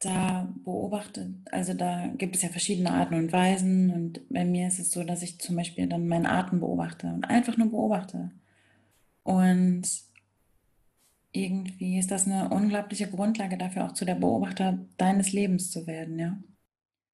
da 0.00 0.52
beobachtet, 0.64 1.28
also 1.52 1.74
da 1.74 2.08
gibt 2.16 2.36
es 2.36 2.42
ja 2.42 2.48
verschiedene 2.48 2.90
Arten 2.92 3.14
und 3.14 3.32
Weisen 3.32 3.90
und 3.90 4.28
bei 4.30 4.44
mir 4.44 4.68
ist 4.68 4.78
es 4.80 4.90
so, 4.92 5.04
dass 5.04 5.22
ich 5.22 5.38
zum 5.38 5.56
Beispiel 5.56 5.86
dann 5.88 6.08
meinen 6.08 6.26
Atem 6.26 6.60
beobachte 6.60 7.08
und 7.08 7.24
einfach 7.24 7.56
nur 7.58 7.70
beobachte. 7.70 8.30
Und 9.22 9.82
irgendwie 11.32 11.98
ist 11.98 12.10
das 12.10 12.26
eine 12.26 12.50
unglaubliche 12.50 13.08
Grundlage 13.08 13.56
dafür, 13.58 13.86
auch 13.86 13.92
zu 13.92 14.04
der 14.04 14.14
Beobachter 14.16 14.78
deines 14.96 15.32
Lebens 15.32 15.70
zu 15.70 15.86
werden, 15.86 16.18
ja. 16.18 16.38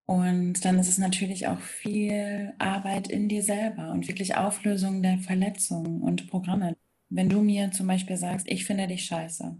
Und 0.06 0.64
dann 0.64 0.78
ist 0.78 0.88
es 0.88 0.98
natürlich 0.98 1.48
auch 1.48 1.60
viel 1.60 2.54
Arbeit 2.58 3.08
in 3.08 3.28
dir 3.28 3.42
selber 3.42 3.90
und 3.90 4.06
wirklich 4.08 4.36
Auflösung 4.36 5.02
der 5.02 5.18
Verletzungen 5.18 6.00
und 6.02 6.28
Programme. 6.28 6.76
Wenn 7.08 7.28
du 7.28 7.42
mir 7.42 7.72
zum 7.72 7.88
Beispiel 7.88 8.16
sagst, 8.16 8.46
ich 8.48 8.64
finde 8.66 8.86
dich 8.86 9.04
scheiße 9.04 9.56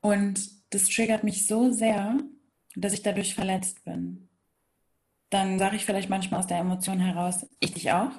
und 0.00 0.50
das 0.74 0.88
triggert 0.88 1.24
mich 1.24 1.46
so 1.46 1.72
sehr, 1.72 2.18
dass 2.76 2.92
ich 2.92 3.02
dadurch 3.02 3.34
verletzt 3.34 3.84
bin, 3.84 4.28
dann 5.30 5.58
sage 5.58 5.76
ich 5.76 5.84
vielleicht 5.84 6.10
manchmal 6.10 6.40
aus 6.40 6.46
der 6.46 6.58
Emotion 6.58 6.98
heraus, 6.98 7.46
ich 7.60 7.72
dich 7.72 7.92
auch. 7.92 8.10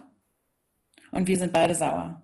Und 1.11 1.27
wir 1.27 1.37
sind 1.37 1.51
beide 1.53 1.75
sauer. 1.75 2.21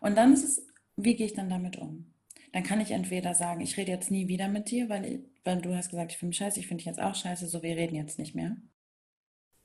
Und 0.00 0.16
dann 0.16 0.32
ist 0.32 0.44
es, 0.44 0.66
wie 0.96 1.14
gehe 1.14 1.26
ich 1.26 1.34
dann 1.34 1.48
damit 1.48 1.76
um? 1.76 2.12
Dann 2.52 2.64
kann 2.64 2.80
ich 2.80 2.90
entweder 2.90 3.34
sagen, 3.34 3.60
ich 3.60 3.76
rede 3.76 3.92
jetzt 3.92 4.10
nie 4.10 4.28
wieder 4.28 4.48
mit 4.48 4.70
dir, 4.70 4.88
weil, 4.88 5.24
weil 5.44 5.62
du 5.62 5.74
hast 5.74 5.90
gesagt, 5.90 6.12
ich 6.12 6.18
finde 6.18 6.30
mich 6.30 6.36
scheiße, 6.38 6.60
ich 6.60 6.66
finde 6.66 6.82
dich 6.82 6.86
jetzt 6.86 7.00
auch 7.00 7.14
scheiße, 7.14 7.46
so 7.46 7.62
wir 7.62 7.76
reden 7.76 7.94
jetzt 7.94 8.18
nicht 8.18 8.34
mehr. 8.34 8.56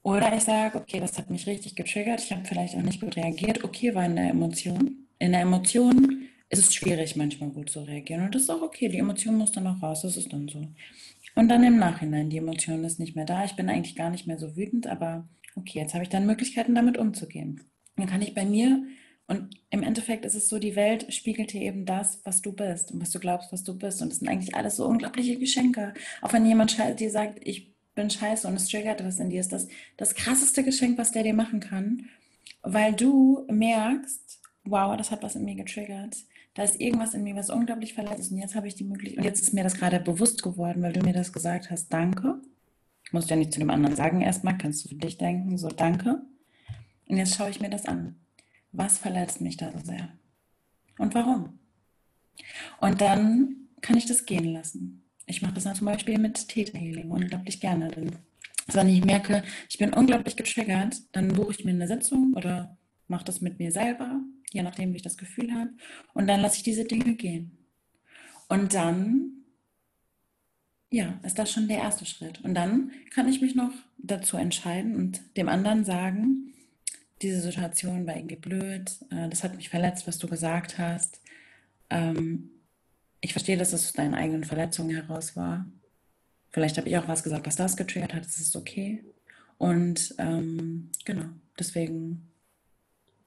Oder 0.04 0.34
ich 0.36 0.44
sage, 0.44 0.78
okay, 0.78 1.02
das 1.02 1.18
hat 1.18 1.30
mich 1.30 1.48
richtig 1.48 1.76
getriggert, 1.76 2.22
ich 2.22 2.32
habe 2.32 2.46
vielleicht 2.46 2.76
auch 2.76 2.82
nicht 2.82 3.02
gut 3.02 3.18
reagiert, 3.18 3.64
okay, 3.64 3.94
war 3.94 4.06
in 4.06 4.16
der 4.16 4.30
Emotion. 4.30 5.08
In 5.20 5.34
der 5.34 5.42
Emotion 5.42 6.30
ist 6.50 6.60
es 6.60 6.74
schwierig, 6.74 7.18
manchmal 7.18 7.50
gut 7.50 7.70
zu 7.70 7.82
reagieren. 7.82 8.24
Und 8.24 8.34
das 8.34 8.44
ist 8.44 8.50
auch 8.50 8.62
okay, 8.62 8.88
die 8.88 9.00
Emotion 9.00 9.36
muss 9.36 9.52
dann 9.52 9.68
auch 9.68 9.82
raus, 9.82 10.04
das 10.04 10.16
ist 10.16 10.32
dann 10.32 10.48
so. 10.48 10.66
Und 11.38 11.50
dann 11.50 11.64
im 11.64 11.78
Nachhinein, 11.78 12.32
die 12.32 12.38
Emotion 12.38 12.84
ist 12.84 13.00
nicht 13.00 13.16
mehr 13.16 13.26
da. 13.26 13.46
Ich 13.46 13.56
bin 13.56 13.70
eigentlich 13.70 13.96
gar 13.96 14.10
nicht 14.10 14.26
mehr 14.26 14.40
so 14.40 14.58
wütend, 14.58 14.88
aber 14.88 15.30
okay, 15.56 15.78
jetzt 15.78 15.94
habe 15.94 16.04
ich 16.04 16.10
dann 16.10 16.26
Möglichkeiten, 16.26 16.74
damit 16.74 16.98
umzugehen. 16.98 17.62
Dann 17.96 18.08
kann 18.08 18.24
ich 18.24 18.34
bei 18.34 18.44
mir, 18.44 18.84
und 19.28 19.56
im 19.70 19.84
Endeffekt 19.84 20.26
ist 20.26 20.34
es 20.34 20.50
so, 20.50 20.58
die 20.58 20.76
Welt 20.76 21.14
spiegelt 21.14 21.54
dir 21.54 21.62
eben 21.62 21.86
das, 21.86 22.22
was 22.26 22.42
du 22.42 22.54
bist 22.54 22.92
und 22.92 23.04
was 23.04 23.12
du 23.12 23.20
glaubst, 23.20 23.52
was 23.52 23.64
du 23.64 23.78
bist. 23.78 24.02
Und 24.02 24.12
es 24.12 24.18
sind 24.18 24.30
eigentlich 24.30 24.56
alles 24.56 24.78
so 24.78 24.88
unglaubliche 24.88 25.38
Geschenke. 25.38 25.94
Auch 26.24 26.34
wenn 26.34 26.44
jemand 26.44 26.76
dir 27.00 27.12
sagt, 27.12 27.38
ich 27.44 27.76
bin 27.94 28.10
scheiße 28.10 28.48
und 28.48 28.56
es 28.56 28.68
triggert 28.68 29.06
was 29.06 29.20
in 29.20 29.30
dir, 29.30 29.42
ist 29.42 29.54
das 29.54 29.68
das 29.96 30.16
krasseste 30.16 30.64
Geschenk, 30.64 30.98
was 30.98 31.12
der 31.12 31.22
dir 31.22 31.36
machen 31.36 31.60
kann, 31.60 32.10
weil 32.64 32.94
du 32.94 33.46
merkst, 33.48 34.42
wow, 34.64 34.98
das 34.98 35.12
hat 35.12 35.22
was 35.22 35.36
in 35.36 35.46
mir 35.46 35.56
getriggert 35.56 36.16
da 36.58 36.64
ist 36.64 36.82
irgendwas 36.82 37.14
in 37.14 37.24
mir, 37.24 37.36
was 37.36 37.52
unglaublich 37.52 37.94
verletzt 37.94 38.20
ist. 38.20 38.32
Und 38.32 38.40
jetzt 38.40 38.56
habe 38.56 38.68
ich 38.68 38.74
die 38.74 38.84
Möglichkeit, 38.84 39.20
und 39.20 39.26
jetzt 39.26 39.42
ist 39.42 39.54
mir 39.54 39.64
das 39.64 39.76
gerade 39.76 40.00
bewusst 40.00 40.42
geworden, 40.42 40.82
weil 40.82 40.92
du 40.92 41.02
mir 41.02 41.14
das 41.14 41.32
gesagt 41.32 41.70
hast, 41.70 41.94
danke. 41.94 42.42
Musst 43.12 43.30
ja 43.30 43.36
nicht 43.36 43.54
zu 43.54 43.60
dem 43.60 43.70
anderen 43.70 43.96
sagen 43.96 44.22
erstmal, 44.22 44.58
kannst 44.58 44.84
du 44.84 44.90
für 44.90 44.96
dich 44.96 45.20
denken, 45.20 45.60
so 45.60 45.68
danke. 45.68 46.24
Und 47.08 47.18
jetzt 47.18 47.36
schaue 47.36 47.52
ich 47.52 47.62
mir 47.62 47.70
das 47.70 47.86
an. 47.86 48.16
Was 48.72 48.98
verletzt 48.98 49.40
mich 49.40 49.58
da 49.58 49.72
so 49.72 49.78
sehr? 49.86 50.10
Und 50.98 51.14
warum? 51.14 51.60
Und 52.82 53.02
dann 53.02 53.68
kann 53.82 53.96
ich 53.96 54.08
das 54.08 54.26
gehen 54.26 54.52
lassen. 54.52 55.04
Ich 55.28 55.44
mache 55.44 55.54
das 55.54 55.66
dann 55.66 55.76
zum 55.76 55.86
Beispiel 55.86 56.18
mit 56.18 56.48
Täterhealing 56.48 57.12
unglaublich 57.12 57.62
gerne. 57.62 57.90
Denn 57.90 58.16
wenn 58.66 58.90
ich 58.90 59.06
merke, 59.06 59.44
ich 59.70 59.78
bin 59.78 59.94
unglaublich 59.94 60.36
getriggert, 60.36 61.04
dann 61.12 61.28
buche 61.28 61.52
ich 61.52 61.66
mir 61.66 61.72
eine 61.72 61.88
Sitzung 61.88 62.34
oder 62.36 62.80
mache 63.08 63.26
das 63.26 63.42
mit 63.42 63.60
mir 63.60 63.72
selber 63.72 64.24
je 64.52 64.64
nachdem, 64.64 64.94
wie 64.94 64.98
ich 64.98 65.04
das 65.04 65.18
Gefühl 65.18 65.54
habe. 65.54 65.72
Und 66.14 66.28
dann 66.28 66.42
lasse 66.42 66.58
ich 66.58 66.64
diese 66.64 66.86
Dinge 66.86 67.16
gehen. 67.16 67.58
Und 68.48 68.74
dann, 68.74 69.44
ja, 70.90 71.20
ist 71.24 71.38
das 71.38 71.52
schon 71.52 71.68
der 71.68 71.80
erste 71.80 72.06
Schritt. 72.06 72.44
Und 72.44 72.54
dann 72.54 72.92
kann 73.12 73.28
ich 73.28 73.42
mich 73.42 73.56
noch 73.56 73.72
dazu 73.98 74.38
entscheiden 74.38 74.96
und 74.96 75.22
dem 75.36 75.50
anderen 75.50 75.84
sagen, 75.84 76.54
diese 77.22 77.42
Situation 77.42 78.06
war 78.06 78.16
irgendwie 78.16 78.36
blöd, 78.36 78.92
äh, 79.10 79.28
das 79.30 79.44
hat 79.44 79.56
mich 79.56 79.70
verletzt, 79.70 80.08
was 80.08 80.20
du 80.20 80.28
gesagt 80.28 80.78
hast. 80.78 81.22
Ähm, 81.90 82.52
ich 83.22 83.34
verstehe, 83.34 83.58
dass 83.58 83.74
es 83.74 83.88
aus 83.88 83.94
deinen 83.94 84.14
eigenen 84.14 84.44
Verletzungen 84.44 84.96
heraus 84.96 85.36
war. 85.36 85.66
Vielleicht 86.52 86.78
habe 86.78 86.88
ich 86.88 86.98
auch 86.98 87.08
was 87.08 87.24
gesagt, 87.24 87.48
was 87.48 87.56
das 87.56 87.76
getriggert 87.76 88.14
hat, 88.14 88.26
das 88.26 88.40
ist 88.40 88.56
okay. 88.56 89.04
Und 89.58 90.14
ähm, 90.20 90.92
genau, 91.06 91.26
deswegen 91.58 92.30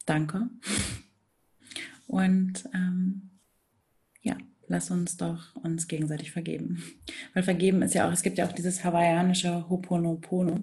danke. 0.06 0.48
Und 2.10 2.64
ähm, 2.74 3.30
ja, 4.20 4.36
lass 4.66 4.90
uns 4.90 5.16
doch 5.16 5.54
uns 5.54 5.86
gegenseitig 5.86 6.32
vergeben. 6.32 6.82
Weil 7.34 7.44
vergeben 7.44 7.82
ist 7.82 7.94
ja 7.94 8.08
auch, 8.08 8.12
es 8.12 8.22
gibt 8.22 8.36
ja 8.36 8.48
auch 8.48 8.52
dieses 8.52 8.82
hawaiianische 8.82 9.68
Hoponopono. 9.68 10.58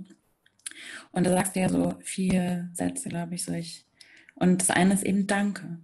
Und 1.13 1.23
da 1.25 1.31
sagst 1.31 1.55
du 1.55 1.61
ja 1.61 1.69
so 1.69 1.95
vier 2.01 2.69
Sätze, 2.73 3.07
glaube 3.07 3.35
ich, 3.35 3.45
so 3.45 3.53
ich. 3.53 3.85
Und 4.35 4.59
das 4.59 4.71
eine 4.71 4.93
ist 4.93 5.03
eben 5.03 5.25
Danke. 5.25 5.79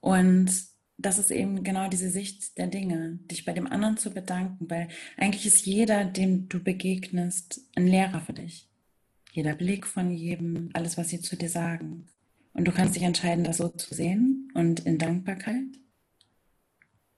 Und 0.00 0.50
das 0.96 1.18
ist 1.18 1.30
eben 1.30 1.62
genau 1.62 1.90
diese 1.90 2.08
Sicht 2.08 2.56
der 2.56 2.68
Dinge, 2.68 3.18
dich 3.30 3.44
bei 3.44 3.52
dem 3.52 3.66
anderen 3.66 3.98
zu 3.98 4.14
bedanken, 4.14 4.70
weil 4.70 4.88
eigentlich 5.18 5.44
ist 5.44 5.66
jeder, 5.66 6.06
dem 6.06 6.48
du 6.48 6.58
begegnest, 6.58 7.60
ein 7.76 7.86
Lehrer 7.86 8.22
für 8.22 8.32
dich. 8.32 8.66
Jeder 9.30 9.54
Blick 9.54 9.86
von 9.86 10.10
jedem, 10.10 10.70
alles, 10.72 10.96
was 10.96 11.10
sie 11.10 11.20
zu 11.20 11.36
dir 11.36 11.50
sagen. 11.50 12.06
Und 12.52 12.66
du 12.66 12.72
kannst 12.72 12.96
dich 12.96 13.02
entscheiden, 13.02 13.44
das 13.44 13.58
so 13.58 13.68
zu 13.68 13.94
sehen 13.94 14.50
und 14.54 14.80
in 14.80 14.98
Dankbarkeit. 14.98 15.78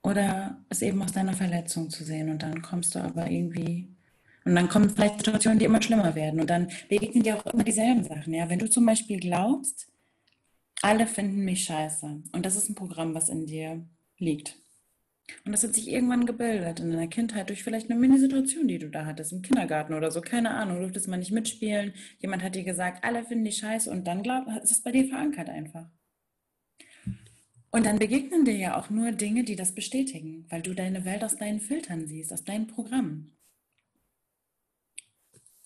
Oder 0.03 0.65
es 0.69 0.83
eben 0.83 1.03
aus 1.03 1.13
deiner 1.13 1.35
Verletzung 1.35 1.91
zu 1.91 2.05
sehen. 2.05 2.31
Und 2.31 2.43
dann 2.43 2.63
kommst 2.63 2.95
du 2.95 2.99
aber 3.01 3.31
irgendwie. 3.31 3.89
Und 4.45 4.55
dann 4.55 4.69
kommen 4.69 4.91
vielleicht 4.91 5.19
Situationen, 5.19 5.59
die 5.59 5.67
immer 5.67 5.83
schlimmer 5.83 6.15
werden. 6.15 6.41
Und 6.41 6.51
dann 6.51 6.69
begegnen 6.89 7.23
dir 7.23 7.37
auch 7.37 7.47
immer 7.53 7.65
dieselben 7.65 8.05
Sachen. 8.05 8.33
Ja? 8.33 8.49
Wenn 8.49 8.59
du 8.59 8.69
zum 8.69 8.87
Beispiel 8.87 9.21
glaubst, 9.21 9.89
alle 10.83 11.07
finden 11.07 11.45
mich 11.45 11.65
scheiße. 11.65 12.23
Und 12.33 12.47
das 12.47 12.57
ist 12.57 12.69
ein 12.69 12.75
Programm, 12.75 13.15
was 13.15 13.29
in 13.29 13.47
dir 13.47 13.85
liegt. 14.19 14.57
Und 15.45 15.53
das 15.53 15.63
hat 15.63 15.75
sich 15.75 15.89
irgendwann 15.89 16.27
gebildet 16.27 16.81
in 16.81 16.91
deiner 16.91 17.07
Kindheit 17.07 17.49
durch 17.49 17.63
vielleicht 17.63 17.91
eine 17.91 17.99
Mini-Situation, 17.99 18.69
die 18.69 18.79
du 18.79 18.89
da 18.89 19.07
hattest, 19.07 19.33
im 19.33 19.43
Kindergarten 19.43 19.95
oder 19.95 20.11
so, 20.11 20.21
keine 20.21 20.51
Ahnung, 20.51 20.77
du 20.77 20.83
durftest 20.83 21.09
mal 21.09 21.17
nicht 21.17 21.33
mitspielen, 21.33 21.95
jemand 22.19 22.43
hat 22.43 22.55
dir 22.55 22.65
gesagt, 22.65 23.05
alle 23.05 23.25
finden 23.25 23.45
die 23.45 23.53
scheiße 23.53 23.91
und 23.91 24.07
dann 24.07 24.23
glaub, 24.23 24.47
ist 24.63 24.71
es 24.71 24.83
bei 24.83 24.93
dir 24.93 25.07
verankert 25.07 25.49
einfach. 25.49 25.89
Und 27.73 27.87
dann 27.87 27.99
begegnen 27.99 28.45
dir 28.45 28.57
ja 28.57 28.79
auch 28.79 28.91
nur 28.91 29.13
Dinge, 29.13 29.45
die 29.45 29.57
das 29.57 29.75
bestätigen, 29.75 30.47
weil 30.49 30.63
du 30.63 30.75
deine 30.75 31.05
Welt 31.05 31.23
aus 31.23 31.37
deinen 31.37 31.61
Filtern 31.61 32.07
siehst, 32.07 32.33
aus 32.33 32.45
deinen 32.45 32.67
Programmen. 32.67 33.37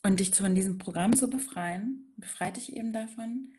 Und 0.03 0.21
dich 0.21 0.35
von 0.35 0.55
diesem 0.55 0.77
Programm 0.77 1.17
zu 1.17 1.31
befreien, 1.31 2.13
befreit 2.19 2.59
dich 2.59 2.77
eben 2.77 2.93
davon 2.93 3.55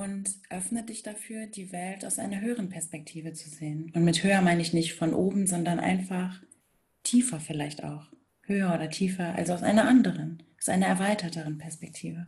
und 0.00 0.30
öffnet 0.48 0.88
dich 0.88 1.02
dafür, 1.02 1.46
die 1.46 1.72
Welt 1.72 2.06
aus 2.06 2.18
einer 2.18 2.40
höheren 2.40 2.70
Perspektive 2.70 3.34
zu 3.34 3.50
sehen. 3.50 3.92
Und 3.94 4.02
mit 4.02 4.24
höher 4.24 4.40
meine 4.40 4.62
ich 4.62 4.72
nicht 4.72 4.94
von 4.94 5.12
oben, 5.12 5.46
sondern 5.46 5.78
einfach 5.78 6.42
tiefer 7.02 7.38
vielleicht 7.38 7.84
auch. 7.84 8.06
Höher 8.42 8.74
oder 8.74 8.88
tiefer, 8.88 9.34
also 9.34 9.52
aus 9.52 9.62
einer 9.62 9.86
anderen, 9.86 10.42
aus 10.58 10.70
einer 10.70 10.86
erweiterteren 10.86 11.58
Perspektive. 11.58 12.26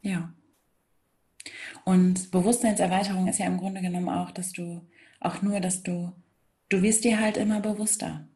Ja. 0.00 0.32
Und 1.84 2.30
Bewusstseinserweiterung 2.30 3.28
ist 3.28 3.38
ja 3.38 3.46
im 3.46 3.58
Grunde 3.58 3.82
genommen 3.82 4.08
auch, 4.08 4.30
dass 4.30 4.52
du, 4.52 4.80
auch 5.20 5.42
nur, 5.42 5.60
dass 5.60 5.82
du, 5.82 6.12
du 6.70 6.80
wirst 6.80 7.04
dir 7.04 7.20
halt 7.20 7.36
immer 7.36 7.60
bewusster. 7.60 8.26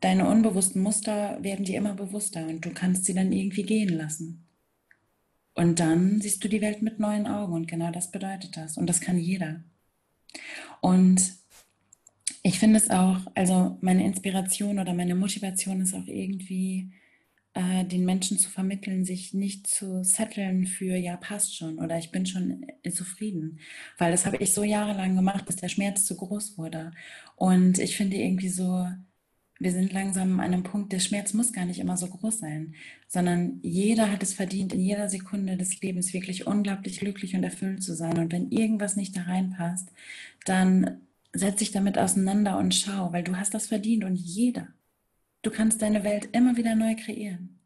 Deine 0.00 0.28
unbewussten 0.28 0.82
Muster 0.82 1.42
werden 1.42 1.64
dir 1.64 1.78
immer 1.78 1.94
bewusster 1.94 2.46
und 2.46 2.64
du 2.66 2.70
kannst 2.70 3.06
sie 3.06 3.14
dann 3.14 3.32
irgendwie 3.32 3.62
gehen 3.62 3.88
lassen. 3.88 4.44
Und 5.54 5.80
dann 5.80 6.20
siehst 6.20 6.42
du 6.44 6.48
die 6.48 6.60
Welt 6.60 6.82
mit 6.82 7.00
neuen 7.00 7.26
Augen 7.26 7.52
und 7.52 7.66
genau 7.68 7.90
das 7.90 8.10
bedeutet 8.10 8.56
das. 8.56 8.76
Und 8.76 8.86
das 8.86 9.00
kann 9.00 9.18
jeder. 9.18 9.62
Und 10.80 11.34
ich 12.42 12.58
finde 12.58 12.78
es 12.78 12.90
auch, 12.90 13.18
also 13.34 13.76
meine 13.80 14.04
Inspiration 14.04 14.78
oder 14.78 14.94
meine 14.94 15.14
Motivation 15.14 15.80
ist 15.80 15.94
auch 15.94 16.06
irgendwie, 16.06 16.90
äh, 17.54 17.84
den 17.84 18.04
Menschen 18.04 18.38
zu 18.38 18.48
vermitteln, 18.48 19.04
sich 19.04 19.34
nicht 19.34 19.66
zu 19.66 20.04
setteln 20.04 20.66
für, 20.66 20.96
ja, 20.96 21.16
passt 21.16 21.56
schon 21.56 21.78
oder 21.78 21.98
ich 21.98 22.10
bin 22.10 22.24
schon 22.26 22.66
zufrieden. 22.92 23.58
Weil 23.98 24.12
das 24.12 24.24
habe 24.26 24.36
ich 24.38 24.54
so 24.54 24.62
jahrelang 24.62 25.16
gemacht, 25.16 25.46
bis 25.46 25.56
der 25.56 25.68
Schmerz 25.68 26.04
zu 26.04 26.16
groß 26.16 26.58
wurde. 26.58 26.92
Und 27.36 27.78
ich 27.78 27.96
finde 27.96 28.16
irgendwie 28.16 28.48
so, 28.48 28.86
wir 29.60 29.70
sind 29.70 29.92
langsam 29.92 30.40
an 30.40 30.52
einem 30.52 30.62
Punkt, 30.64 30.92
der 30.92 30.98
Schmerz 30.98 31.32
muss 31.34 31.52
gar 31.52 31.66
nicht 31.66 31.78
immer 31.78 31.96
so 31.96 32.08
groß 32.08 32.40
sein, 32.40 32.74
sondern 33.06 33.60
jeder 33.62 34.10
hat 34.10 34.22
es 34.22 34.34
verdient, 34.34 34.72
in 34.72 34.80
jeder 34.80 35.08
Sekunde 35.08 35.56
des 35.56 35.80
Lebens 35.80 36.12
wirklich 36.12 36.46
unglaublich 36.46 36.98
glücklich 36.98 37.36
und 37.36 37.44
erfüllt 37.44 37.84
zu 37.84 37.94
sein. 37.94 38.18
Und 38.18 38.32
wenn 38.32 38.50
irgendwas 38.50 38.96
nicht 38.96 39.16
da 39.16 39.22
reinpasst, 39.22 39.88
dann 40.44 41.02
setz 41.32 41.60
dich 41.60 41.70
damit 41.70 41.98
auseinander 41.98 42.58
und 42.58 42.74
schau, 42.74 43.12
weil 43.12 43.22
du 43.22 43.36
hast 43.36 43.54
das 43.54 43.68
verdient 43.68 44.02
und 44.04 44.16
jeder 44.16 44.68
Du 45.42 45.50
kannst 45.50 45.80
deine 45.80 46.04
Welt 46.04 46.28
immer 46.32 46.56
wieder 46.56 46.74
neu 46.74 46.94
kreieren. 46.96 47.58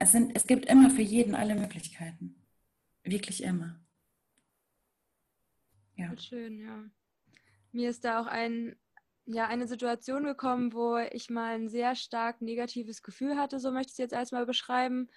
Es, 0.00 0.12
sind, 0.12 0.34
es 0.34 0.46
gibt 0.46 0.66
immer 0.66 0.90
für 0.90 1.02
jeden 1.02 1.34
alle 1.34 1.54
Möglichkeiten. 1.54 2.34
Wirklich 3.02 3.42
immer. 3.42 3.78
Ja. 5.96 6.16
Schön, 6.16 6.58
ja. 6.58 6.84
Mir 7.72 7.90
ist 7.90 8.04
da 8.04 8.20
auch 8.20 8.26
ein, 8.26 8.74
ja, 9.26 9.46
eine 9.46 9.66
Situation 9.66 10.24
gekommen, 10.24 10.72
wo 10.72 10.96
ich 10.96 11.30
mal 11.30 11.54
ein 11.54 11.68
sehr 11.68 11.94
stark 11.94 12.42
negatives 12.42 13.02
Gefühl 13.02 13.36
hatte, 13.36 13.58
so 13.58 13.70
möchte 13.70 13.90
ich 13.90 13.94
es 13.94 13.98
jetzt 13.98 14.12
erstmal 14.12 14.46
beschreiben. 14.46 15.08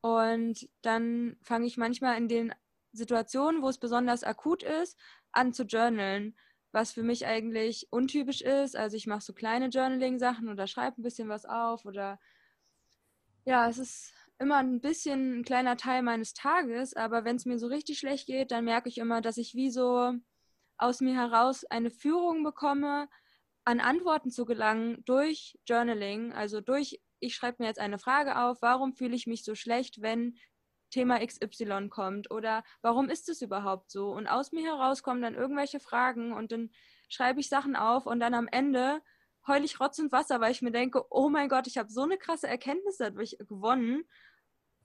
Und 0.00 0.68
dann 0.82 1.36
fange 1.42 1.66
ich 1.66 1.76
manchmal 1.76 2.16
in 2.18 2.28
den 2.28 2.54
Situationen, 2.92 3.62
wo 3.62 3.68
es 3.68 3.78
besonders 3.78 4.22
akut 4.22 4.62
ist, 4.62 4.98
an 5.32 5.52
zu 5.52 5.64
journalen 5.64 6.36
was 6.72 6.92
für 6.92 7.02
mich 7.02 7.26
eigentlich 7.26 7.88
untypisch 7.90 8.42
ist. 8.42 8.76
Also 8.76 8.96
ich 8.96 9.06
mache 9.06 9.22
so 9.22 9.32
kleine 9.32 9.68
Journaling-Sachen 9.68 10.48
oder 10.48 10.66
schreibe 10.66 11.00
ein 11.00 11.02
bisschen 11.02 11.28
was 11.28 11.44
auf 11.44 11.84
oder 11.84 12.18
ja, 13.44 13.68
es 13.68 13.78
ist 13.78 14.12
immer 14.38 14.56
ein 14.56 14.80
bisschen 14.80 15.40
ein 15.40 15.44
kleiner 15.44 15.76
Teil 15.76 16.02
meines 16.02 16.34
Tages, 16.34 16.94
aber 16.94 17.24
wenn 17.24 17.36
es 17.36 17.46
mir 17.46 17.58
so 17.58 17.66
richtig 17.66 17.98
schlecht 17.98 18.26
geht, 18.26 18.50
dann 18.50 18.64
merke 18.64 18.88
ich 18.88 18.98
immer, 18.98 19.20
dass 19.20 19.38
ich 19.38 19.54
wie 19.54 19.70
so 19.70 20.12
aus 20.76 21.00
mir 21.00 21.14
heraus 21.14 21.64
eine 21.64 21.90
Führung 21.90 22.44
bekomme, 22.44 23.08
an 23.68 23.80
Antworten 23.80 24.30
zu 24.30 24.46
gelangen 24.46 25.04
durch 25.04 25.58
Journaling, 25.66 26.32
also 26.32 26.62
durch, 26.62 27.02
ich 27.20 27.34
schreibe 27.34 27.56
mir 27.62 27.66
jetzt 27.66 27.80
eine 27.80 27.98
Frage 27.98 28.38
auf, 28.38 28.62
warum 28.62 28.94
fühle 28.94 29.14
ich 29.14 29.26
mich 29.26 29.44
so 29.44 29.54
schlecht, 29.54 30.00
wenn 30.00 30.38
Thema 30.88 31.18
XY 31.18 31.90
kommt 31.90 32.30
oder 32.30 32.64
warum 32.80 33.10
ist 33.10 33.28
es 33.28 33.42
überhaupt 33.42 33.90
so? 33.90 34.10
Und 34.10 34.26
aus 34.26 34.52
mir 34.52 34.64
heraus 34.64 35.02
kommen 35.02 35.20
dann 35.20 35.34
irgendwelche 35.34 35.80
Fragen 35.80 36.32
und 36.32 36.50
dann 36.50 36.70
schreibe 37.10 37.40
ich 37.40 37.50
Sachen 37.50 37.76
auf 37.76 38.06
und 38.06 38.20
dann 38.20 38.32
am 38.32 38.48
Ende 38.48 39.02
heule 39.46 39.66
ich 39.66 39.78
Rotz 39.80 39.98
und 39.98 40.12
Wasser, 40.12 40.40
weil 40.40 40.52
ich 40.52 40.62
mir 40.62 40.72
denke, 40.72 41.04
oh 41.10 41.28
mein 41.28 41.50
Gott, 41.50 41.66
ich 41.66 41.76
habe 41.76 41.90
so 41.90 42.04
eine 42.04 42.16
krasse 42.16 42.48
Erkenntnis 42.48 42.96
dadurch 42.96 43.36
gewonnen. 43.38 44.04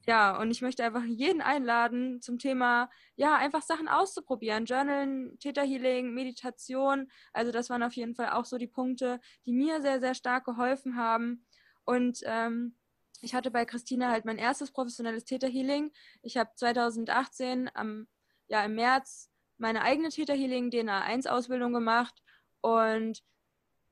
Ja, 0.05 0.37
und 0.37 0.51
ich 0.51 0.61
möchte 0.61 0.83
einfach 0.83 1.05
jeden 1.05 1.41
einladen 1.41 2.21
zum 2.21 2.37
Thema, 2.37 2.89
ja, 3.15 3.37
einfach 3.37 3.61
Sachen 3.61 3.87
auszuprobieren. 3.87 4.65
Journalen, 4.65 5.39
Täterhealing, 5.39 6.13
Meditation. 6.13 7.09
Also 7.31 7.51
das 7.53 7.69
waren 7.69 7.83
auf 7.83 7.93
jeden 7.93 8.13
Fall 8.13 8.31
auch 8.31 8.43
so 8.45 8.57
die 8.57 8.67
Punkte, 8.67 9.21
die 9.45 9.53
mir 9.53 9.81
sehr, 9.81 10.01
sehr 10.01 10.13
stark 10.13 10.43
geholfen 10.43 10.97
haben. 10.97 11.45
Und 11.85 12.19
ähm, 12.25 12.75
ich 13.21 13.33
hatte 13.33 13.49
bei 13.51 13.63
Christina 13.63 14.11
halt 14.11 14.25
mein 14.25 14.37
erstes 14.37 14.71
professionelles 14.71 15.23
Täterhealing. 15.23 15.93
Ich 16.21 16.35
habe 16.35 16.51
2018 16.55 17.71
am, 17.73 18.07
ja, 18.47 18.65
im 18.65 18.75
März 18.75 19.29
meine 19.57 19.83
eigene 19.83 20.09
Täterhealing 20.09 20.69
DNA 20.69 21.01
1 21.01 21.27
Ausbildung 21.27 21.71
gemacht 21.71 22.21
und 22.59 23.23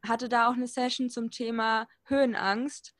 hatte 0.03 0.27
da 0.27 0.49
auch 0.49 0.53
eine 0.53 0.67
Session 0.67 1.09
zum 1.09 1.31
Thema 1.31 1.87
Höhenangst. 2.03 2.93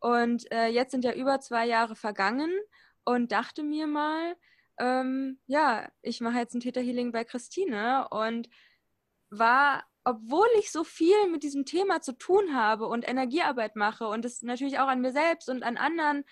Und 0.00 0.50
äh, 0.52 0.68
jetzt 0.68 0.92
sind 0.92 1.04
ja 1.04 1.12
über 1.12 1.40
zwei 1.40 1.66
Jahre 1.66 1.96
vergangen 1.96 2.52
und 3.04 3.32
dachte 3.32 3.62
mir 3.62 3.86
mal, 3.86 4.36
ähm, 4.78 5.40
ja, 5.46 5.90
ich 6.02 6.20
mache 6.20 6.38
jetzt 6.38 6.54
ein 6.54 6.60
Täterhealing 6.60 7.12
bei 7.12 7.24
Christine 7.24 8.08
und 8.10 8.48
war 9.30 9.84
obwohl 10.08 10.48
ich 10.58 10.72
so 10.72 10.84
viel 10.84 11.28
mit 11.28 11.42
diesem 11.42 11.66
Thema 11.66 12.00
zu 12.00 12.12
tun 12.12 12.54
habe 12.54 12.86
und 12.86 13.06
Energiearbeit 13.06 13.76
mache 13.76 14.08
und 14.08 14.24
das 14.24 14.40
natürlich 14.40 14.78
auch 14.78 14.88
an 14.88 15.02
mir 15.02 15.12
selbst 15.12 15.50
und 15.50 15.62
an 15.62 15.76
anderen, 15.76 16.24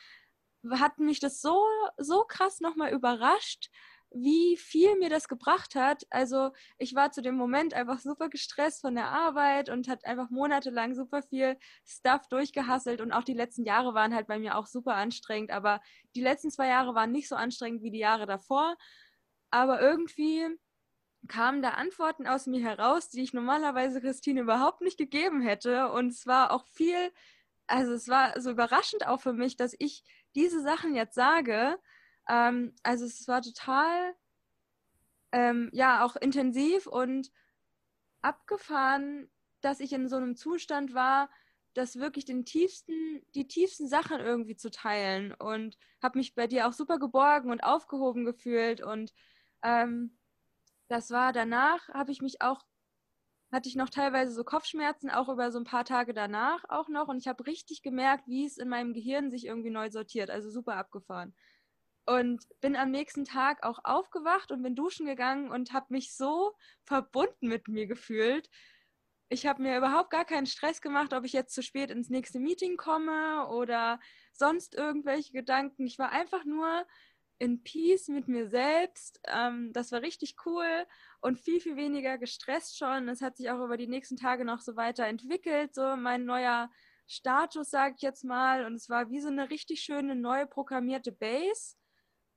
hat 0.71 0.99
mich 0.99 1.21
das 1.21 1.43
so, 1.43 1.63
so 1.99 2.25
krass 2.25 2.61
nochmal 2.61 2.95
überrascht, 2.95 3.71
wie 4.11 4.57
viel 4.57 4.97
mir 4.97 5.11
das 5.11 5.29
gebracht 5.29 5.75
hat. 5.75 6.07
Also 6.11 6.53
ich 6.79 6.95
war 6.95 7.11
zu 7.13 7.23
dem 7.23 7.37
Moment 7.37 7.75
einfach 7.75 7.99
super 7.99 8.29
gestresst 8.29 8.81
von 8.81 8.95
der 8.95 9.09
Arbeit 9.09 9.69
und 9.69 9.89
hat 9.89 10.05
einfach 10.05 10.31
monatelang 10.31 10.95
super 10.95 11.23
viel 11.23 11.59
Stuff 11.85 12.29
durchgehasselt 12.29 13.01
und 13.01 13.13
auch 13.13 13.25
die 13.25 13.35
letzten 13.35 13.65
Jahre 13.65 13.95
waren 13.95 14.15
halt 14.15 14.27
bei 14.27 14.39
mir 14.39 14.57
auch 14.57 14.67
super 14.67 14.95
anstrengend, 14.95 15.51
aber 15.51 15.81
die 16.15 16.23
letzten 16.23 16.51
zwei 16.51 16.69
Jahre 16.69 16.95
waren 16.95 17.13
nicht 17.13 17.29
so 17.29 17.37
anstrengend 17.37 17.83
wie 17.83 17.91
die 17.91 17.99
Jahre 17.99 18.27
davor. 18.27 18.77
Aber 19.51 19.81
irgendwie 19.81 20.47
kamen 21.29 21.63
da 21.63 21.71
Antworten 21.71 22.27
aus 22.27 22.47
mir 22.47 22.63
heraus, 22.63 23.09
die 23.09 23.23
ich 23.23 23.33
normalerweise 23.33 24.01
Christine 24.01 24.43
überhaupt 24.43 24.81
nicht 24.81 24.99
gegeben 24.99 25.41
hätte. 25.41 25.91
Und 25.91 26.09
es 26.09 26.27
war 26.27 26.53
auch 26.53 26.67
viel, 26.67 27.13
also 27.67 27.93
es 27.93 28.09
war 28.09 28.41
so 28.41 28.51
überraschend 28.51 29.07
auch 29.07 29.21
für 29.21 29.33
mich, 29.33 29.57
dass 29.57 29.75
ich 29.79 30.05
diese 30.35 30.61
Sachen 30.63 30.95
jetzt 30.95 31.15
sage. 31.15 31.79
Ähm, 32.29 32.75
also 32.83 33.05
es 33.05 33.27
war 33.29 33.43
total, 33.43 34.15
ähm, 35.33 35.71
ja, 35.73 36.05
auch 36.05 36.17
intensiv 36.17 36.87
und 36.87 37.31
abgefahren, 38.23 39.31
dass 39.61 39.81
ich 39.81 39.93
in 39.93 40.09
so 40.09 40.17
einem 40.17 40.37
Zustand 40.37 40.95
war, 40.95 41.31
das 41.75 41.97
wirklich 41.97 42.25
den 42.25 42.45
tiefsten, 42.45 43.23
die 43.35 43.47
tiefsten 43.49 43.89
Sachen 43.89 44.19
irgendwie 44.21 44.57
zu 44.57 44.71
teilen 44.71 45.33
und 45.35 45.77
habe 46.03 46.19
mich 46.19 46.35
bei 46.35 46.47
dir 46.47 46.67
auch 46.67 46.73
super 46.73 46.99
geborgen 46.99 47.51
und 47.51 47.63
aufgehoben 47.63 48.25
gefühlt 48.25 48.81
und 48.81 49.13
ähm, 49.63 50.17
das 50.89 51.11
war 51.11 51.33
danach, 51.33 51.89
habe 51.89 52.13
ich 52.13 52.23
mich 52.23 52.43
auch, 52.43 52.65
hatte 53.53 53.69
ich 53.69 53.77
noch 53.77 53.91
teilweise 53.91 54.33
so 54.33 54.45
Kopfschmerzen, 54.45 55.11
auch 55.11 55.29
über 55.29 55.51
so 55.51 55.59
ein 55.59 55.65
paar 55.65 55.85
Tage 55.85 56.15
danach 56.15 56.65
auch 56.69 56.89
noch. 56.89 57.09
Und 57.09 57.19
ich 57.19 57.29
habe 57.29 57.47
richtig 57.47 57.83
gemerkt, 57.83 58.29
wie 58.29 58.47
es 58.47 58.59
in 58.59 58.69
meinem 58.69 58.93
Gehirn 58.93 59.31
sich 59.31 59.47
irgendwie 59.47 59.71
neu 59.71 59.91
sortiert. 59.91 60.31
Also 60.31 60.51
super 60.51 60.77
abgefahren. 60.77 61.35
Und 62.07 62.45
bin 62.61 62.77
am 62.77 62.91
nächsten 62.91 63.25
Tag 63.25 63.65
auch 63.65 63.81
aufgewacht 63.83 64.53
und 64.53 64.63
bin 64.63 64.77
duschen 64.77 65.07
gegangen 65.07 65.51
und 65.51 65.73
habe 65.73 65.87
mich 65.91 66.15
so 66.15 66.55
verbunden 66.85 67.49
mit 67.49 67.69
mir 67.69 67.87
gefühlt. 67.87 68.49
Ich 69.29 69.45
habe 69.45 69.61
mir 69.61 69.77
überhaupt 69.77 70.11
gar 70.11 70.25
keinen 70.25 70.47
Stress 70.47 70.81
gemacht, 70.81 71.13
ob 71.13 71.25
ich 71.25 71.33
jetzt 71.33 71.53
zu 71.53 71.63
spät 71.63 71.91
ins 71.91 72.09
nächste 72.09 72.39
Meeting 72.39 72.77
komme 72.77 73.49
oder 73.49 73.99
sonst 74.33 74.77
irgendwelche 74.77 75.33
Gedanken. 75.33 75.85
Ich 75.87 75.99
war 75.99 76.11
einfach 76.13 76.45
nur 76.45 76.87
in 77.39 77.63
Peace 77.63 78.09
mit 78.09 78.29
mir 78.29 78.49
selbst. 78.49 79.21
Ähm, 79.27 79.73
das 79.73 79.93
war 79.93 80.03
richtig 80.03 80.37
cool 80.47 80.87
und 81.21 81.39
viel, 81.39 81.61
viel 81.61 81.77
weniger 81.77 82.19
gestresst 82.19 82.79
schon. 82.79 83.09
Es 83.09 83.21
hat 83.21 83.37
sich 83.37 83.51
auch 83.51 83.63
über 83.65 83.77
die 83.77 83.89
nächsten 83.89 84.17
Tage 84.17 84.45
noch 84.45 84.61
so 84.61 84.77
weiterentwickelt, 84.77 85.75
so 85.75 85.97
mein 85.97 86.25
neuer 86.25 86.71
Status, 87.07 87.71
sage 87.71 87.95
ich 87.97 88.03
jetzt 88.03 88.25
mal. 88.25 88.65
Und 88.65 88.75
es 88.75 88.89
war 88.89 89.11
wie 89.11 89.21
so 89.21 89.29
eine 89.29 89.51
richtig 89.51 89.81
schöne, 89.81 90.15
neu 90.15 90.47
programmierte 90.47 91.13
Base. 91.13 91.77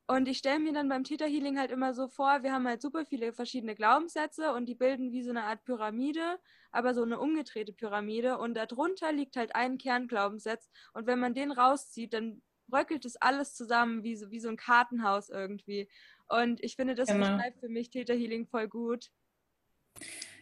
Und 0.10 0.28
ich 0.28 0.40
stelle 0.40 0.58
mir 0.58 0.74
dann 0.74 0.90
beim 0.90 1.04
Theta 1.04 1.26
Healing 1.26 1.60
halt 1.60 1.70
immer 1.70 1.94
so 1.94 2.08
vor, 2.08 2.42
wir 2.42 2.52
haben 2.52 2.68
halt 2.68 2.82
super 2.82 3.06
viele 3.06 3.32
verschiedene 3.32 3.76
Glaubenssätze 3.76 4.54
und 4.54 4.66
die 4.66 4.74
bilden 4.74 5.12
wie 5.12 5.22
so 5.22 5.30
eine 5.30 5.44
Art 5.44 5.64
Pyramide, 5.66 6.40
aber 6.72 6.96
so 6.96 7.04
eine 7.04 7.20
umgedrehte 7.20 7.74
Pyramide. 7.74 8.40
Und 8.40 8.56
darunter 8.56 9.12
liegt 9.12 9.36
halt 9.36 9.54
ein 9.54 9.78
Kernglaubenssatz. 9.78 10.68
Und 10.94 11.06
wenn 11.06 11.20
man 11.20 11.36
den 11.36 11.52
rauszieht, 11.52 12.16
dann 12.16 12.42
bröckelt 12.70 13.06
es 13.06 13.18
alles 13.18 13.54
zusammen 13.54 14.02
wie 14.02 14.16
so, 14.16 14.32
wie 14.32 14.40
so 14.40 14.50
ein 14.50 14.58
Kartenhaus 14.58 15.30
irgendwie. 15.30 15.88
Und 16.28 16.64
ich 16.64 16.76
finde, 16.76 16.96
das 16.96 17.10
genau. 17.10 17.20
beschreibt 17.20 17.60
für 17.60 17.70
mich 17.70 17.92
Theta 17.92 18.14
Healing 18.16 18.48
voll 18.48 18.68
gut. 18.68 19.12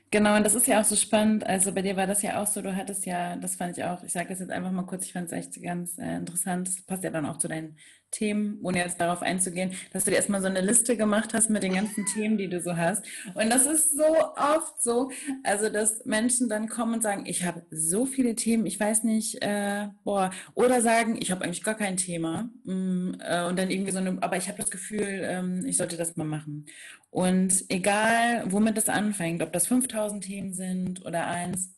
Genau, 0.10 0.38
und 0.38 0.46
das 0.46 0.56
ist 0.56 0.68
ja 0.68 0.80
auch 0.80 0.86
so 0.86 0.96
spannend. 0.96 1.46
Also 1.46 1.74
bei 1.74 1.82
dir 1.82 1.98
war 1.98 2.08
das 2.08 2.22
ja 2.22 2.42
auch 2.42 2.48
so, 2.48 2.62
du 2.62 2.74
hattest 2.74 3.06
ja, 3.06 3.36
das 3.36 3.58
fand 3.58 3.78
ich 3.78 3.84
auch, 3.84 4.02
ich 4.04 4.14
sage 4.14 4.30
das 4.30 4.40
jetzt 4.40 4.52
einfach 4.52 4.72
mal 4.72 4.86
kurz, 4.86 5.06
ich 5.06 5.12
fand 5.12 5.26
es 5.26 5.34
echt 5.34 5.62
ganz 5.62 5.98
äh, 5.98 6.16
interessant. 6.16 6.70
Das 6.70 6.82
passt 6.82 7.04
ja 7.04 7.10
dann 7.10 7.26
auch 7.26 7.38
zu 7.38 7.50
deinen 7.50 7.78
Themen, 8.18 8.60
ohne 8.64 8.80
jetzt 8.80 9.00
darauf 9.00 9.22
einzugehen, 9.22 9.72
dass 9.94 10.04
du 10.04 10.12
dir 10.12 10.18
erstmal 10.18 10.42
so 10.42 10.48
eine 10.48 10.62
Liste 10.62 10.98
gemacht 10.98 11.34
hast 11.34 11.50
mit 11.50 11.64
den 11.64 11.74
ganzen 11.74 12.06
Themen, 12.06 12.38
die 12.38 12.50
du 12.50 12.60
so 12.60 12.76
hast. 12.76 13.06
Und 13.36 13.50
das 13.50 13.66
ist 13.66 13.96
so 13.96 14.04
oft 14.36 14.82
so, 14.82 15.12
also 15.44 15.70
dass 15.70 16.06
Menschen 16.06 16.50
dann 16.50 16.68
kommen 16.68 16.96
und 16.96 17.04
sagen, 17.04 17.26
ich 17.26 17.46
habe 17.46 17.64
so 17.70 18.06
viele 18.06 18.36
Themen, 18.36 18.66
ich 18.66 18.80
weiß 18.80 19.04
nicht, 19.04 19.42
äh, 19.44 19.88
boah, 20.04 20.32
oder 20.56 20.82
sagen, 20.82 21.18
ich 21.20 21.32
habe 21.32 21.44
eigentlich 21.44 21.64
gar 21.64 21.76
kein 21.76 21.98
Thema. 21.98 22.50
Mm, 22.64 23.14
äh, 23.20 23.46
und 23.46 23.58
dann 23.60 23.70
irgendwie 23.70 23.92
so 23.92 24.00
eine, 24.00 24.18
aber 24.22 24.38
ich 24.38 24.48
habe 24.48 24.58
das 24.58 24.72
Gefühl, 24.72 25.22
ähm, 25.24 25.66
ich 25.66 25.78
sollte 25.78 25.98
das 25.98 26.16
mal 26.16 26.26
machen. 26.26 26.66
Und 27.10 27.66
egal, 27.70 28.44
womit 28.48 28.78
es 28.78 28.90
anfängt, 28.90 29.42
ob 29.42 29.54
das 29.54 29.68
5000 29.68 30.24
Themen 30.24 30.54
sind 30.54 31.06
oder 31.06 31.28
eins, 31.28 31.77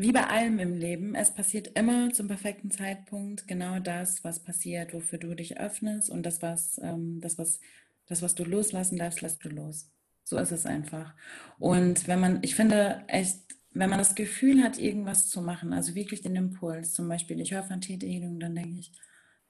wie 0.00 0.12
bei 0.12 0.26
allem 0.26 0.58
im 0.58 0.74
Leben, 0.74 1.14
es 1.14 1.34
passiert 1.34 1.78
immer 1.78 2.12
zum 2.12 2.28
perfekten 2.28 2.70
Zeitpunkt 2.70 3.46
genau 3.46 3.78
das, 3.78 4.24
was 4.24 4.40
passiert, 4.40 4.94
wofür 4.94 5.18
du 5.18 5.34
dich 5.34 5.58
öffnest 5.58 6.10
und 6.10 6.24
das, 6.24 6.42
was, 6.42 6.80
ähm, 6.82 7.20
das, 7.20 7.38
was, 7.38 7.60
das, 8.06 8.22
was 8.22 8.34
du 8.34 8.44
loslassen 8.44 8.98
darfst, 8.98 9.20
lässt 9.20 9.44
du 9.44 9.48
los. 9.48 9.90
So 10.24 10.38
ist 10.38 10.52
es 10.52 10.66
einfach. 10.66 11.14
Und 11.58 12.08
wenn 12.08 12.20
man, 12.20 12.38
ich 12.42 12.54
finde 12.54 13.04
echt, 13.08 13.40
wenn 13.72 13.90
man 13.90 13.98
das 13.98 14.14
Gefühl 14.14 14.62
hat, 14.62 14.78
irgendwas 14.78 15.28
zu 15.28 15.42
machen, 15.42 15.72
also 15.72 15.94
wirklich 15.94 16.22
den 16.22 16.36
Impuls, 16.36 16.94
zum 16.94 17.08
Beispiel, 17.08 17.40
ich 17.40 17.52
höre 17.52 17.62
von 17.62 17.80
Tätigung, 17.80 18.40
dann 18.40 18.54
denke 18.54 18.78
ich, 18.78 18.92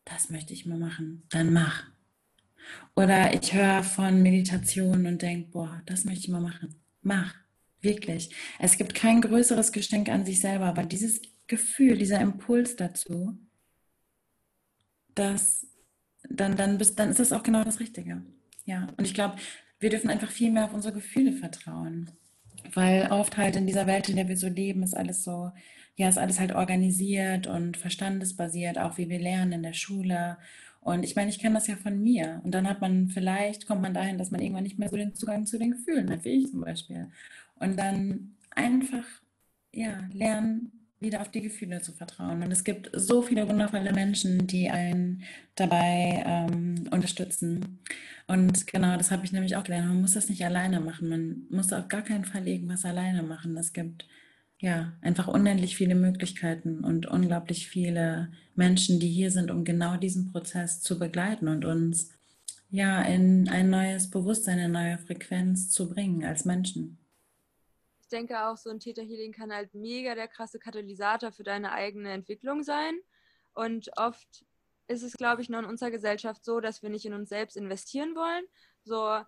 das 0.05 0.31
möchte 0.31 0.53
ich 0.53 0.67
mal 0.67 0.79
machen, 0.79 1.23
dann 1.31 1.53
mach. 1.53 1.85
Oder 2.97 3.35
ich 3.35 3.55
höre 3.55 3.83
von 3.83 4.23
Meditation 4.23 5.07
und 5.07 5.23
denke, 5.23 5.51
boah, 5.51 5.83
das 5.87 6.05
möchte 6.05 6.25
ich 6.25 6.29
mal 6.29 6.41
machen, 6.41 6.75
mach. 7.03 7.35
Wirklich. 7.81 8.35
Es 8.59 8.77
gibt 8.77 8.95
kein 8.95 9.21
größeres 9.21 9.73
Geschenk 9.73 10.09
an 10.09 10.27
sich 10.27 10.41
selber, 10.41 10.67
aber 10.67 10.85
dieses 10.85 11.23
Gefühl, 11.47 11.97
dieser 11.97 12.21
Impuls 12.21 12.77
dazu, 12.77 13.39
dass 15.15 15.67
dann, 16.29 16.57
dann, 16.57 16.79
bist, 16.79 16.99
dann 16.99 17.11
ist 17.11 17.21
das 17.21 17.33
auch 17.33 17.43
genau 17.43 17.65
das 17.65 17.81
Richtige. 17.81 18.23
Ja. 18.67 18.89
Und 18.97 19.07
ich 19.07 19.15
glaube, 19.15 19.37
wir 19.79 19.91
dürfen 19.91 20.11
einfach 20.11 20.31
viel 20.31 20.51
mehr 20.51 20.65
auf 20.65 20.75
unsere 20.75 20.95
Gefühle 20.95 21.33
vertrauen. 21.33 22.11
Weil 22.75 23.11
oft 23.11 23.37
halt 23.37 23.57
in 23.57 23.67
dieser 23.67 23.87
Welt, 23.87 24.09
in 24.09 24.17
der 24.17 24.29
wir 24.29 24.37
so 24.37 24.49
leben, 24.49 24.83
ist 24.83 24.97
alles 24.97 25.25
so, 25.25 25.51
ja, 25.97 26.09
ist 26.09 26.19
alles 26.19 26.39
halt 26.39 26.55
organisiert 26.55 27.47
und 27.47 27.77
verstandesbasiert, 27.77 28.79
auch 28.79 28.99
wie 28.99 29.09
wir 29.09 29.19
lernen 29.19 29.53
in 29.53 29.63
der 29.63 29.73
Schule. 29.73 30.37
Und 30.81 31.03
ich 31.03 31.17
meine, 31.17 31.31
ich 31.31 31.39
kenne 31.39 31.55
das 31.55 31.67
ja 31.67 31.77
von 31.77 32.01
mir. 32.03 32.41
Und 32.45 32.53
dann 32.53 32.69
hat 32.69 32.81
man 32.81 33.09
vielleicht, 33.09 33.67
kommt 33.67 33.83
man 33.83 33.95
dahin, 33.95 34.19
dass 34.19 34.31
man 34.31 34.41
irgendwann 34.41 34.65
nicht 34.65 34.79
mehr 34.79 34.89
so 34.89 34.97
den 34.97 35.15
Zugang 35.15 35.47
zu 35.47 35.59
den 35.59 35.73
Gefühlen 35.73 36.11
hat, 36.11 36.25
wie 36.25 36.45
ich 36.45 36.51
zum 36.51 36.61
Beispiel. 36.61 37.11
Und 37.61 37.79
dann 37.79 38.37
einfach, 38.51 39.05
ja, 39.73 40.09
lernen, 40.13 40.73
wieder 41.01 41.23
auf 41.23 41.31
die 41.31 41.41
Gefühle 41.41 41.81
zu 41.81 41.93
vertrauen. 41.93 42.43
Und 42.43 42.53
es 42.53 42.63
gibt 42.63 42.91
so 42.93 43.23
viele 43.23 43.49
wundervolle 43.49 43.93
Menschen, 43.93 44.47
die 44.47 44.71
einen 44.71 45.23
dabei 45.55 46.23
ähm, 46.27 46.89
unterstützen. 46.91 47.81
Und 48.27 48.67
genau, 48.67 48.97
das 48.97 49.11
habe 49.11 49.25
ich 49.25 49.33
nämlich 49.33 49.57
auch 49.57 49.65
gelernt. 49.65 49.89
Man 49.89 50.03
muss 50.03 50.15
das 50.15 50.29
nicht 50.29 50.45
alleine 50.45 50.81
machen. 50.81 51.09
Man 51.09 51.47
muss 51.51 51.73
auf 51.73 51.89
gar 51.89 52.03
keinen 52.03 52.27
Fall 52.27 52.47
irgendwas 52.47 52.85
alleine 52.85 53.23
machen. 53.23 53.57
Es 53.57 53.73
gibt 53.73 54.07
ja 54.59 54.93
einfach 55.01 55.27
unendlich 55.27 55.75
viele 55.75 55.95
Möglichkeiten 55.95 56.85
und 56.85 57.07
unglaublich 57.07 57.69
viele 57.69 58.31
Menschen, 58.55 59.01
die 59.01 59.09
hier 59.09 59.31
sind, 59.31 59.51
um 59.51 59.65
genau 59.65 59.97
diesen 59.97 60.31
Prozess 60.31 60.83
zu 60.83 60.99
begleiten 60.99 61.49
und 61.49 61.65
uns 61.65 62.11
ja 62.69 63.01
in 63.03 63.49
ein 63.49 63.71
neues 63.71 64.11
Bewusstsein, 64.11 64.59
eine 64.59 64.69
neue 64.69 64.99
Frequenz 64.99 65.71
zu 65.71 65.89
bringen 65.89 66.25
als 66.25 66.45
Menschen 66.45 67.00
denke 68.11 68.45
auch, 68.45 68.57
so 68.57 68.71
ein 68.71 68.81
Theta 68.81 69.03
Healing 69.03 69.33
kann 69.33 69.53
halt 69.53 69.75
mega 69.75 70.15
der 70.15 70.29
krasse 70.29 70.59
Katalysator 70.59 71.33
für 71.33 71.43
deine 71.43 71.73
eigene 71.73 72.13
Entwicklung 72.13 72.63
sein. 72.63 72.99
Und 73.55 73.91
oft 73.97 74.45
ist 74.89 75.03
es, 75.03 75.17
glaube 75.17 75.43
ich, 75.43 75.49
noch 75.49 75.61
in 75.61 75.65
unserer 75.65 75.91
Gesellschaft 75.91 76.45
so, 76.45 76.61
dass 76.61 76.83
wir 76.83 76.91
nicht 76.91 77.07
in 77.07 77.15
uns 77.15 77.29
selbst 77.29 77.57
investieren 77.57 78.15
wollen. 78.15 78.45
So, 78.85 79.21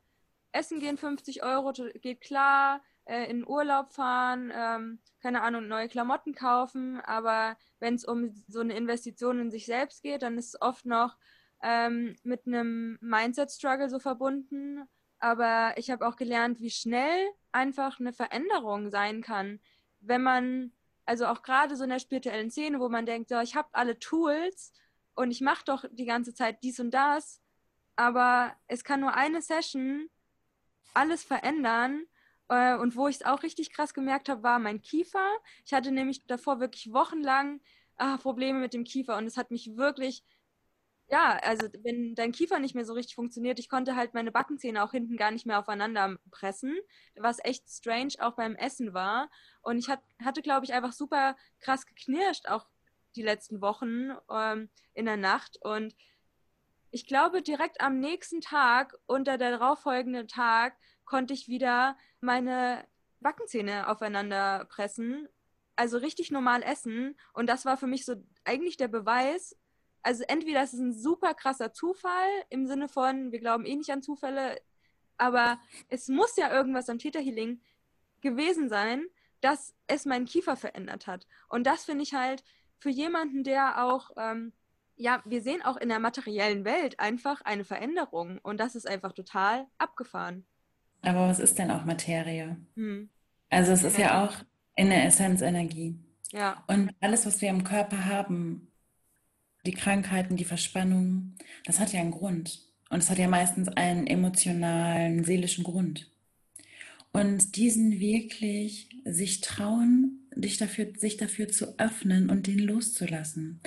Essen 0.52 0.80
gehen 0.80 0.98
50 0.98 1.42
Euro, 1.42 1.72
geht 1.72 2.20
klar, 2.20 2.82
äh, 3.04 3.28
in 3.30 3.46
Urlaub 3.46 3.92
fahren, 3.92 4.52
ähm, 4.54 5.00
keine 5.20 5.42
Ahnung, 5.42 5.66
neue 5.68 5.88
Klamotten 5.88 6.34
kaufen. 6.34 7.00
Aber 7.00 7.56
wenn 7.80 7.94
es 7.94 8.04
um 8.04 8.34
so 8.48 8.60
eine 8.60 8.76
Investition 8.76 9.40
in 9.40 9.50
sich 9.50 9.66
selbst 9.66 10.02
geht, 10.02 10.22
dann 10.22 10.38
ist 10.38 10.54
es 10.54 10.60
oft 10.60 10.84
noch 10.84 11.16
ähm, 11.62 12.16
mit 12.22 12.46
einem 12.46 12.98
Mindset-Struggle 13.00 13.88
so 13.88 13.98
verbunden 13.98 14.88
aber 15.22 15.74
ich 15.76 15.88
habe 15.88 16.04
auch 16.06 16.16
gelernt, 16.16 16.60
wie 16.60 16.70
schnell 16.70 17.28
einfach 17.52 18.00
eine 18.00 18.12
Veränderung 18.12 18.90
sein 18.90 19.22
kann, 19.22 19.60
wenn 20.00 20.20
man, 20.20 20.72
also 21.06 21.26
auch 21.26 21.42
gerade 21.42 21.76
so 21.76 21.84
in 21.84 21.90
der 21.90 22.00
spirituellen 22.00 22.50
Szene, 22.50 22.80
wo 22.80 22.88
man 22.88 23.06
denkt, 23.06 23.28
so, 23.28 23.38
ich 23.38 23.54
habe 23.54 23.68
alle 23.70 24.00
Tools 24.00 24.72
und 25.14 25.30
ich 25.30 25.40
mache 25.40 25.64
doch 25.64 25.84
die 25.92 26.06
ganze 26.06 26.34
Zeit 26.34 26.64
dies 26.64 26.80
und 26.80 26.90
das, 26.90 27.40
aber 27.94 28.56
es 28.66 28.82
kann 28.82 28.98
nur 28.98 29.14
eine 29.14 29.42
Session 29.42 30.10
alles 30.92 31.22
verändern. 31.22 32.04
Äh, 32.48 32.76
und 32.76 32.96
wo 32.96 33.06
ich 33.06 33.16
es 33.16 33.24
auch 33.24 33.44
richtig 33.44 33.72
krass 33.72 33.94
gemerkt 33.94 34.28
habe, 34.28 34.42
war 34.42 34.58
mein 34.58 34.82
Kiefer. 34.82 35.28
Ich 35.64 35.72
hatte 35.72 35.92
nämlich 35.92 36.26
davor 36.26 36.58
wirklich 36.58 36.92
wochenlang 36.92 37.60
ah, 37.96 38.16
Probleme 38.16 38.58
mit 38.58 38.74
dem 38.74 38.82
Kiefer 38.82 39.16
und 39.18 39.26
es 39.26 39.36
hat 39.36 39.52
mich 39.52 39.76
wirklich 39.76 40.24
ja, 41.12 41.38
also 41.42 41.68
wenn 41.82 42.14
dein 42.14 42.32
Kiefer 42.32 42.58
nicht 42.58 42.74
mehr 42.74 42.86
so 42.86 42.94
richtig 42.94 43.16
funktioniert, 43.16 43.58
ich 43.58 43.68
konnte 43.68 43.96
halt 43.96 44.14
meine 44.14 44.32
Backenzähne 44.32 44.82
auch 44.82 44.92
hinten 44.92 45.18
gar 45.18 45.30
nicht 45.30 45.44
mehr 45.44 45.58
aufeinander 45.58 46.16
pressen, 46.30 46.74
was 47.16 47.36
echt 47.44 47.68
strange 47.68 48.14
auch 48.20 48.32
beim 48.32 48.56
Essen 48.56 48.94
war. 48.94 49.30
Und 49.60 49.76
ich 49.76 49.90
hat, 49.90 50.00
hatte, 50.24 50.40
glaube 50.40 50.64
ich, 50.64 50.72
einfach 50.72 50.92
super 50.92 51.36
krass 51.60 51.84
geknirscht, 51.84 52.48
auch 52.48 52.66
die 53.14 53.22
letzten 53.22 53.60
Wochen 53.60 54.12
ähm, 54.30 54.70
in 54.94 55.04
der 55.04 55.18
Nacht. 55.18 55.58
Und 55.60 55.94
ich 56.90 57.06
glaube, 57.06 57.42
direkt 57.42 57.82
am 57.82 58.00
nächsten 58.00 58.40
Tag 58.40 58.94
und 59.04 59.26
der 59.26 59.36
darauffolgenden 59.36 60.28
Tag 60.28 60.78
konnte 61.04 61.34
ich 61.34 61.46
wieder 61.46 61.98
meine 62.22 62.88
Backenzähne 63.20 63.86
aufeinander 63.88 64.64
pressen. 64.70 65.28
Also 65.76 65.98
richtig 65.98 66.30
normal 66.30 66.62
essen. 66.62 67.18
Und 67.34 67.50
das 67.50 67.66
war 67.66 67.76
für 67.76 67.86
mich 67.86 68.06
so 68.06 68.14
eigentlich 68.44 68.78
der 68.78 68.88
Beweis, 68.88 69.58
also 70.02 70.24
entweder 70.28 70.62
ist 70.62 70.74
es 70.74 70.80
ein 70.80 70.92
super 70.92 71.34
krasser 71.34 71.72
Zufall 71.72 72.28
im 72.50 72.66
Sinne 72.66 72.88
von, 72.88 73.32
wir 73.32 73.40
glauben 73.40 73.64
eh 73.64 73.76
nicht 73.76 73.90
an 73.90 74.02
Zufälle, 74.02 74.60
aber 75.16 75.60
es 75.88 76.08
muss 76.08 76.36
ja 76.36 76.52
irgendwas 76.52 76.88
am 76.88 76.98
Täterhealing 76.98 77.60
gewesen 78.20 78.68
sein, 78.68 79.04
dass 79.40 79.74
es 79.86 80.04
meinen 80.04 80.26
Kiefer 80.26 80.56
verändert 80.56 81.06
hat. 81.06 81.26
Und 81.48 81.66
das 81.66 81.84
finde 81.84 82.02
ich 82.02 82.14
halt 82.14 82.44
für 82.78 82.90
jemanden, 82.90 83.44
der 83.44 83.84
auch, 83.84 84.10
ähm, 84.16 84.52
ja, 84.96 85.22
wir 85.24 85.42
sehen 85.42 85.62
auch 85.62 85.76
in 85.76 85.88
der 85.88 86.00
materiellen 86.00 86.64
Welt 86.64 86.98
einfach 86.98 87.40
eine 87.42 87.64
Veränderung 87.64 88.38
und 88.42 88.58
das 88.58 88.74
ist 88.74 88.88
einfach 88.88 89.12
total 89.12 89.66
abgefahren. 89.78 90.44
Aber 91.02 91.28
was 91.28 91.40
ist 91.40 91.58
denn 91.58 91.70
auch 91.70 91.84
Materie? 91.84 92.56
Hm. 92.74 93.08
Also 93.50 93.72
es 93.72 93.82
ist 93.84 93.98
ja 93.98 94.24
auch 94.24 94.34
in 94.76 94.88
der 94.88 95.04
Essenz 95.04 95.42
Energie. 95.42 95.98
Ja. 96.30 96.64
Und 96.66 96.92
alles, 97.00 97.26
was 97.26 97.40
wir 97.40 97.50
im 97.50 97.64
Körper 97.64 98.06
haben, 98.06 98.71
die 99.66 99.72
Krankheiten, 99.72 100.36
die 100.36 100.44
Verspannungen, 100.44 101.36
das 101.64 101.80
hat 101.80 101.92
ja 101.92 102.00
einen 102.00 102.10
Grund. 102.10 102.60
Und 102.90 102.98
es 102.98 103.10
hat 103.10 103.18
ja 103.18 103.28
meistens 103.28 103.68
einen 103.68 104.06
emotionalen, 104.06 105.24
seelischen 105.24 105.64
Grund. 105.64 106.10
Und 107.12 107.56
diesen 107.56 108.00
wirklich 108.00 108.88
sich 109.04 109.40
trauen, 109.40 110.26
dich 110.34 110.56
dafür, 110.56 110.88
sich 110.96 111.16
dafür 111.16 111.48
zu 111.48 111.78
öffnen 111.78 112.30
und 112.30 112.46
den 112.46 112.58
loszulassen. 112.58 113.60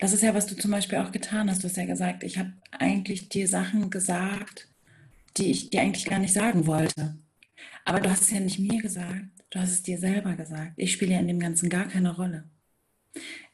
Das 0.00 0.12
ist 0.12 0.22
ja, 0.22 0.34
was 0.34 0.46
du 0.46 0.56
zum 0.56 0.70
Beispiel 0.70 0.98
auch 0.98 1.12
getan 1.12 1.50
hast. 1.50 1.62
Du 1.62 1.68
hast 1.68 1.76
ja 1.76 1.84
gesagt, 1.84 2.24
ich 2.24 2.38
habe 2.38 2.52
eigentlich 2.72 3.28
dir 3.28 3.46
Sachen 3.46 3.90
gesagt, 3.90 4.68
die 5.36 5.50
ich 5.50 5.70
dir 5.70 5.82
eigentlich 5.82 6.06
gar 6.06 6.18
nicht 6.18 6.32
sagen 6.32 6.66
wollte. 6.66 7.16
Aber 7.84 8.00
du 8.00 8.10
hast 8.10 8.22
es 8.22 8.30
ja 8.30 8.40
nicht 8.40 8.58
mir 8.58 8.82
gesagt, 8.82 9.24
du 9.50 9.60
hast 9.60 9.70
es 9.70 9.82
dir 9.82 9.98
selber 9.98 10.34
gesagt. 10.34 10.72
Ich 10.76 10.92
spiele 10.92 11.14
ja 11.14 11.20
in 11.20 11.28
dem 11.28 11.40
Ganzen 11.40 11.68
gar 11.68 11.86
keine 11.86 12.14
Rolle. 12.14 12.44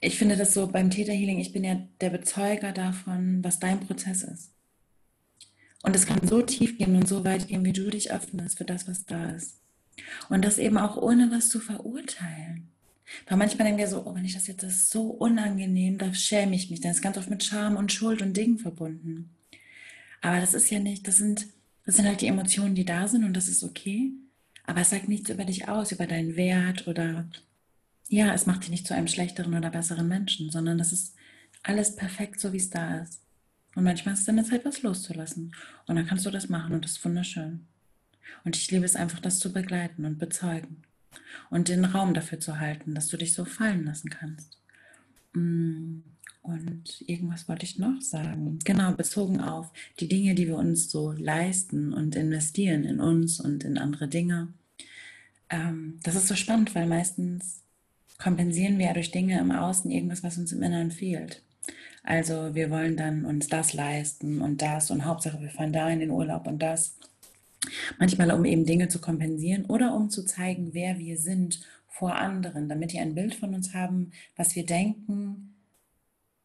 Ich 0.00 0.18
finde 0.18 0.36
das 0.36 0.52
so 0.54 0.66
beim 0.66 0.90
Täterhealing, 0.90 1.38
ich 1.38 1.52
bin 1.52 1.64
ja 1.64 1.80
der 2.00 2.10
Bezeuger 2.10 2.72
davon, 2.72 3.42
was 3.42 3.58
dein 3.58 3.80
Prozess 3.80 4.22
ist. 4.22 4.50
Und 5.82 5.94
es 5.94 6.06
kann 6.06 6.26
so 6.26 6.40
tief 6.42 6.78
gehen 6.78 6.96
und 6.96 7.06
so 7.06 7.24
weit 7.24 7.48
gehen, 7.48 7.64
wie 7.64 7.72
du 7.72 7.90
dich 7.90 8.10
öffnest 8.10 8.58
für 8.58 8.64
das, 8.64 8.88
was 8.88 9.04
da 9.04 9.30
ist. 9.30 9.60
Und 10.28 10.44
das 10.44 10.58
eben 10.58 10.78
auch 10.78 10.96
ohne 10.96 11.30
was 11.30 11.48
zu 11.48 11.60
verurteilen. 11.60 12.68
Weil 13.28 13.36
manchmal 13.36 13.66
denken 13.66 13.80
wir 13.80 13.88
so, 13.88 14.06
oh, 14.06 14.14
wenn 14.14 14.24
ich 14.24 14.34
das 14.34 14.46
jetzt 14.46 14.62
das 14.62 14.74
ist 14.74 14.90
so 14.90 15.08
unangenehm, 15.08 15.98
da 15.98 16.12
schäme 16.14 16.56
ich 16.56 16.70
mich. 16.70 16.80
Dann 16.80 16.92
ist 16.92 17.02
ganz 17.02 17.18
oft 17.18 17.30
mit 17.30 17.44
Scham 17.44 17.76
und 17.76 17.92
Schuld 17.92 18.22
und 18.22 18.36
Dingen 18.36 18.58
verbunden. 18.58 19.30
Aber 20.22 20.40
das 20.40 20.54
ist 20.54 20.70
ja 20.70 20.80
nicht, 20.80 21.06
das 21.06 21.16
sind, 21.16 21.48
das 21.84 21.96
sind 21.96 22.06
halt 22.06 22.22
die 22.22 22.28
Emotionen, 22.28 22.74
die 22.74 22.86
da 22.86 23.06
sind 23.06 23.24
und 23.24 23.34
das 23.34 23.48
ist 23.48 23.62
okay. 23.62 24.10
Aber 24.66 24.80
es 24.80 24.90
sagt 24.90 25.08
nichts 25.08 25.28
über 25.28 25.44
dich 25.44 25.68
aus, 25.68 25.92
über 25.92 26.06
deinen 26.06 26.36
Wert 26.36 26.88
oder 26.88 27.28
ja, 28.08 28.32
es 28.34 28.46
macht 28.46 28.62
dich 28.62 28.70
nicht 28.70 28.86
zu 28.86 28.94
einem 28.94 29.08
schlechteren 29.08 29.54
oder 29.54 29.70
besseren 29.70 30.08
Menschen, 30.08 30.50
sondern 30.50 30.78
das 30.78 30.92
ist 30.92 31.14
alles 31.62 31.96
perfekt, 31.96 32.40
so 32.40 32.52
wie 32.52 32.58
es 32.58 32.70
da 32.70 32.98
ist. 32.98 33.20
Und 33.74 33.84
manchmal 33.84 34.14
ist 34.14 34.20
es 34.20 34.26
dann 34.26 34.44
Zeit, 34.44 34.64
was 34.64 34.82
loszulassen. 34.82 35.54
Und 35.86 35.96
dann 35.96 36.06
kannst 36.06 36.26
du 36.26 36.30
das 36.30 36.48
machen 36.48 36.74
und 36.74 36.84
das 36.84 36.92
ist 36.92 37.04
wunderschön. 37.04 37.66
Und 38.44 38.56
ich 38.56 38.70
liebe 38.70 38.84
es 38.84 38.96
einfach, 38.96 39.20
das 39.20 39.38
zu 39.38 39.52
begleiten 39.52 40.04
und 40.04 40.18
bezeugen. 40.18 40.82
Und 41.50 41.68
den 41.68 41.84
Raum 41.84 42.14
dafür 42.14 42.40
zu 42.40 42.60
halten, 42.60 42.94
dass 42.94 43.08
du 43.08 43.16
dich 43.16 43.34
so 43.34 43.44
fallen 43.44 43.84
lassen 43.84 44.10
kannst. 44.10 44.58
Mm, 45.32 46.00
und 46.42 47.02
irgendwas 47.06 47.48
wollte 47.48 47.64
ich 47.64 47.78
noch 47.78 48.00
sagen. 48.00 48.58
Genau, 48.64 48.92
bezogen 48.92 49.40
auf 49.40 49.72
die 49.98 50.08
Dinge, 50.08 50.34
die 50.34 50.46
wir 50.46 50.56
uns 50.56 50.90
so 50.90 51.12
leisten 51.12 51.92
und 51.92 52.16
investieren 52.16 52.84
in 52.84 53.00
uns 53.00 53.40
und 53.40 53.64
in 53.64 53.78
andere 53.78 54.08
Dinge. 54.08 54.48
Ähm, 55.48 55.98
das 56.02 56.16
ist 56.16 56.28
so 56.28 56.34
spannend, 56.34 56.74
weil 56.74 56.86
meistens 56.86 57.63
kompensieren 58.18 58.78
wir 58.78 58.86
ja 58.86 58.92
durch 58.92 59.10
Dinge 59.10 59.38
im 59.38 59.50
Außen 59.50 59.90
irgendwas, 59.90 60.22
was 60.22 60.38
uns 60.38 60.52
im 60.52 60.62
Inneren 60.62 60.90
fehlt. 60.90 61.42
Also 62.02 62.54
wir 62.54 62.70
wollen 62.70 62.96
dann 62.96 63.24
uns 63.24 63.48
das 63.48 63.72
leisten 63.72 64.42
und 64.42 64.60
das 64.60 64.90
und 64.90 65.06
Hauptsache 65.06 65.40
wir 65.40 65.50
fahren 65.50 65.72
da 65.72 65.88
in 65.88 66.00
den 66.00 66.10
Urlaub 66.10 66.46
und 66.46 66.62
das. 66.62 66.96
Manchmal 67.98 68.30
um 68.30 68.44
eben 68.44 68.66
Dinge 68.66 68.88
zu 68.88 69.00
kompensieren 69.00 69.64
oder 69.64 69.94
um 69.94 70.10
zu 70.10 70.24
zeigen, 70.24 70.74
wer 70.74 70.98
wir 70.98 71.18
sind 71.18 71.60
vor 71.88 72.14
anderen, 72.16 72.68
damit 72.68 72.92
die 72.92 72.98
ein 72.98 73.14
Bild 73.14 73.34
von 73.34 73.54
uns 73.54 73.72
haben, 73.72 74.10
was 74.36 74.54
wir 74.54 74.66
denken, 74.66 75.53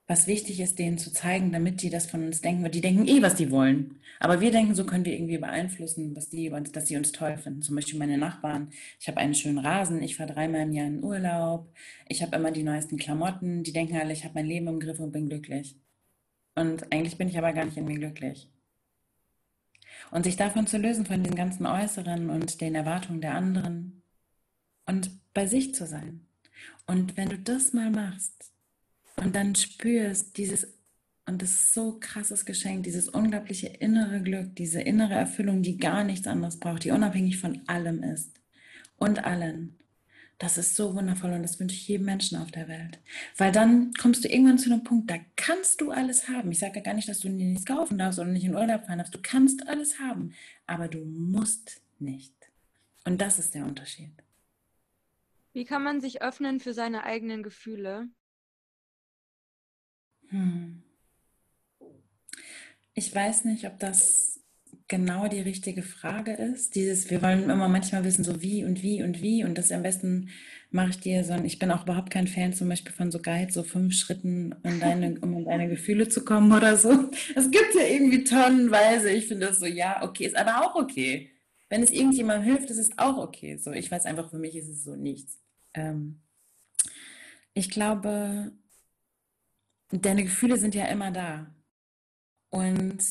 was 0.10 0.26
wichtig 0.26 0.60
ist, 0.60 0.80
denen 0.80 0.98
zu 0.98 1.14
zeigen, 1.14 1.52
damit 1.52 1.84
die 1.84 1.92
das 1.92 2.08
von 2.08 2.26
uns 2.26 2.42
denken, 2.42 2.64
weil 2.64 2.72
die 2.72 2.82
denken 2.82 3.08
eh, 3.08 3.22
was 3.22 3.36
die 3.36 3.52
wollen. 3.52 4.00
Aber 4.20 4.42
wir 4.42 4.50
denken, 4.50 4.74
so 4.74 4.84
können 4.84 5.06
wir 5.06 5.14
irgendwie 5.14 5.38
beeinflussen, 5.38 6.16
was 6.16 6.30
die, 6.30 6.50
dass 6.50 6.88
sie 6.88 6.98
uns 6.98 7.12
toll 7.12 7.38
finden. 7.38 7.62
Zum 7.62 7.76
Beispiel 7.76 8.00
meine 8.00 8.18
Nachbarn. 8.18 8.72
Ich 9.00 9.08
habe 9.08 9.20
einen 9.20 9.36
schönen 9.36 9.60
Rasen, 9.60 10.02
ich 10.02 10.18
fahre 10.18 10.34
dreimal 10.34 10.62
im 10.62 10.74
Jahr 10.74 10.88
in 10.88 11.04
Urlaub, 11.04 11.72
ich 12.08 12.24
habe 12.24 12.36
immer 12.36 12.50
die 12.52 12.64
neuesten 12.64 12.98
Klamotten. 12.98 13.62
Die 13.62 13.72
denken 13.72 13.98
alle, 13.98 14.12
ich 14.12 14.24
habe 14.24 14.34
mein 14.34 14.48
Leben 14.48 14.68
im 14.68 14.80
Griff 14.80 15.00
und 15.00 15.12
bin 15.12 15.30
glücklich. 15.30 15.76
Und 16.56 16.92
eigentlich 16.92 17.20
bin 17.20 17.30
ich 17.30 17.38
aber 17.38 17.54
gar 17.54 17.66
nicht 17.66 17.78
in 17.78 17.86
mir 17.86 18.00
glücklich. 18.00 18.50
Und 20.10 20.24
sich 20.24 20.38
davon 20.38 20.66
zu 20.66 20.80
lösen, 20.80 21.06
von 21.06 21.24
den 21.24 21.36
ganzen 21.36 21.68
Äußeren 21.68 22.32
und 22.32 22.62
den 22.62 22.74
Erwartungen 22.74 23.22
der 23.22 23.36
anderen 23.36 24.02
und 24.88 25.12
bei 25.36 25.46
sich 25.46 25.76
zu 25.76 25.86
sein. 25.86 26.26
Und 26.88 27.16
wenn 27.16 27.30
du 27.30 27.38
das 27.38 27.74
mal 27.74 27.92
machst, 27.92 28.49
und 29.22 29.36
dann 29.36 29.56
spürst 29.56 30.38
dieses, 30.38 30.68
und 31.26 31.42
das 31.42 31.52
ist 31.52 31.74
so 31.74 31.98
krasses 32.00 32.46
Geschenk, 32.46 32.84
dieses 32.84 33.10
unglaubliche 33.10 33.68
innere 33.68 34.22
Glück, 34.22 34.56
diese 34.56 34.82
innere 34.82 35.14
Erfüllung, 35.14 35.62
die 35.62 35.78
gar 35.78 36.04
nichts 36.04 36.28
anderes 36.28 36.60
braucht, 36.60 36.84
die 36.84 36.92
unabhängig 36.92 37.38
von 37.38 37.62
allem 37.68 38.04
ist 38.04 38.32
und 38.98 39.24
allen. 39.26 39.76
Das 40.38 40.58
ist 40.58 40.78
so 40.78 40.96
wundervoll 40.96 41.34
und 41.34 41.44
das 41.44 41.60
wünsche 41.60 41.76
ich 41.76 41.88
jedem 41.90 42.06
Menschen 42.06 42.38
auf 42.38 42.50
der 42.50 42.70
Welt. 42.70 43.00
Weil 43.36 43.52
dann 43.52 43.92
kommst 43.94 44.24
du 44.24 44.30
irgendwann 44.30 44.58
zu 44.58 44.72
einem 44.72 44.86
Punkt, 44.86 45.12
da 45.12 45.18
kannst 45.36 45.82
du 45.82 45.92
alles 45.92 46.30
haben. 46.30 46.52
Ich 46.52 46.60
sage 46.60 46.78
ja 46.78 46.82
gar 46.82 46.94
nicht, 46.94 47.10
dass 47.10 47.20
du 47.20 47.28
nichts 47.28 47.66
kaufen 47.66 47.98
darfst 47.98 48.20
oder 48.20 48.30
nicht 48.30 48.46
in 48.46 48.56
Urlaub 48.56 48.86
fahren 48.86 49.00
darfst. 49.00 49.14
Du 49.14 49.20
kannst 49.22 49.68
alles 49.68 50.00
haben, 50.00 50.34
aber 50.66 50.88
du 50.88 51.00
musst 51.00 51.82
nicht. 52.00 52.34
Und 53.04 53.20
das 53.20 53.38
ist 53.38 53.54
der 53.54 53.66
Unterschied. 53.66 54.12
Wie 55.52 55.66
kann 55.66 55.84
man 55.84 56.00
sich 56.00 56.22
öffnen 56.22 56.62
für 56.62 56.74
seine 56.74 57.04
eigenen 57.04 57.44
Gefühle? 57.44 58.08
Hm. 60.30 60.84
Ich 62.94 63.14
weiß 63.14 63.46
nicht, 63.46 63.66
ob 63.66 63.80
das 63.80 64.40
genau 64.90 65.28
die 65.28 65.40
richtige 65.40 65.84
Frage 65.84 66.34
ist. 66.34 66.76
Dieses, 66.76 67.10
wir 67.10 67.22
wollen 67.22 67.50
immer 67.50 67.70
manchmal 67.70 68.04
wissen, 68.04 68.24
so 68.26 68.42
wie 68.42 68.66
und 68.66 68.84
wie 68.84 69.04
und 69.04 69.22
wie. 69.22 69.44
Und 69.46 69.58
das 69.58 69.72
am 69.72 69.84
besten 69.84 70.30
mache 70.72 70.90
ich 70.90 71.00
dir 71.00 71.24
so 71.24 71.34
ein, 71.34 71.46
ich 71.46 71.60
bin 71.60 71.72
auch 71.72 71.84
überhaupt 71.84 72.10
kein 72.10 72.28
Fan 72.28 72.54
zum 72.54 72.68
Beispiel 72.68 72.92
von 72.92 73.12
so 73.12 73.22
Guides, 73.22 73.54
so 73.54 73.64
fünf 73.64 73.94
Schritten, 73.94 74.54
um, 74.64 74.80
deine, 74.80 75.20
um 75.22 75.38
in 75.38 75.46
deine 75.46 75.70
Gefühle 75.70 76.10
zu 76.10 76.26
kommen 76.26 76.52
oder 76.52 76.76
so. 76.76 77.10
Es 77.36 77.50
gibt 77.50 77.76
ja 77.76 77.88
irgendwie 77.88 78.24
tonnenweise. 78.24 79.10
Ich 79.12 79.28
finde 79.28 79.48
das 79.48 79.60
so, 79.60 79.66
ja, 79.66 80.04
okay, 80.04 80.26
ist 80.26 80.36
aber 80.36 80.66
auch 80.66 80.76
okay. 80.76 81.30
Wenn 81.70 81.84
es 81.84 81.92
irgendjemandem 81.92 82.52
hilft, 82.52 82.72
ist 82.72 82.80
es 82.80 82.98
auch 82.98 83.18
okay. 83.18 83.58
So, 83.58 83.72
ich 83.72 83.92
weiß 83.92 84.06
einfach, 84.06 84.30
für 84.30 84.40
mich 84.40 84.56
ist 84.56 84.70
es 84.70 84.84
so 84.84 84.96
nichts. 84.96 85.40
Ähm, 85.76 86.22
ich 87.54 87.70
glaube, 87.70 88.52
deine 89.92 90.24
Gefühle 90.24 90.58
sind 90.58 90.76
ja 90.76 90.86
immer 90.86 91.12
da. 91.12 91.54
Und 92.50 93.04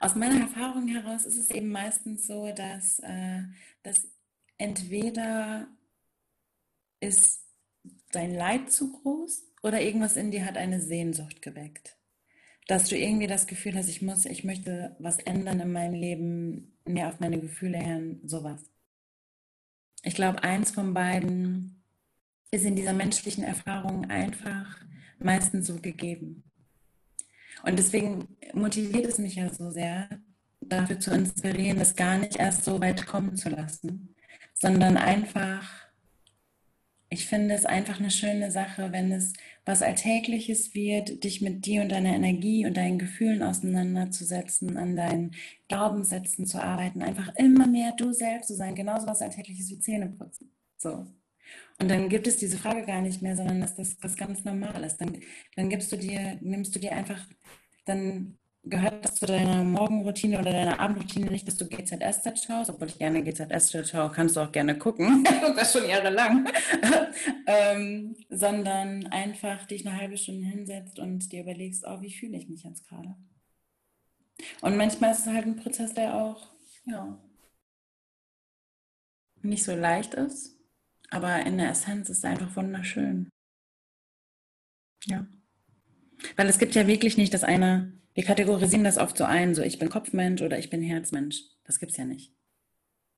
aus 0.00 0.14
meiner 0.14 0.40
Erfahrung 0.40 0.88
heraus 0.88 1.24
ist 1.24 1.36
es 1.36 1.50
eben 1.50 1.70
meistens 1.70 2.26
so, 2.26 2.52
dass, 2.52 2.98
äh, 3.00 3.42
dass 3.82 4.08
entweder 4.58 5.68
ist 7.00 7.44
dein 8.12 8.34
Leid 8.34 8.72
zu 8.72 8.92
groß 8.92 9.44
oder 9.62 9.80
irgendwas 9.80 10.16
in 10.16 10.30
dir 10.30 10.44
hat 10.44 10.56
eine 10.56 10.80
Sehnsucht 10.80 11.42
geweckt. 11.42 11.96
Dass 12.66 12.88
du 12.88 12.96
irgendwie 12.96 13.26
das 13.26 13.46
Gefühl 13.46 13.74
hast, 13.74 13.88
ich 13.88 14.00
muss, 14.02 14.24
ich 14.24 14.44
möchte 14.44 14.96
was 14.98 15.18
ändern 15.18 15.60
in 15.60 15.72
meinem 15.72 15.94
Leben, 15.94 16.78
mehr 16.84 17.08
auf 17.08 17.20
meine 17.20 17.38
Gefühle 17.38 17.84
hören, 17.84 18.20
sowas. 18.24 18.62
Ich 20.02 20.14
glaube, 20.14 20.42
eins 20.42 20.70
von 20.70 20.94
beiden 20.94 21.82
ist 22.50 22.64
in 22.64 22.76
dieser 22.76 22.92
menschlichen 22.92 23.44
Erfahrung 23.44 24.10
einfach 24.10 24.84
meistens 25.24 25.66
so 25.66 25.76
gegeben. 25.76 26.44
Und 27.64 27.78
deswegen 27.78 28.28
motiviert 28.52 29.06
es 29.06 29.18
mich 29.18 29.36
ja 29.36 29.52
so 29.52 29.70
sehr, 29.70 30.08
dafür 30.60 30.98
zu 30.98 31.12
inspirieren, 31.12 31.78
das 31.78 31.96
gar 31.96 32.18
nicht 32.18 32.36
erst 32.36 32.64
so 32.64 32.80
weit 32.80 33.06
kommen 33.06 33.36
zu 33.36 33.48
lassen, 33.48 34.14
sondern 34.54 34.96
einfach, 34.96 35.68
ich 37.08 37.26
finde 37.26 37.54
es 37.54 37.64
einfach 37.64 38.00
eine 38.00 38.10
schöne 38.10 38.50
Sache, 38.50 38.92
wenn 38.92 39.12
es 39.12 39.34
was 39.64 39.82
Alltägliches 39.82 40.74
wird, 40.74 41.24
dich 41.24 41.40
mit 41.40 41.64
dir 41.66 41.82
und 41.82 41.90
deiner 41.90 42.14
Energie 42.14 42.66
und 42.66 42.76
deinen 42.76 42.98
Gefühlen 42.98 43.42
auseinanderzusetzen, 43.42 44.76
an 44.76 44.96
deinen 44.96 45.32
Glaubenssätzen 45.68 46.46
zu 46.46 46.62
arbeiten, 46.62 47.02
einfach 47.02 47.34
immer 47.36 47.66
mehr 47.66 47.92
du 47.96 48.12
selbst 48.12 48.48
zu 48.48 48.54
sein, 48.54 48.74
genauso 48.74 49.06
was 49.06 49.22
Alltägliches 49.22 49.70
wie 49.70 49.80
Zähneputzen. 49.80 50.50
So. 50.76 51.06
Und 51.80 51.90
dann 51.90 52.08
gibt 52.08 52.26
es 52.26 52.36
diese 52.36 52.58
Frage 52.58 52.84
gar 52.84 53.00
nicht 53.00 53.22
mehr, 53.22 53.36
sondern 53.36 53.60
dass 53.60 53.74
das 53.74 53.96
was 54.00 54.16
ganz 54.16 54.44
Normales. 54.44 54.96
Dann, 54.96 55.20
dann 55.56 55.68
gibst 55.68 55.90
du 55.90 55.96
dir, 55.96 56.38
nimmst 56.40 56.74
du 56.74 56.78
dir 56.78 56.92
einfach, 56.92 57.26
dann 57.84 58.38
gehört 58.66 59.04
das 59.04 59.16
zu 59.16 59.26
deiner 59.26 59.62
Morgenroutine 59.62 60.38
oder 60.38 60.52
deiner 60.52 60.80
Abendroutine 60.80 61.30
nicht, 61.30 61.46
dass 61.46 61.56
du 61.56 61.66
GZSZ 61.66 62.44
schaust, 62.44 62.70
obwohl 62.70 62.88
ich 62.88 62.98
gerne 62.98 63.22
GZSZ 63.22 63.88
schaue, 63.88 64.10
kannst 64.10 64.36
du 64.36 64.40
auch 64.40 64.52
gerne 64.52 64.78
gucken, 64.78 65.24
das 65.56 65.72
schon 65.72 65.88
jahrelang, 65.88 66.48
ähm, 67.46 68.16
sondern 68.30 69.06
einfach 69.08 69.66
dich 69.66 69.86
eine 69.86 69.98
halbe 69.98 70.16
Stunde 70.16 70.46
hinsetzt 70.46 70.98
und 70.98 71.30
dir 71.32 71.42
überlegst, 71.42 71.84
oh, 71.86 72.00
wie 72.00 72.12
fühle 72.12 72.38
ich 72.38 72.48
mich 72.48 72.64
jetzt 72.64 72.88
gerade? 72.88 73.14
Und 74.62 74.76
manchmal 74.76 75.12
ist 75.12 75.26
es 75.26 75.32
halt 75.32 75.46
ein 75.46 75.56
Prozess, 75.56 75.92
der 75.94 76.14
auch, 76.14 76.48
ja, 76.86 77.18
nicht 79.42 79.64
so 79.64 79.74
leicht 79.74 80.14
ist, 80.14 80.53
aber 81.14 81.46
in 81.46 81.58
der 81.58 81.70
Essenz 81.70 82.10
ist 82.10 82.18
es 82.18 82.24
einfach 82.24 82.56
wunderschön. 82.56 83.30
Ja. 85.04 85.26
Weil 86.34 86.48
es 86.48 86.58
gibt 86.58 86.74
ja 86.74 86.88
wirklich 86.88 87.16
nicht 87.16 87.32
das 87.32 87.44
eine, 87.44 87.92
wir 88.14 88.24
kategorisieren 88.24 88.82
das 88.82 88.98
oft 88.98 89.16
so 89.16 89.22
ein, 89.22 89.54
so 89.54 89.62
ich 89.62 89.78
bin 89.78 89.90
Kopfmensch 89.90 90.42
oder 90.42 90.58
ich 90.58 90.70
bin 90.70 90.82
Herzmensch. 90.82 91.40
Das 91.62 91.78
gibt 91.78 91.92
es 91.92 91.98
ja 91.98 92.04
nicht. 92.04 92.34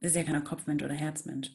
Das 0.01 0.11
ist 0.11 0.17
ja 0.17 0.25
keiner 0.25 0.43
Kopfmensch 0.43 0.83
oder 0.83 0.93
Herzmensch. 0.93 1.51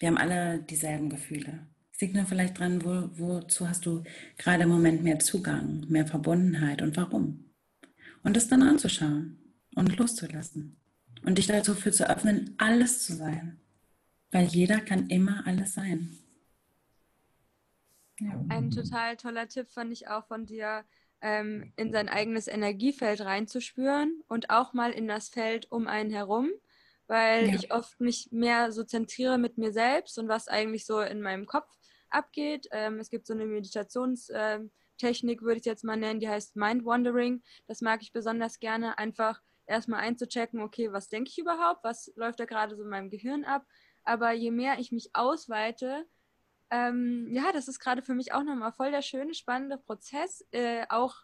Wir 0.00 0.08
haben 0.08 0.18
alle 0.18 0.58
dieselben 0.62 1.10
Gefühle. 1.10 1.68
Es 1.92 2.00
liegt 2.00 2.14
nur 2.14 2.26
vielleicht 2.26 2.58
dran, 2.58 2.84
wo, 2.84 3.10
wozu 3.18 3.68
hast 3.68 3.86
du 3.86 4.02
gerade 4.36 4.64
im 4.64 4.68
Moment 4.68 5.04
mehr 5.04 5.20
Zugang, 5.20 5.86
mehr 5.88 6.06
Verbundenheit 6.06 6.82
und 6.82 6.96
warum. 6.96 7.52
Und 8.24 8.36
das 8.36 8.48
dann 8.48 8.62
anzuschauen 8.62 9.38
und 9.76 9.96
loszulassen. 9.96 10.80
Und 11.24 11.38
dich 11.38 11.46
dafür 11.46 11.92
zu 11.92 12.08
öffnen, 12.10 12.54
alles 12.58 13.04
zu 13.04 13.14
sein. 13.14 13.60
Weil 14.30 14.46
jeder 14.46 14.80
kann 14.80 15.08
immer 15.08 15.46
alles 15.46 15.74
sein. 15.74 16.18
Ja. 18.20 18.44
Ein 18.48 18.70
total 18.70 19.16
toller 19.16 19.48
Tipp 19.48 19.68
fand 19.70 19.92
ich 19.92 20.08
auch 20.08 20.26
von 20.26 20.44
dir, 20.44 20.84
ähm, 21.20 21.72
in 21.76 21.92
sein 21.92 22.08
eigenes 22.08 22.48
Energiefeld 22.48 23.20
reinzuspüren 23.20 24.22
und 24.28 24.50
auch 24.50 24.72
mal 24.72 24.92
in 24.92 25.08
das 25.08 25.28
Feld 25.28 25.70
um 25.70 25.86
einen 25.86 26.10
herum, 26.10 26.50
weil 27.06 27.48
ja. 27.48 27.54
ich 27.54 27.72
oft 27.72 28.00
mich 28.00 28.28
mehr 28.30 28.72
so 28.72 28.84
zentriere 28.84 29.38
mit 29.38 29.58
mir 29.58 29.72
selbst 29.72 30.18
und 30.18 30.28
was 30.28 30.48
eigentlich 30.48 30.86
so 30.86 31.00
in 31.00 31.20
meinem 31.20 31.46
Kopf 31.46 31.68
abgeht. 32.10 32.68
Ähm, 32.70 32.98
es 32.98 33.10
gibt 33.10 33.26
so 33.26 33.34
eine 33.34 33.46
Meditationstechnik, 33.46 35.42
würde 35.42 35.58
ich 35.58 35.64
jetzt 35.64 35.84
mal 35.84 35.96
nennen, 35.96 36.20
die 36.20 36.28
heißt 36.28 36.56
Mind 36.56 36.84
Wandering. 36.84 37.42
Das 37.66 37.80
mag 37.80 38.02
ich 38.02 38.12
besonders 38.12 38.60
gerne, 38.60 38.98
einfach 38.98 39.42
erstmal 39.66 40.00
einzuchecken, 40.00 40.60
okay, 40.60 40.92
was 40.92 41.08
denke 41.08 41.30
ich 41.30 41.38
überhaupt, 41.38 41.84
was 41.84 42.10
läuft 42.16 42.40
da 42.40 42.46
gerade 42.46 42.74
so 42.74 42.82
in 42.82 42.88
meinem 42.88 43.10
Gehirn 43.10 43.44
ab, 43.44 43.66
aber 44.08 44.32
je 44.32 44.50
mehr 44.50 44.78
ich 44.78 44.90
mich 44.90 45.10
ausweite, 45.14 46.06
ähm, 46.70 47.28
ja, 47.30 47.52
das 47.52 47.68
ist 47.68 47.78
gerade 47.78 48.02
für 48.02 48.14
mich 48.14 48.32
auch 48.32 48.42
nochmal 48.42 48.72
voll 48.72 48.90
der 48.90 49.02
schöne, 49.02 49.34
spannende 49.34 49.78
Prozess, 49.78 50.46
äh, 50.50 50.86
auch 50.88 51.16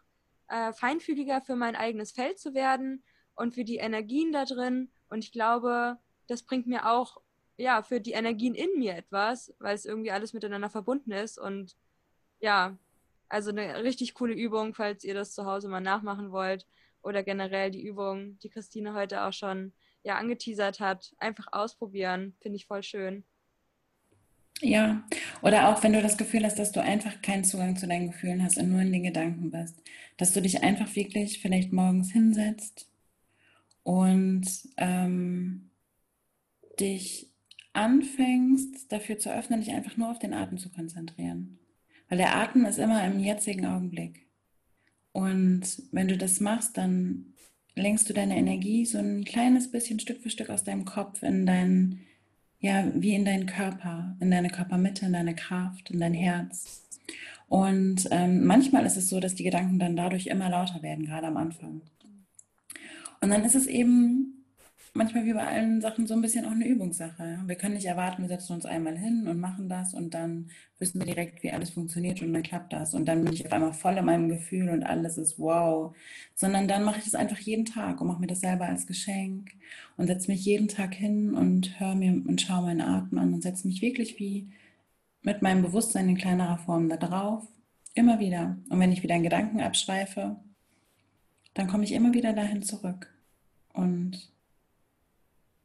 äh, 0.48 0.72
feinfühliger 0.72 1.40
für 1.40 1.56
mein 1.56 1.76
eigenes 1.76 2.12
Feld 2.12 2.38
zu 2.38 2.54
werden 2.54 3.02
und 3.34 3.54
für 3.54 3.64
die 3.64 3.76
Energien 3.76 4.32
da 4.32 4.44
drin. 4.44 4.90
Und 5.08 5.24
ich 5.24 5.32
glaube, 5.32 5.98
das 6.28 6.42
bringt 6.42 6.66
mir 6.66 6.90
auch 6.90 7.20
ja 7.56 7.82
für 7.82 8.00
die 8.00 8.12
Energien 8.12 8.54
in 8.54 8.78
mir 8.78 8.94
etwas, 8.94 9.54
weil 9.58 9.74
es 9.74 9.84
irgendwie 9.84 10.10
alles 10.10 10.32
miteinander 10.32 10.70
verbunden 10.70 11.12
ist. 11.12 11.38
Und 11.38 11.76
ja, 12.40 12.76
also 13.28 13.50
eine 13.50 13.82
richtig 13.82 14.14
coole 14.14 14.34
Übung, 14.34 14.74
falls 14.74 15.04
ihr 15.04 15.14
das 15.14 15.32
zu 15.34 15.46
Hause 15.46 15.68
mal 15.68 15.80
nachmachen 15.80 16.32
wollt 16.32 16.66
oder 17.02 17.22
generell 17.22 17.70
die 17.70 17.84
Übung, 17.84 18.38
die 18.40 18.50
Christine 18.50 18.94
heute 18.94 19.24
auch 19.24 19.32
schon 19.32 19.72
ja 20.04 20.16
angeteasert 20.16 20.80
hat, 20.80 21.14
einfach 21.18 21.48
ausprobieren, 21.50 22.36
finde 22.40 22.56
ich 22.56 22.66
voll 22.66 22.82
schön. 22.82 23.24
Ja, 24.60 25.02
oder 25.42 25.68
auch 25.68 25.82
wenn 25.82 25.92
du 25.92 26.00
das 26.00 26.16
Gefühl 26.16 26.44
hast, 26.44 26.58
dass 26.58 26.70
du 26.70 26.80
einfach 26.80 27.20
keinen 27.22 27.44
Zugang 27.44 27.76
zu 27.76 27.88
deinen 27.88 28.12
Gefühlen 28.12 28.42
hast 28.42 28.56
und 28.56 28.70
nur 28.70 28.80
in 28.80 28.92
den 28.92 29.02
Gedanken 29.02 29.50
bist, 29.50 29.82
dass 30.16 30.32
du 30.32 30.40
dich 30.40 30.62
einfach 30.62 30.94
wirklich 30.94 31.40
vielleicht 31.40 31.72
morgens 31.72 32.12
hinsetzt 32.12 32.88
und 33.82 34.46
ähm, 34.76 35.70
dich 36.78 37.30
anfängst 37.72 38.92
dafür 38.92 39.18
zu 39.18 39.34
öffnen, 39.34 39.60
dich 39.60 39.72
einfach 39.72 39.96
nur 39.96 40.10
auf 40.10 40.20
den 40.20 40.32
Atem 40.32 40.58
zu 40.58 40.70
konzentrieren. 40.70 41.58
Weil 42.08 42.18
der 42.18 42.36
Atem 42.36 42.64
ist 42.64 42.78
immer 42.78 43.04
im 43.04 43.18
jetzigen 43.18 43.66
Augenblick. 43.66 44.26
Und 45.12 45.82
wenn 45.90 46.08
du 46.08 46.16
das 46.16 46.40
machst, 46.40 46.76
dann 46.76 47.33
lenkst 47.76 48.08
du 48.08 48.14
deine 48.14 48.36
Energie 48.36 48.84
so 48.86 48.98
ein 48.98 49.24
kleines 49.24 49.70
bisschen 49.70 50.00
Stück 50.00 50.22
für 50.22 50.30
Stück 50.30 50.50
aus 50.50 50.64
deinem 50.64 50.84
Kopf 50.84 51.22
in 51.22 51.46
deinen 51.46 52.06
ja, 52.64 52.90
wie 52.94 53.14
in 53.14 53.26
deinen 53.26 53.44
Körper, 53.44 54.16
in 54.20 54.30
deine 54.30 54.48
Körpermitte, 54.48 55.04
in 55.04 55.12
deine 55.12 55.34
Kraft, 55.34 55.90
in 55.90 56.00
dein 56.00 56.14
Herz. 56.14 56.82
Und 57.46 58.08
ähm, 58.10 58.46
manchmal 58.46 58.86
ist 58.86 58.96
es 58.96 59.10
so, 59.10 59.20
dass 59.20 59.34
die 59.34 59.44
Gedanken 59.44 59.78
dann 59.78 59.96
dadurch 59.96 60.28
immer 60.28 60.48
lauter 60.48 60.82
werden, 60.82 61.04
gerade 61.04 61.26
am 61.26 61.36
Anfang. 61.36 61.82
Und 63.20 63.28
dann 63.28 63.44
ist 63.44 63.54
es 63.54 63.66
eben 63.66 64.33
manchmal 64.94 65.24
wie 65.24 65.32
bei 65.32 65.44
allen 65.44 65.80
Sachen 65.80 66.06
so 66.06 66.14
ein 66.14 66.22
bisschen 66.22 66.44
auch 66.46 66.52
eine 66.52 66.66
Übungssache. 66.66 67.40
Wir 67.46 67.56
können 67.56 67.74
nicht 67.74 67.86
erwarten, 67.86 68.22
wir 68.22 68.28
setzen 68.28 68.54
uns 68.54 68.64
einmal 68.64 68.96
hin 68.96 69.26
und 69.26 69.40
machen 69.40 69.68
das 69.68 69.92
und 69.92 70.14
dann 70.14 70.50
wissen 70.78 71.00
wir 71.00 71.06
direkt, 71.06 71.42
wie 71.42 71.50
alles 71.50 71.70
funktioniert 71.70 72.22
und 72.22 72.32
dann 72.32 72.44
klappt 72.44 72.72
das. 72.72 72.94
Und 72.94 73.06
dann 73.06 73.24
bin 73.24 73.32
ich 73.32 73.44
auf 73.44 73.52
einmal 73.52 73.72
voll 73.72 73.96
in 73.96 74.04
meinem 74.04 74.28
Gefühl 74.28 74.68
und 74.70 74.84
alles 74.84 75.18
ist 75.18 75.38
wow. 75.38 75.94
Sondern 76.34 76.68
dann 76.68 76.84
mache 76.84 76.98
ich 76.98 77.04
das 77.04 77.16
einfach 77.16 77.38
jeden 77.38 77.64
Tag 77.64 78.00
und 78.00 78.06
mache 78.06 78.20
mir 78.20 78.28
das 78.28 78.40
selber 78.40 78.66
als 78.66 78.86
Geschenk 78.86 79.50
und 79.96 80.06
setze 80.06 80.30
mich 80.30 80.44
jeden 80.44 80.68
Tag 80.68 80.94
hin 80.94 81.34
und 81.34 81.80
höre 81.80 81.96
mir 81.96 82.12
und 82.12 82.40
schaue 82.40 82.62
meinen 82.62 82.80
Atem 82.80 83.18
an 83.18 83.34
und 83.34 83.42
setze 83.42 83.66
mich 83.66 83.82
wirklich 83.82 84.18
wie 84.20 84.48
mit 85.22 85.42
meinem 85.42 85.62
Bewusstsein 85.62 86.08
in 86.08 86.16
kleinerer 86.16 86.58
Form 86.58 86.88
da 86.88 86.96
drauf. 86.96 87.44
Immer 87.94 88.20
wieder. 88.20 88.58
Und 88.68 88.78
wenn 88.78 88.92
ich 88.92 89.02
wieder 89.02 89.16
in 89.16 89.22
Gedanken 89.24 89.60
abschweife, 89.60 90.36
dann 91.54 91.66
komme 91.66 91.84
ich 91.84 91.92
immer 91.92 92.14
wieder 92.14 92.32
dahin 92.32 92.62
zurück. 92.62 93.12
Und 93.72 94.33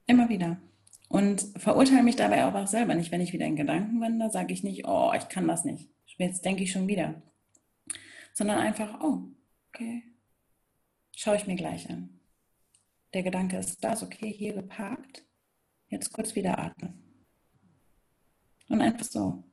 Immer 0.09 0.27
wieder. 0.27 0.59
Und 1.07 1.41
verurteile 1.55 2.01
mich 2.01 2.15
dabei 2.15 2.43
auch, 2.45 2.55
auch 2.55 2.65
selber 2.65 2.95
nicht. 2.95 3.11
Wenn 3.11 3.21
ich 3.21 3.31
wieder 3.31 3.45
in 3.45 3.55
Gedanken 3.55 4.01
wende, 4.01 4.31
sage 4.31 4.51
ich 4.51 4.63
nicht, 4.63 4.87
oh, 4.87 5.13
ich 5.15 5.29
kann 5.29 5.47
das 5.47 5.65
nicht. 5.65 5.87
Jetzt 6.17 6.43
denke 6.43 6.63
ich 6.63 6.71
schon 6.71 6.87
wieder. 6.87 7.21
Sondern 8.33 8.57
einfach, 8.57 9.01
oh, 9.03 9.19
okay, 9.67 10.01
schaue 11.15 11.35
ich 11.35 11.45
mir 11.45 11.55
gleich 11.55 11.91
an. 11.91 12.19
Der 13.13 13.21
Gedanke 13.21 13.57
ist 13.57 13.83
das, 13.83 14.01
okay, 14.01 14.33
hier 14.33 14.53
geparkt. 14.53 15.23
Jetzt 15.89 16.11
kurz 16.11 16.33
wieder 16.33 16.57
atmen. 16.57 17.03
Und 18.67 18.81
einfach 18.81 19.05
so. 19.05 19.43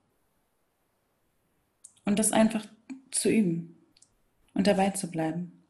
Und 2.06 2.18
das 2.18 2.32
einfach 2.32 2.64
zu 3.10 3.28
üben 3.28 3.76
und 4.54 4.66
dabei 4.66 4.88
zu 4.88 5.10
bleiben. 5.10 5.66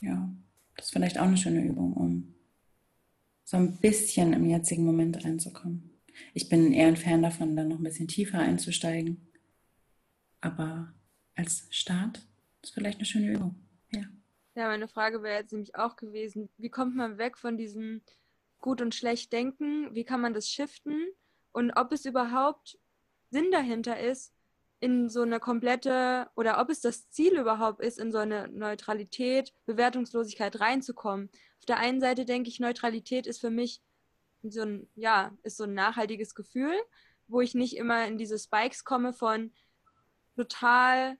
Ja, 0.00 0.34
das 0.76 0.86
ist 0.86 0.92
vielleicht 0.92 1.18
auch 1.18 1.24
eine 1.24 1.36
schöne 1.36 1.60
Übung, 1.60 1.92
um 1.92 2.39
so 3.50 3.56
ein 3.56 3.78
bisschen 3.78 4.32
im 4.32 4.46
jetzigen 4.46 4.84
Moment 4.84 5.24
reinzukommen. 5.24 5.90
Ich 6.34 6.48
bin 6.48 6.72
eher 6.72 6.86
ein 6.86 6.96
Fan 6.96 7.20
davon, 7.20 7.56
dann 7.56 7.66
noch 7.66 7.78
ein 7.78 7.82
bisschen 7.82 8.06
tiefer 8.06 8.38
einzusteigen. 8.38 9.26
Aber 10.40 10.94
als 11.34 11.66
Start 11.70 12.24
ist 12.62 12.72
vielleicht 12.72 12.98
eine 12.98 13.06
schöne 13.06 13.32
Übung. 13.32 13.56
Ja. 13.90 14.02
Ja, 14.54 14.68
meine 14.68 14.86
Frage 14.86 15.24
wäre 15.24 15.40
jetzt 15.40 15.50
nämlich 15.50 15.74
auch 15.74 15.96
gewesen, 15.96 16.48
wie 16.58 16.68
kommt 16.68 16.94
man 16.94 17.18
weg 17.18 17.36
von 17.36 17.56
diesem 17.56 18.02
gut 18.60 18.80
und 18.80 18.94
schlecht 18.94 19.32
denken? 19.32 19.92
Wie 19.96 20.04
kann 20.04 20.20
man 20.20 20.32
das 20.32 20.48
shiften? 20.48 21.08
Und 21.50 21.72
ob 21.72 21.90
es 21.90 22.04
überhaupt 22.04 22.78
Sinn 23.30 23.50
dahinter 23.50 23.98
ist, 23.98 24.32
in 24.80 25.08
so 25.10 25.22
eine 25.22 25.40
komplette 25.40 26.28
oder 26.36 26.60
ob 26.60 26.70
es 26.70 26.80
das 26.80 27.10
Ziel 27.10 27.38
überhaupt 27.38 27.80
ist, 27.82 27.98
in 27.98 28.10
so 28.10 28.18
eine 28.18 28.48
Neutralität, 28.48 29.52
Bewertungslosigkeit 29.66 30.58
reinzukommen. 30.58 31.30
Auf 31.58 31.66
der 31.66 31.78
einen 31.78 32.00
Seite 32.00 32.24
denke 32.24 32.48
ich, 32.48 32.60
Neutralität 32.60 33.26
ist 33.26 33.40
für 33.40 33.50
mich 33.50 33.82
so 34.42 34.62
ein, 34.62 34.88
ja, 34.94 35.32
ist 35.42 35.58
so 35.58 35.64
ein 35.64 35.74
nachhaltiges 35.74 36.34
Gefühl, 36.34 36.74
wo 37.28 37.42
ich 37.42 37.54
nicht 37.54 37.76
immer 37.76 38.06
in 38.06 38.16
diese 38.16 38.38
Spikes 38.38 38.84
komme 38.84 39.12
von 39.12 39.52
total 40.34 41.18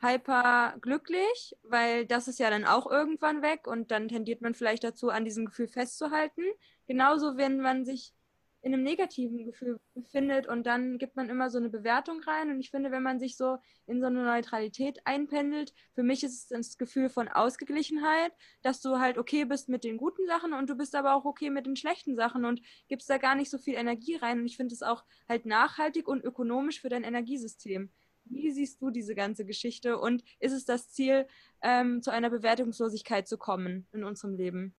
hyper 0.00 0.76
glücklich, 0.80 1.56
weil 1.62 2.06
das 2.06 2.28
ist 2.28 2.38
ja 2.38 2.48
dann 2.48 2.64
auch 2.64 2.90
irgendwann 2.90 3.42
weg 3.42 3.66
und 3.66 3.90
dann 3.90 4.08
tendiert 4.08 4.40
man 4.40 4.54
vielleicht 4.54 4.84
dazu, 4.84 5.10
an 5.10 5.24
diesem 5.24 5.46
Gefühl 5.46 5.68
festzuhalten. 5.68 6.42
Genauso, 6.86 7.36
wenn 7.36 7.60
man 7.60 7.84
sich 7.84 8.14
in 8.62 8.74
einem 8.74 8.82
negativen 8.82 9.44
Gefühl 9.44 9.78
befindet 9.94 10.48
und 10.48 10.66
dann 10.66 10.98
gibt 10.98 11.16
man 11.16 11.28
immer 11.28 11.48
so 11.48 11.58
eine 11.58 11.68
Bewertung 11.68 12.20
rein 12.22 12.50
und 12.50 12.60
ich 12.60 12.70
finde, 12.70 12.90
wenn 12.90 13.02
man 13.02 13.18
sich 13.20 13.36
so 13.36 13.58
in 13.86 14.00
so 14.00 14.06
eine 14.06 14.24
Neutralität 14.24 14.98
einpendelt, 15.04 15.72
für 15.94 16.02
mich 16.02 16.24
ist 16.24 16.34
es 16.34 16.48
das 16.48 16.76
Gefühl 16.76 17.08
von 17.08 17.28
Ausgeglichenheit, 17.28 18.32
dass 18.62 18.80
du 18.80 18.98
halt 18.98 19.16
okay 19.16 19.44
bist 19.44 19.68
mit 19.68 19.84
den 19.84 19.96
guten 19.96 20.26
Sachen 20.26 20.52
und 20.52 20.68
du 20.68 20.74
bist 20.74 20.94
aber 20.96 21.14
auch 21.14 21.24
okay 21.24 21.50
mit 21.50 21.66
den 21.66 21.76
schlechten 21.76 22.16
Sachen 22.16 22.44
und 22.44 22.60
gibst 22.88 23.08
da 23.08 23.18
gar 23.18 23.36
nicht 23.36 23.50
so 23.50 23.58
viel 23.58 23.74
Energie 23.74 24.16
rein 24.16 24.40
und 24.40 24.46
ich 24.46 24.56
finde 24.56 24.74
es 24.74 24.82
auch 24.82 25.04
halt 25.28 25.46
nachhaltig 25.46 26.08
und 26.08 26.24
ökonomisch 26.24 26.80
für 26.80 26.88
dein 26.88 27.04
Energiesystem. 27.04 27.92
Wie 28.24 28.50
siehst 28.50 28.82
du 28.82 28.90
diese 28.90 29.14
ganze 29.14 29.46
Geschichte 29.46 29.98
und 29.98 30.22
ist 30.40 30.52
es 30.52 30.64
das 30.64 30.90
Ziel, 30.90 31.26
ähm, 31.62 32.02
zu 32.02 32.10
einer 32.10 32.28
Bewertungslosigkeit 32.28 33.26
zu 33.26 33.38
kommen 33.38 33.86
in 33.92 34.04
unserem 34.04 34.34
Leben? 34.34 34.74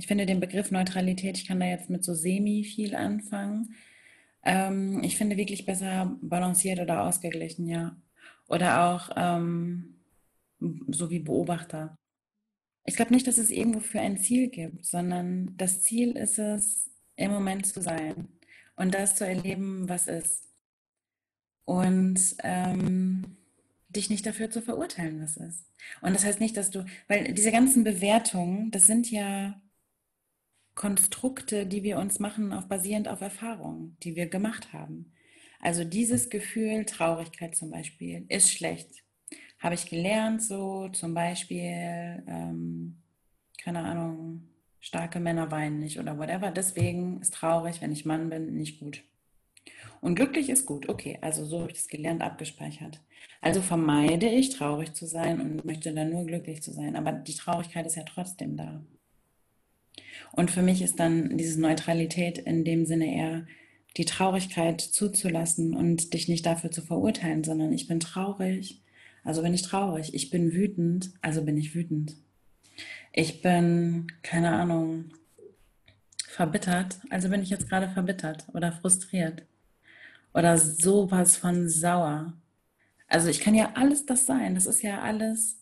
Ich 0.00 0.06
finde 0.06 0.24
den 0.24 0.40
Begriff 0.40 0.70
Neutralität, 0.70 1.36
ich 1.36 1.46
kann 1.46 1.60
da 1.60 1.66
jetzt 1.66 1.90
mit 1.90 2.02
so 2.02 2.14
semi 2.14 2.64
viel 2.64 2.94
anfangen. 2.94 3.74
Ähm, 4.42 5.02
ich 5.04 5.18
finde 5.18 5.36
wirklich 5.36 5.66
besser 5.66 6.16
balanciert 6.22 6.80
oder 6.80 7.04
ausgeglichen, 7.04 7.66
ja. 7.66 7.94
Oder 8.48 8.86
auch 8.86 9.10
ähm, 9.14 9.96
so 10.88 11.10
wie 11.10 11.18
Beobachter. 11.18 11.98
Ich 12.86 12.96
glaube 12.96 13.12
nicht, 13.12 13.26
dass 13.26 13.36
es 13.36 13.50
irgendwo 13.50 13.80
für 13.80 14.00
ein 14.00 14.16
Ziel 14.16 14.48
gibt, 14.48 14.86
sondern 14.86 15.54
das 15.58 15.82
Ziel 15.82 16.16
ist 16.16 16.38
es, 16.38 16.88
im 17.16 17.30
Moment 17.30 17.66
zu 17.66 17.82
sein 17.82 18.28
und 18.76 18.94
das 18.94 19.16
zu 19.16 19.26
erleben, 19.26 19.86
was 19.86 20.06
ist. 20.06 20.48
Und 21.66 22.36
ähm, 22.42 23.36
dich 23.90 24.08
nicht 24.08 24.24
dafür 24.24 24.50
zu 24.50 24.62
verurteilen, 24.62 25.22
was 25.22 25.36
ist. 25.36 25.66
Und 26.00 26.14
das 26.14 26.24
heißt 26.24 26.40
nicht, 26.40 26.56
dass 26.56 26.70
du, 26.70 26.86
weil 27.06 27.34
diese 27.34 27.52
ganzen 27.52 27.84
Bewertungen, 27.84 28.70
das 28.70 28.86
sind 28.86 29.10
ja 29.10 29.60
Konstrukte, 30.74 31.66
die 31.66 31.82
wir 31.82 31.98
uns 31.98 32.18
machen, 32.18 32.52
auf, 32.52 32.68
basierend 32.68 33.08
auf 33.08 33.20
Erfahrungen, 33.20 33.96
die 34.02 34.16
wir 34.16 34.26
gemacht 34.26 34.72
haben. 34.72 35.12
Also 35.60 35.84
dieses 35.84 36.30
Gefühl, 36.30 36.86
Traurigkeit 36.86 37.54
zum 37.54 37.70
Beispiel, 37.70 38.24
ist 38.28 38.50
schlecht. 38.50 39.04
Habe 39.58 39.74
ich 39.74 39.90
gelernt, 39.90 40.42
so 40.42 40.88
zum 40.88 41.12
Beispiel, 41.12 42.24
ähm, 42.26 42.96
keine 43.62 43.80
Ahnung, 43.80 44.48
starke 44.80 45.20
Männer 45.20 45.50
weinen 45.50 45.80
nicht 45.80 45.98
oder 45.98 46.18
whatever. 46.18 46.50
Deswegen 46.50 47.20
ist 47.20 47.34
traurig, 47.34 47.82
wenn 47.82 47.92
ich 47.92 48.06
Mann 48.06 48.30
bin, 48.30 48.56
nicht 48.56 48.80
gut. 48.80 49.04
Und 50.00 50.14
glücklich 50.14 50.48
ist 50.48 50.64
gut. 50.64 50.88
Okay, 50.88 51.18
also 51.20 51.44
so 51.44 51.60
habe 51.60 51.70
ich 51.70 51.76
das 51.76 51.88
gelernt, 51.88 52.22
abgespeichert. 52.22 53.00
Also 53.42 53.60
vermeide 53.60 54.28
ich, 54.28 54.50
traurig 54.50 54.94
zu 54.94 55.06
sein 55.06 55.40
und 55.40 55.64
möchte 55.64 55.92
dann 55.92 56.10
nur 56.10 56.24
glücklich 56.24 56.62
zu 56.62 56.72
sein. 56.72 56.96
Aber 56.96 57.12
die 57.12 57.34
Traurigkeit 57.34 57.86
ist 57.86 57.96
ja 57.96 58.04
trotzdem 58.04 58.56
da. 58.56 58.82
Und 60.32 60.50
für 60.50 60.62
mich 60.62 60.82
ist 60.82 61.00
dann 61.00 61.36
diese 61.36 61.60
Neutralität 61.60 62.38
in 62.38 62.64
dem 62.64 62.86
Sinne 62.86 63.14
eher 63.14 63.46
die 63.96 64.04
Traurigkeit 64.04 64.80
zuzulassen 64.80 65.74
und 65.74 66.14
dich 66.14 66.28
nicht 66.28 66.46
dafür 66.46 66.70
zu 66.70 66.82
verurteilen, 66.82 67.42
sondern 67.42 67.72
ich 67.72 67.88
bin 67.88 67.98
traurig, 67.98 68.80
also 69.24 69.42
bin 69.42 69.54
ich 69.54 69.62
traurig. 69.62 70.14
Ich 70.14 70.30
bin 70.30 70.52
wütend, 70.52 71.12
also 71.20 71.42
bin 71.42 71.56
ich 71.56 71.74
wütend. 71.74 72.16
Ich 73.12 73.42
bin, 73.42 74.06
keine 74.22 74.52
Ahnung, 74.52 75.10
verbittert, 76.28 77.00
also 77.10 77.28
bin 77.28 77.42
ich 77.42 77.50
jetzt 77.50 77.68
gerade 77.68 77.88
verbittert 77.88 78.46
oder 78.54 78.72
frustriert 78.72 79.44
oder 80.32 80.56
sowas 80.56 81.36
von 81.36 81.68
sauer. 81.68 82.32
Also 83.08 83.28
ich 83.28 83.40
kann 83.40 83.54
ja 83.54 83.72
alles 83.74 84.06
das 84.06 84.26
sein. 84.26 84.54
Das 84.54 84.66
ist 84.66 84.82
ja 84.82 85.00
alles 85.00 85.59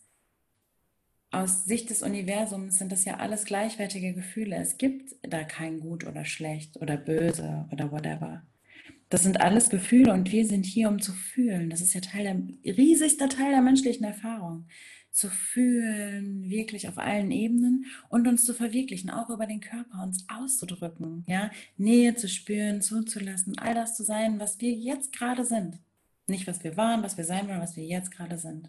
aus 1.31 1.67
Sicht 1.67 1.91
des 1.91 2.03
Universums 2.03 2.79
sind 2.79 2.91
das 2.91 3.05
ja 3.05 3.19
alles 3.19 3.45
gleichwertige 3.45 4.15
Gefühle. 4.15 4.57
Es 4.57 4.79
gibt 4.79 5.15
da 5.23 5.45
kein 5.45 5.81
gut 5.81 6.07
oder 6.07 6.25
schlecht 6.25 6.81
oder 6.81 6.97
böse 6.97 7.67
oder 7.71 7.93
whatever. 7.93 8.43
Das 9.11 9.23
sind 9.23 9.41
alles 9.41 9.71
Gefühle 9.71 10.13
und 10.13 10.31
wir 10.33 10.47
sind 10.47 10.65
hier, 10.65 10.89
um 10.89 11.01
zu 11.01 11.13
fühlen. 11.13 11.71
Das 11.71 11.81
ist 11.81 11.95
ja 11.95 12.01
Teil 12.01 12.25
der, 12.25 12.77
riesigster 12.77 13.29
Teil 13.29 13.51
der 13.51 13.63
menschlichen 13.63 14.05
Erfahrung. 14.05 14.67
Zu 15.11 15.29
fühlen, 15.29 16.49
wirklich 16.49 16.89
auf 16.89 16.99
allen 16.99 17.31
Ebenen 17.31 17.87
und 18.09 18.29
uns 18.29 18.45
zu 18.45 18.55
verwirklichen, 18.55 19.11
auch 19.11 19.31
über 19.31 19.47
den 19.47 19.61
Körper, 19.61 20.03
uns 20.03 20.27
auszudrücken, 20.29 21.25
ja, 21.27 21.51
Nähe 21.77 22.15
zu 22.15 22.29
spüren, 22.29 22.83
zuzulassen, 22.83 23.59
all 23.59 23.75
das 23.75 23.97
zu 23.97 24.05
sein, 24.05 24.39
was 24.39 24.61
wir 24.61 24.71
jetzt 24.71 25.13
gerade 25.13 25.45
sind. 25.45 25.79
Nicht, 26.27 26.47
was 26.47 26.63
wir 26.63 26.77
waren, 26.77 27.03
was 27.03 27.17
wir 27.17 27.25
sein 27.25 27.49
wollen, 27.49 27.61
was 27.61 27.77
wir 27.77 27.85
jetzt 27.85 28.11
gerade 28.11 28.39
sind. 28.39 28.69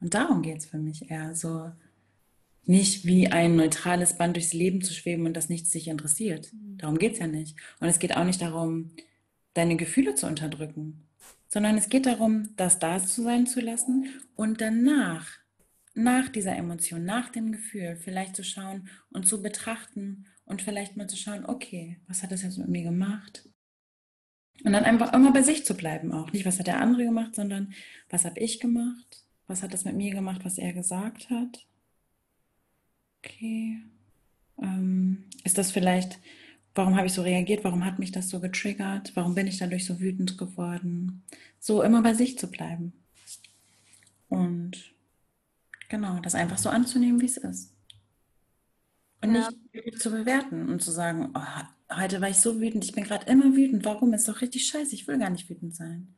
Und 0.00 0.14
darum 0.14 0.42
geht 0.42 0.58
es 0.58 0.66
für 0.66 0.78
mich 0.78 1.10
eher 1.10 1.34
so, 1.34 1.72
nicht 2.68 3.06
wie 3.06 3.28
ein 3.28 3.56
neutrales 3.56 4.18
Band 4.18 4.36
durchs 4.36 4.52
Leben 4.52 4.82
zu 4.82 4.92
schweben 4.92 5.24
und 5.24 5.34
dass 5.34 5.48
nichts 5.48 5.70
dich 5.70 5.88
interessiert. 5.88 6.52
Mhm. 6.52 6.78
Darum 6.78 6.98
geht 6.98 7.14
es 7.14 7.18
ja 7.18 7.26
nicht. 7.26 7.56
Und 7.80 7.88
es 7.88 7.98
geht 7.98 8.16
auch 8.16 8.24
nicht 8.24 8.42
darum, 8.42 8.90
deine 9.54 9.76
Gefühle 9.76 10.14
zu 10.14 10.26
unterdrücken, 10.26 11.08
sondern 11.48 11.78
es 11.78 11.88
geht 11.88 12.04
darum, 12.04 12.50
das 12.56 12.78
da 12.78 13.04
zu 13.04 13.22
sein 13.22 13.46
zu 13.46 13.60
lassen 13.60 14.08
und 14.36 14.60
danach, 14.60 15.26
nach 15.94 16.28
dieser 16.28 16.54
Emotion, 16.54 17.04
nach 17.04 17.30
dem 17.30 17.50
Gefühl, 17.50 17.96
vielleicht 17.96 18.36
zu 18.36 18.44
schauen 18.44 18.88
und 19.10 19.26
zu 19.26 19.42
betrachten 19.42 20.26
und 20.44 20.62
vielleicht 20.62 20.96
mal 20.96 21.08
zu 21.08 21.16
schauen, 21.16 21.44
okay, 21.46 21.98
was 22.06 22.22
hat 22.22 22.30
das 22.30 22.42
jetzt 22.42 22.58
mit 22.58 22.68
mir 22.68 22.82
gemacht? 22.82 23.48
Und 24.62 24.72
dann 24.72 24.84
einfach 24.84 25.12
immer 25.12 25.32
bei 25.32 25.42
sich 25.42 25.64
zu 25.64 25.74
bleiben 25.74 26.12
auch. 26.12 26.32
Nicht, 26.32 26.44
was 26.44 26.58
hat 26.58 26.66
der 26.66 26.80
andere 26.80 27.04
gemacht, 27.04 27.34
sondern 27.34 27.72
was 28.10 28.24
habe 28.24 28.38
ich 28.38 28.60
gemacht? 28.60 29.24
Was 29.48 29.62
hat 29.62 29.72
das 29.72 29.84
mit 29.84 29.96
mir 29.96 30.14
gemacht, 30.14 30.44
was 30.44 30.58
er 30.58 30.72
gesagt 30.72 31.30
hat? 31.30 31.66
Okay. 33.18 33.82
Ähm, 34.62 35.24
ist 35.44 35.58
das 35.58 35.72
vielleicht 35.72 36.20
Warum 36.78 36.96
habe 36.96 37.08
ich 37.08 37.12
so 37.12 37.22
reagiert? 37.22 37.64
Warum 37.64 37.84
hat 37.84 37.98
mich 37.98 38.12
das 38.12 38.30
so 38.30 38.38
getriggert? 38.38 39.10
Warum 39.16 39.34
bin 39.34 39.48
ich 39.48 39.58
dadurch 39.58 39.84
so 39.84 39.98
wütend 39.98 40.38
geworden? 40.38 41.24
So 41.58 41.82
immer 41.82 42.02
bei 42.02 42.14
sich 42.14 42.38
zu 42.38 42.48
bleiben. 42.48 42.92
Und 44.28 44.94
genau, 45.88 46.20
das 46.20 46.36
einfach 46.36 46.56
so 46.56 46.68
anzunehmen, 46.68 47.20
wie 47.20 47.26
es 47.26 47.36
ist. 47.36 47.74
Und 49.22 49.34
ja. 49.34 49.48
nicht 49.72 50.00
zu 50.00 50.12
bewerten 50.12 50.68
und 50.68 50.80
zu 50.80 50.92
sagen, 50.92 51.32
oh, 51.34 51.96
heute 51.96 52.20
war 52.20 52.28
ich 52.28 52.36
so 52.36 52.60
wütend, 52.60 52.84
ich 52.84 52.92
bin 52.92 53.02
gerade 53.02 53.28
immer 53.28 53.56
wütend. 53.56 53.84
Warum? 53.84 54.12
Ist 54.12 54.28
doch 54.28 54.40
richtig 54.40 54.68
scheiße, 54.68 54.94
ich 54.94 55.08
will 55.08 55.18
gar 55.18 55.30
nicht 55.30 55.50
wütend 55.50 55.74
sein. 55.74 56.14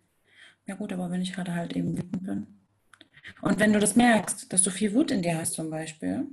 Ja 0.66 0.74
gut, 0.74 0.92
aber 0.92 1.10
wenn 1.10 1.22
ich 1.22 1.32
gerade 1.32 1.54
halt 1.54 1.74
eben 1.74 1.96
wütend 1.96 2.22
bin. 2.22 2.46
Und 3.42 3.58
wenn 3.58 3.72
du 3.72 3.80
das 3.80 3.96
merkst, 3.96 4.52
dass 4.52 4.62
du 4.62 4.70
viel 4.70 4.94
Wut 4.94 5.10
in 5.10 5.22
dir 5.22 5.38
hast 5.38 5.54
zum 5.54 5.70
Beispiel, 5.70 6.26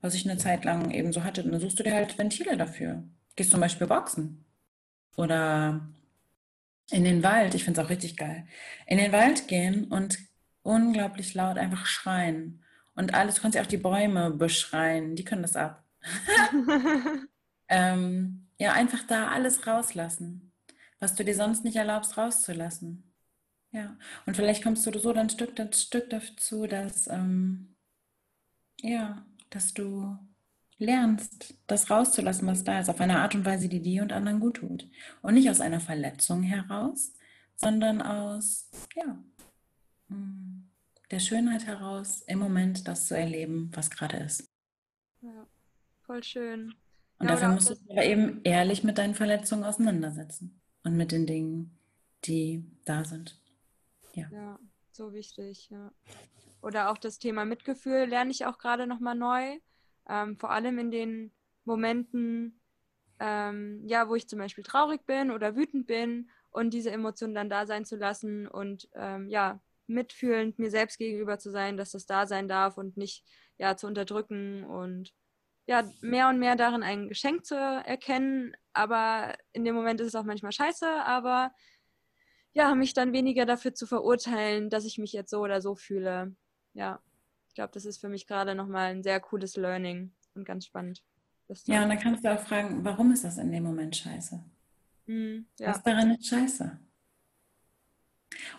was 0.00 0.14
ich 0.14 0.28
eine 0.28 0.38
Zeit 0.38 0.64
lang 0.64 0.90
eben 0.90 1.12
so 1.12 1.24
hatte, 1.24 1.42
dann 1.42 1.60
suchst 1.60 1.78
du 1.78 1.82
dir 1.82 1.94
halt 1.94 2.16
Ventile 2.18 2.56
dafür. 2.56 3.04
Gehst 3.36 3.50
zum 3.50 3.60
Beispiel 3.60 3.86
boxen 3.86 4.44
oder 5.16 5.88
in 6.90 7.04
den 7.04 7.22
Wald. 7.22 7.54
Ich 7.54 7.64
finde 7.64 7.80
es 7.80 7.86
auch 7.86 7.90
richtig 7.90 8.16
geil. 8.16 8.46
In 8.86 8.98
den 8.98 9.12
Wald 9.12 9.48
gehen 9.48 9.84
und 9.84 10.18
unglaublich 10.62 11.34
laut 11.34 11.58
einfach 11.58 11.86
schreien. 11.86 12.62
Und 12.94 13.14
alles, 13.14 13.36
du 13.36 13.42
kannst 13.42 13.56
ja 13.56 13.62
auch 13.62 13.66
die 13.66 13.76
Bäume 13.76 14.30
beschreien, 14.30 15.16
die 15.16 15.24
können 15.24 15.42
das 15.42 15.56
ab. 15.56 15.84
ähm, 17.68 18.48
ja, 18.58 18.72
einfach 18.72 19.02
da 19.06 19.28
alles 19.28 19.66
rauslassen, 19.66 20.52
was 20.98 21.14
du 21.14 21.24
dir 21.24 21.34
sonst 21.34 21.64
nicht 21.64 21.76
erlaubst 21.76 22.16
rauszulassen. 22.16 23.09
Ja, 23.72 23.96
und 24.26 24.36
vielleicht 24.36 24.64
kommst 24.64 24.86
du 24.86 24.98
so 24.98 25.12
dann 25.12 25.30
Stück, 25.30 25.54
das 25.56 25.82
Stück 25.82 26.10
dazu, 26.10 26.66
dass, 26.66 27.06
ähm, 27.06 27.76
ja, 28.80 29.24
dass 29.50 29.74
du 29.74 30.18
lernst, 30.78 31.54
das 31.66 31.90
rauszulassen, 31.90 32.48
was 32.48 32.64
da 32.64 32.80
ist, 32.80 32.88
auf 32.88 33.00
eine 33.00 33.20
Art 33.20 33.34
und 33.34 33.44
Weise, 33.44 33.68
die 33.68 33.82
dir 33.82 34.02
und 34.02 34.12
anderen 34.12 34.40
gut 34.40 34.56
tut. 34.56 34.88
Und 35.22 35.34
nicht 35.34 35.50
aus 35.50 35.60
einer 35.60 35.80
Verletzung 35.80 36.42
heraus, 36.42 37.12
sondern 37.56 38.02
aus, 38.02 38.70
ja, 38.96 39.18
der 41.10 41.18
Schönheit 41.18 41.66
heraus, 41.66 42.22
im 42.26 42.38
Moment 42.38 42.88
das 42.88 43.06
zu 43.06 43.16
erleben, 43.16 43.70
was 43.74 43.90
gerade 43.90 44.16
ist. 44.18 44.48
Ja, 45.20 45.46
voll 46.02 46.22
schön. 46.22 46.74
Und 47.18 47.28
ja, 47.28 47.34
dafür 47.34 47.48
musst 47.48 47.70
du 47.70 47.74
dich 47.74 47.90
aber 47.90 48.04
eben 48.04 48.40
ehrlich 48.44 48.82
mit 48.82 48.98
deinen 48.98 49.14
Verletzungen 49.14 49.64
auseinandersetzen 49.64 50.60
und 50.82 50.96
mit 50.96 51.12
den 51.12 51.26
Dingen, 51.26 51.78
die 52.24 52.64
da 52.84 53.04
sind. 53.04 53.39
Ja, 54.14 54.28
ja 54.30 54.58
so 54.92 55.12
wichtig, 55.12 55.68
ja. 55.70 55.92
Oder 56.62 56.90
auch 56.90 56.98
das 56.98 57.18
Thema 57.18 57.44
Mitgefühl 57.44 58.04
lerne 58.04 58.30
ich 58.30 58.44
auch 58.44 58.58
gerade 58.58 58.86
nochmal 58.86 59.14
neu 59.14 59.58
ähm, 60.10 60.36
vor 60.36 60.50
allem 60.50 60.78
in 60.78 60.90
den 60.90 61.32
Momenten, 61.64 62.60
ähm, 63.20 63.82
ja, 63.86 64.08
wo 64.08 64.14
ich 64.14 64.28
zum 64.28 64.38
Beispiel 64.38 64.64
traurig 64.64 65.06
bin 65.06 65.30
oder 65.30 65.56
wütend 65.56 65.86
bin 65.86 66.30
und 66.50 66.70
diese 66.74 66.90
Emotionen 66.90 67.34
dann 67.34 67.50
da 67.50 67.66
sein 67.66 67.84
zu 67.84 67.96
lassen 67.96 68.48
und 68.48 68.88
ähm, 68.94 69.28
ja, 69.28 69.60
mitfühlend 69.86 70.58
mir 70.58 70.70
selbst 70.70 70.98
gegenüber 70.98 71.38
zu 71.38 71.50
sein, 71.50 71.76
dass 71.76 71.92
das 71.92 72.06
da 72.06 72.26
sein 72.26 72.48
darf 72.48 72.76
und 72.76 72.96
nicht 72.96 73.24
ja 73.58 73.76
zu 73.76 73.86
unterdrücken 73.86 74.64
und 74.64 75.12
ja, 75.66 75.88
mehr 76.00 76.28
und 76.28 76.38
mehr 76.38 76.56
darin 76.56 76.82
ein 76.82 77.08
Geschenk 77.08 77.44
zu 77.44 77.54
erkennen, 77.54 78.56
aber 78.72 79.36
in 79.52 79.64
dem 79.64 79.74
Moment 79.74 80.00
ist 80.00 80.08
es 80.08 80.14
auch 80.16 80.24
manchmal 80.24 80.52
scheiße, 80.52 80.88
aber 81.04 81.52
ja, 82.52 82.74
mich 82.74 82.94
dann 82.94 83.12
weniger 83.12 83.46
dafür 83.46 83.74
zu 83.74 83.86
verurteilen, 83.86 84.70
dass 84.70 84.84
ich 84.84 84.98
mich 84.98 85.12
jetzt 85.12 85.30
so 85.30 85.40
oder 85.40 85.60
so 85.60 85.74
fühle. 85.74 86.34
Ja. 86.74 87.00
Ich 87.48 87.54
glaube, 87.54 87.72
das 87.72 87.84
ist 87.84 88.00
für 88.00 88.08
mich 88.08 88.26
gerade 88.26 88.54
nochmal 88.54 88.92
ein 88.92 89.02
sehr 89.02 89.20
cooles 89.20 89.56
Learning 89.56 90.12
und 90.34 90.44
ganz 90.44 90.66
spannend. 90.66 91.02
Ja, 91.66 91.82
und 91.82 91.88
dann 91.88 91.98
kannst 91.98 92.24
du 92.24 92.32
auch 92.32 92.40
fragen, 92.40 92.84
warum 92.84 93.12
ist 93.12 93.24
das 93.24 93.38
in 93.38 93.50
dem 93.50 93.64
Moment 93.64 93.96
scheiße? 93.96 94.40
Mm, 95.06 95.38
ja. 95.58 95.68
Was 95.68 95.82
daran 95.82 96.12
ist 96.12 96.28
scheiße? 96.28 96.78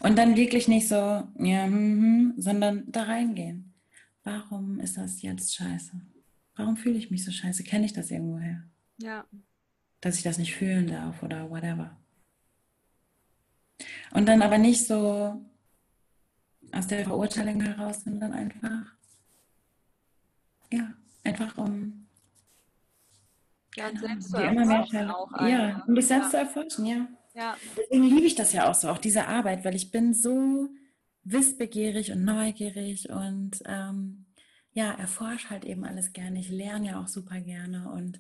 Und 0.02 0.18
dann 0.18 0.36
wirklich 0.36 0.68
nicht 0.68 0.90
so, 0.90 0.96
ja, 0.96 1.64
hm, 1.64 2.34
sondern 2.38 2.84
da 2.92 3.04
reingehen. 3.04 3.74
Warum 4.24 4.80
ist 4.80 4.98
das 4.98 5.22
jetzt 5.22 5.56
scheiße? 5.56 6.02
Warum 6.56 6.76
fühle 6.76 6.98
ich 6.98 7.10
mich 7.12 7.24
so 7.24 7.32
scheiße? 7.32 7.64
Kenne 7.64 7.86
ich 7.86 7.94
das 7.94 8.12
irgendwoher? 8.12 8.64
Ja. 8.98 9.26
Dass 10.02 10.18
ich 10.18 10.24
das 10.24 10.38
nicht 10.38 10.54
fühlen 10.54 10.88
darf 10.88 11.24
oder 11.24 11.50
whatever. 11.50 11.98
Und 14.12 14.28
dann 14.28 14.42
aber 14.42 14.58
nicht 14.58 14.86
so, 14.86 15.42
aus 16.72 16.88
der 16.88 17.06
Verurteilung 17.06 17.62
heraus, 17.62 18.04
sondern 18.04 18.34
einfach, 18.34 18.96
ja, 20.72 20.94
einfach 21.24 21.58
um 21.58 22.08
ja, 23.76 23.90
und 23.90 24.00
selbst 24.00 24.32
zu 24.32 24.38
immer 24.38 24.66
mehr 24.66 25.18
auch 25.18 25.32
ja, 25.48 25.84
um 25.88 25.96
dich 25.96 26.08
selbst 26.08 26.26
ja. 26.28 26.30
zu 26.32 26.38
erforschen, 26.38 26.86
ja. 26.86 27.08
ja. 27.34 27.56
Deswegen 27.78 28.04
liebe 28.04 28.26
ich 28.26 28.36
das 28.36 28.54
ja 28.54 28.70
auch 28.70 28.76
so, 28.76 28.90
auch 28.90 28.98
diese 28.98 29.28
Arbeit, 29.28 29.64
weil 29.64 29.76
ich 29.76 29.92
bin 29.92 30.14
so 30.14 30.70
wissbegierig 31.24 32.12
und 32.12 32.26
neugierig 32.26 33.10
und 33.10 33.62
ähm, 33.66 34.26
ja, 34.74 34.92
erforsche 34.94 35.50
halt 35.50 35.66
eben 35.66 35.84
alles 35.84 36.14
gerne. 36.14 36.40
Ich 36.40 36.50
lerne 36.50 36.88
ja 36.88 37.02
auch 37.02 37.08
super 37.08 37.40
gerne 37.40 37.92
und 37.92 38.20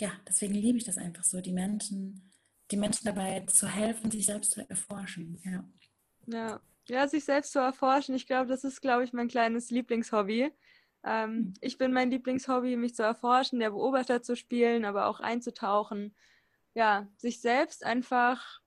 ja, 0.00 0.10
deswegen 0.26 0.54
liebe 0.54 0.78
ich 0.78 0.84
das 0.84 0.98
einfach 0.98 1.24
so, 1.24 1.40
die 1.40 1.52
Menschen, 1.52 2.29
die 2.70 2.76
Menschen 2.76 3.04
dabei 3.04 3.40
zu 3.40 3.68
helfen, 3.68 4.10
sich 4.10 4.26
selbst 4.26 4.52
zu 4.52 4.68
erforschen, 4.68 5.40
ja. 5.44 5.64
Ja, 6.26 6.60
ja, 6.88 7.08
sich 7.08 7.24
selbst 7.24 7.52
zu 7.52 7.58
erforschen, 7.58 8.14
ich 8.14 8.26
glaube, 8.26 8.48
das 8.48 8.64
ist, 8.64 8.80
glaube 8.80 9.04
ich, 9.04 9.12
mein 9.12 9.28
kleines 9.28 9.70
Lieblingshobby. 9.70 10.52
Ähm, 11.02 11.32
mhm. 11.32 11.54
ich 11.60 11.78
bin 11.78 11.92
mein 11.92 12.10
Lieblingshobby, 12.10 12.76
mich 12.76 12.94
zu 12.94 13.02
erforschen, 13.02 13.58
der 13.58 13.70
Beobachter 13.70 14.22
zu 14.22 14.36
spielen, 14.36 14.84
aber 14.84 15.06
auch 15.06 15.20
einzutauchen. 15.20 16.14
Ja, 16.74 17.08
sich 17.16 17.40
selbst 17.40 17.84
einfach 17.84 18.60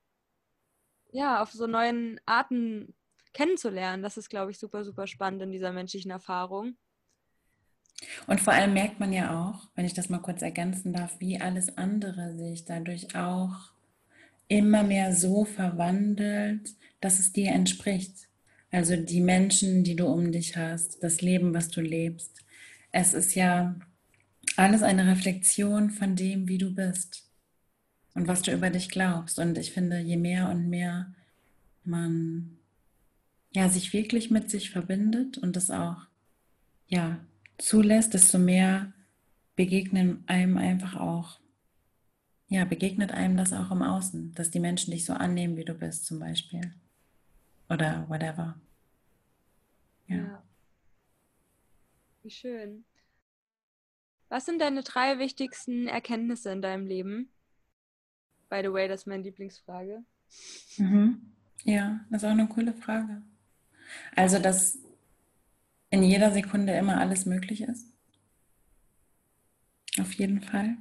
ja, 1.11 1.41
auf 1.41 1.51
so 1.51 1.67
neuen 1.67 2.19
Arten 2.25 2.93
kennenzulernen. 3.33 4.03
Das 4.03 4.17
ist, 4.17 4.29
glaube 4.29 4.51
ich, 4.51 4.59
super, 4.59 4.83
super 4.83 5.07
spannend 5.07 5.43
in 5.43 5.51
dieser 5.51 5.71
menschlichen 5.71 6.11
Erfahrung. 6.11 6.75
Und 8.27 8.41
vor 8.41 8.53
allem 8.53 8.73
merkt 8.73 8.99
man 8.99 9.13
ja 9.13 9.39
auch, 9.39 9.69
wenn 9.75 9.85
ich 9.85 9.93
das 9.93 10.09
mal 10.09 10.19
kurz 10.19 10.41
ergänzen 10.41 10.91
darf, 10.91 11.19
wie 11.19 11.39
alles 11.39 11.77
andere 11.77 12.35
sich 12.35 12.65
dadurch 12.65 13.15
auch 13.15 13.72
immer 14.57 14.83
mehr 14.83 15.13
so 15.13 15.45
verwandelt, 15.45 16.69
dass 17.01 17.19
es 17.19 17.33
dir 17.33 17.51
entspricht. 17.51 18.27
Also 18.71 18.95
die 18.95 19.21
Menschen, 19.21 19.83
die 19.83 19.95
du 19.95 20.07
um 20.07 20.31
dich 20.31 20.55
hast, 20.57 21.03
das 21.03 21.21
Leben, 21.21 21.53
was 21.53 21.69
du 21.69 21.81
lebst. 21.81 22.39
Es 22.91 23.13
ist 23.13 23.35
ja 23.35 23.75
alles 24.55 24.83
eine 24.83 25.07
Reflexion 25.07 25.89
von 25.89 26.15
dem, 26.15 26.47
wie 26.47 26.57
du 26.57 26.73
bist 26.73 27.27
und 28.13 28.27
was 28.27 28.41
du 28.41 28.51
über 28.51 28.69
dich 28.69 28.89
glaubst. 28.89 29.39
Und 29.39 29.57
ich 29.57 29.71
finde, 29.71 29.99
je 29.99 30.17
mehr 30.17 30.49
und 30.49 30.69
mehr 30.69 31.13
man 31.83 32.57
ja, 33.53 33.69
sich 33.69 33.93
wirklich 33.93 34.31
mit 34.31 34.49
sich 34.49 34.71
verbindet 34.71 35.37
und 35.37 35.55
das 35.55 35.69
auch 35.69 36.07
ja, 36.87 37.19
zulässt, 37.57 38.13
desto 38.13 38.39
mehr 38.39 38.93
begegnen 39.55 40.23
einem 40.27 40.57
einfach 40.57 40.95
auch 40.95 41.39
ja, 42.53 42.65
begegnet 42.65 43.11
einem 43.11 43.35
das 43.35 43.51
auch 43.51 43.71
im 43.71 43.81
Außen, 43.81 44.35
dass 44.35 44.51
die 44.51 44.59
Menschen 44.59 44.91
dich 44.91 45.05
so 45.05 45.13
annehmen, 45.13 45.57
wie 45.57 45.65
du 45.65 45.73
bist 45.73 46.05
zum 46.05 46.19
Beispiel. 46.19 46.71
Oder 47.67 48.07
whatever. 48.07 48.61
Ja. 50.05 50.17
ja. 50.17 50.43
Wie 52.21 52.29
schön. 52.29 52.85
Was 54.29 54.45
sind 54.45 54.61
deine 54.61 54.83
drei 54.83 55.17
wichtigsten 55.17 55.87
Erkenntnisse 55.87 56.51
in 56.51 56.61
deinem 56.61 56.85
Leben? 56.85 57.31
By 58.49 58.61
the 58.61 58.71
way, 58.71 58.87
das 58.87 59.01
ist 59.01 59.07
meine 59.07 59.23
Lieblingsfrage. 59.23 60.03
Mhm. 60.77 61.33
Ja, 61.63 62.05
das 62.11 62.21
ist 62.21 62.27
auch 62.27 62.33
eine 62.33 62.47
coole 62.47 62.75
Frage. 62.75 63.23
Also, 64.15 64.37
dass 64.37 64.77
in 65.89 66.03
jeder 66.03 66.31
Sekunde 66.31 66.73
immer 66.73 66.99
alles 66.99 67.25
möglich 67.25 67.61
ist. 67.61 67.87
Auf 69.99 70.13
jeden 70.13 70.41
Fall. 70.41 70.77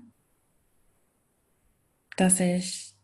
Dass 2.22 2.38
ich, 2.38 2.94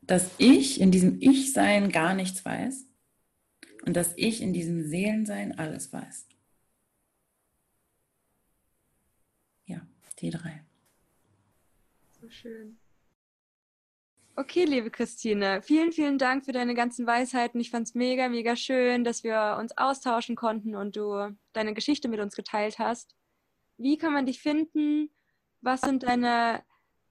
dass 0.00 0.30
ich 0.38 0.80
in 0.80 0.90
diesem 0.90 1.20
Ich-Sein 1.20 1.90
gar 1.92 2.14
nichts 2.14 2.42
weiß 2.42 2.86
und 3.84 3.94
dass 3.94 4.14
ich 4.16 4.40
in 4.40 4.54
diesem 4.54 4.82
Seelensein 4.82 5.58
alles 5.58 5.92
weiß. 5.92 6.26
Ja, 9.66 9.86
die 10.20 10.30
drei. 10.30 10.64
So 12.18 12.30
schön. 12.30 12.78
Okay, 14.36 14.64
liebe 14.64 14.90
Christine, 14.90 15.60
vielen, 15.60 15.92
vielen 15.92 16.16
Dank 16.16 16.46
für 16.46 16.52
deine 16.52 16.72
ganzen 16.72 17.06
Weisheiten. 17.06 17.60
Ich 17.60 17.68
fand 17.68 17.88
es 17.88 17.94
mega, 17.94 18.30
mega 18.30 18.56
schön, 18.56 19.04
dass 19.04 19.22
wir 19.22 19.58
uns 19.60 19.76
austauschen 19.76 20.34
konnten 20.34 20.74
und 20.74 20.96
du 20.96 21.36
deine 21.52 21.74
Geschichte 21.74 22.08
mit 22.08 22.20
uns 22.20 22.34
geteilt 22.34 22.78
hast. 22.78 23.14
Wie 23.76 23.98
kann 23.98 24.14
man 24.14 24.24
dich 24.24 24.40
finden? 24.40 25.10
Was 25.60 25.82
sind 25.82 26.04
deine, 26.04 26.64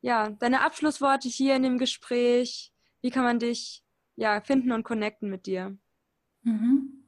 ja, 0.06 0.30
deine 0.40 0.62
Abschlussworte 0.62 1.28
hier 1.28 1.56
in 1.56 1.64
dem 1.64 1.78
Gespräch? 1.78 2.72
Wie 3.02 3.10
kann 3.10 3.24
man 3.24 3.40
dich 3.40 3.84
ja, 4.16 4.42
finden 4.42 4.72
und 4.72 4.84
connecten 4.84 5.30
mit 5.30 5.46
dir? 5.46 5.78
Mhm. 6.44 7.04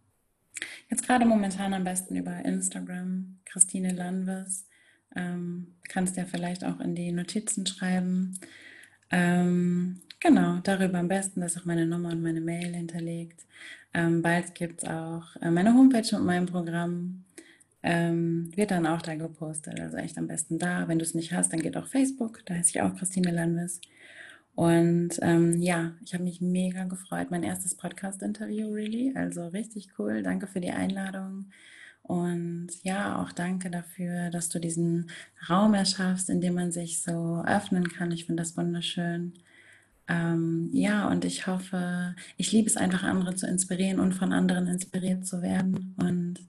Jetzt 0.89 1.05
gerade 1.05 1.25
momentan 1.25 1.73
am 1.73 1.83
besten 1.83 2.15
über 2.15 2.43
Instagram, 2.43 3.39
Christine 3.45 3.93
Lanves. 3.93 4.65
Ähm, 5.15 5.75
kannst 5.87 6.17
ja 6.17 6.25
vielleicht 6.25 6.63
auch 6.63 6.79
in 6.79 6.95
die 6.95 7.11
Notizen 7.11 7.65
schreiben. 7.65 8.39
Ähm, 9.11 10.01
Genau, 10.19 10.57
darüber 10.63 10.97
am 10.97 11.07
besten, 11.07 11.41
dass 11.41 11.57
auch 11.57 11.65
meine 11.65 11.85
Nummer 11.85 12.09
und 12.09 12.23
meine 12.23 12.41
Mail 12.41 12.73
hinterlegt. 12.73 13.45
Ähm, 13.93 14.21
bald 14.23 14.55
gibt 14.55 14.81
es 14.81 14.89
auch 14.89 15.35
äh, 15.41 15.51
meine 15.51 15.73
Homepage 15.75 16.15
und 16.15 16.25
mein 16.25 16.47
Programm. 16.47 17.23
Ähm, 17.89 18.51
wird 18.53 18.71
dann 18.71 18.85
auch 18.85 19.01
da 19.01 19.15
gepostet. 19.15 19.79
Also 19.79 19.95
echt 19.95 20.17
am 20.17 20.27
besten 20.27 20.59
da. 20.59 20.89
Wenn 20.89 20.99
du 20.99 21.05
es 21.05 21.15
nicht 21.15 21.31
hast, 21.31 21.53
dann 21.53 21.61
geht 21.61 21.77
auch 21.77 21.87
Facebook. 21.87 22.41
Da 22.45 22.55
heiße 22.55 22.71
ich 22.71 22.81
auch 22.81 22.93
Christine 22.97 23.31
Landes. 23.31 23.79
Und 24.55 25.11
ähm, 25.21 25.61
ja, 25.61 25.93
ich 26.03 26.13
habe 26.13 26.25
mich 26.25 26.41
mega 26.41 26.83
gefreut. 26.83 27.31
Mein 27.31 27.43
erstes 27.43 27.75
Podcast-Interview, 27.75 28.73
really. 28.73 29.13
Also 29.15 29.47
richtig 29.47 29.87
cool. 29.97 30.21
Danke 30.21 30.47
für 30.47 30.59
die 30.59 30.71
Einladung. 30.71 31.45
Und 32.01 32.71
ja, 32.83 33.21
auch 33.21 33.31
danke 33.31 33.69
dafür, 33.69 34.31
dass 34.31 34.49
du 34.49 34.59
diesen 34.59 35.09
Raum 35.49 35.73
erschaffst, 35.73 36.29
in 36.29 36.41
dem 36.41 36.55
man 36.55 36.73
sich 36.73 37.01
so 37.01 37.41
öffnen 37.47 37.87
kann. 37.87 38.11
Ich 38.11 38.25
finde 38.25 38.43
das 38.43 38.57
wunderschön. 38.57 39.31
Ähm, 40.09 40.71
ja, 40.73 41.07
und 41.07 41.23
ich 41.23 41.47
hoffe, 41.47 42.15
ich 42.35 42.51
liebe 42.51 42.67
es 42.67 42.75
einfach, 42.75 43.03
andere 43.03 43.35
zu 43.35 43.47
inspirieren 43.47 44.01
und 44.01 44.11
von 44.11 44.33
anderen 44.33 44.67
inspiriert 44.67 45.25
zu 45.25 45.41
werden. 45.41 45.95
Und 45.97 46.41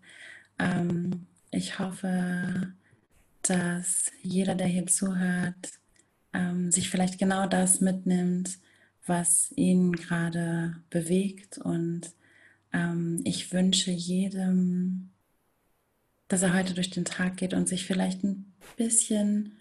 ähm, 0.59 1.27
ich 1.51 1.79
hoffe, 1.79 2.73
dass 3.43 4.11
jeder, 4.23 4.55
der 4.55 4.67
hier 4.67 4.87
zuhört, 4.87 5.73
ähm, 6.33 6.71
sich 6.71 6.91
vielleicht 6.91 7.19
genau 7.19 7.47
das 7.47 7.81
mitnimmt, 7.81 8.59
was 9.07 9.53
ihn 9.57 9.93
gerade 9.93 10.77
bewegt. 10.91 11.59
Und 11.59 12.13
ähm, 12.73 13.21
ich 13.25 13.53
wünsche 13.53 13.91
jedem, 13.91 15.11
dass 16.29 16.43
er 16.43 16.55
heute 16.55 16.75
durch 16.75 16.91
den 16.91 17.05
Tag 17.05 17.39
geht 17.39 17.55
und 17.55 17.69
sich 17.69 17.87
vielleicht 17.87 18.23
ein 18.25 18.53
bisschen 18.77 19.59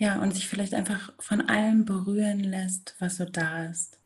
ja, 0.00 0.18
und 0.22 0.34
sich 0.34 0.48
vielleicht 0.48 0.72
einfach 0.72 1.12
von 1.18 1.42
allem 1.42 1.84
berühren 1.84 2.40
lässt, 2.40 2.94
was 3.00 3.18
so 3.18 3.26
da 3.26 3.66
ist, 3.66 3.98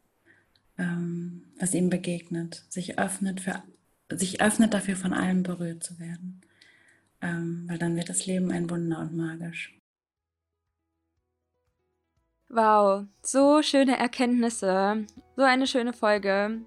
ähm, 0.76 1.44
was 1.60 1.72
ihm 1.72 1.88
begegnet, 1.88 2.64
sich 2.68 2.98
öffnet, 2.98 3.40
für, 3.40 3.62
sich 4.10 4.40
öffnet 4.40 4.74
dafür, 4.74 4.96
von 4.96 5.12
allem 5.12 5.42
berührt 5.42 5.82
zu 5.82 5.98
werden. 5.98 6.40
Ähm, 7.20 7.64
weil 7.68 7.78
dann 7.78 7.96
wird 7.96 8.08
das 8.08 8.26
Leben 8.26 8.50
ein 8.50 8.68
Wunder 8.68 9.00
und 9.00 9.16
magisch. 9.16 9.74
Wow, 12.48 13.06
so 13.22 13.62
schöne 13.62 13.98
Erkenntnisse, 13.98 15.06
so 15.34 15.42
eine 15.42 15.66
schöne 15.66 15.92
Folge. 15.92 16.60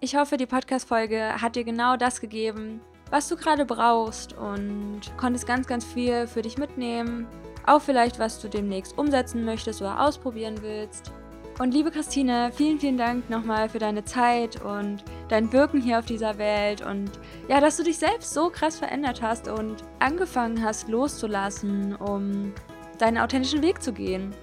Ich 0.00 0.16
hoffe, 0.16 0.36
die 0.36 0.46
Podcast-Folge 0.46 1.40
hat 1.40 1.56
dir 1.56 1.64
genau 1.64 1.96
das 1.96 2.20
gegeben, 2.20 2.80
was 3.10 3.28
du 3.28 3.36
gerade 3.36 3.64
brauchst 3.64 4.32
und 4.32 5.00
konntest 5.16 5.46
ganz, 5.46 5.66
ganz 5.66 5.84
viel 5.84 6.26
für 6.26 6.42
dich 6.42 6.56
mitnehmen, 6.56 7.26
auch 7.66 7.82
vielleicht, 7.82 8.18
was 8.18 8.40
du 8.40 8.48
demnächst 8.48 8.96
umsetzen 8.96 9.44
möchtest 9.44 9.80
oder 9.82 10.00
ausprobieren 10.00 10.62
willst. 10.62 11.12
Und 11.58 11.72
liebe 11.72 11.92
Christine, 11.92 12.50
vielen, 12.52 12.80
vielen 12.80 12.98
Dank 12.98 13.30
nochmal 13.30 13.68
für 13.68 13.78
deine 13.78 14.04
Zeit 14.04 14.60
und 14.64 15.04
dein 15.28 15.52
Wirken 15.52 15.80
hier 15.80 16.00
auf 16.00 16.04
dieser 16.04 16.36
Welt 16.36 16.84
und 16.84 17.12
ja, 17.48 17.60
dass 17.60 17.76
du 17.76 17.84
dich 17.84 17.96
selbst 17.96 18.34
so 18.34 18.50
krass 18.50 18.78
verändert 18.78 19.22
hast 19.22 19.46
und 19.46 19.76
angefangen 20.00 20.64
hast 20.64 20.88
loszulassen, 20.88 21.94
um 21.94 22.52
deinen 22.98 23.18
authentischen 23.18 23.62
Weg 23.62 23.80
zu 23.80 23.92
gehen. 23.92 24.34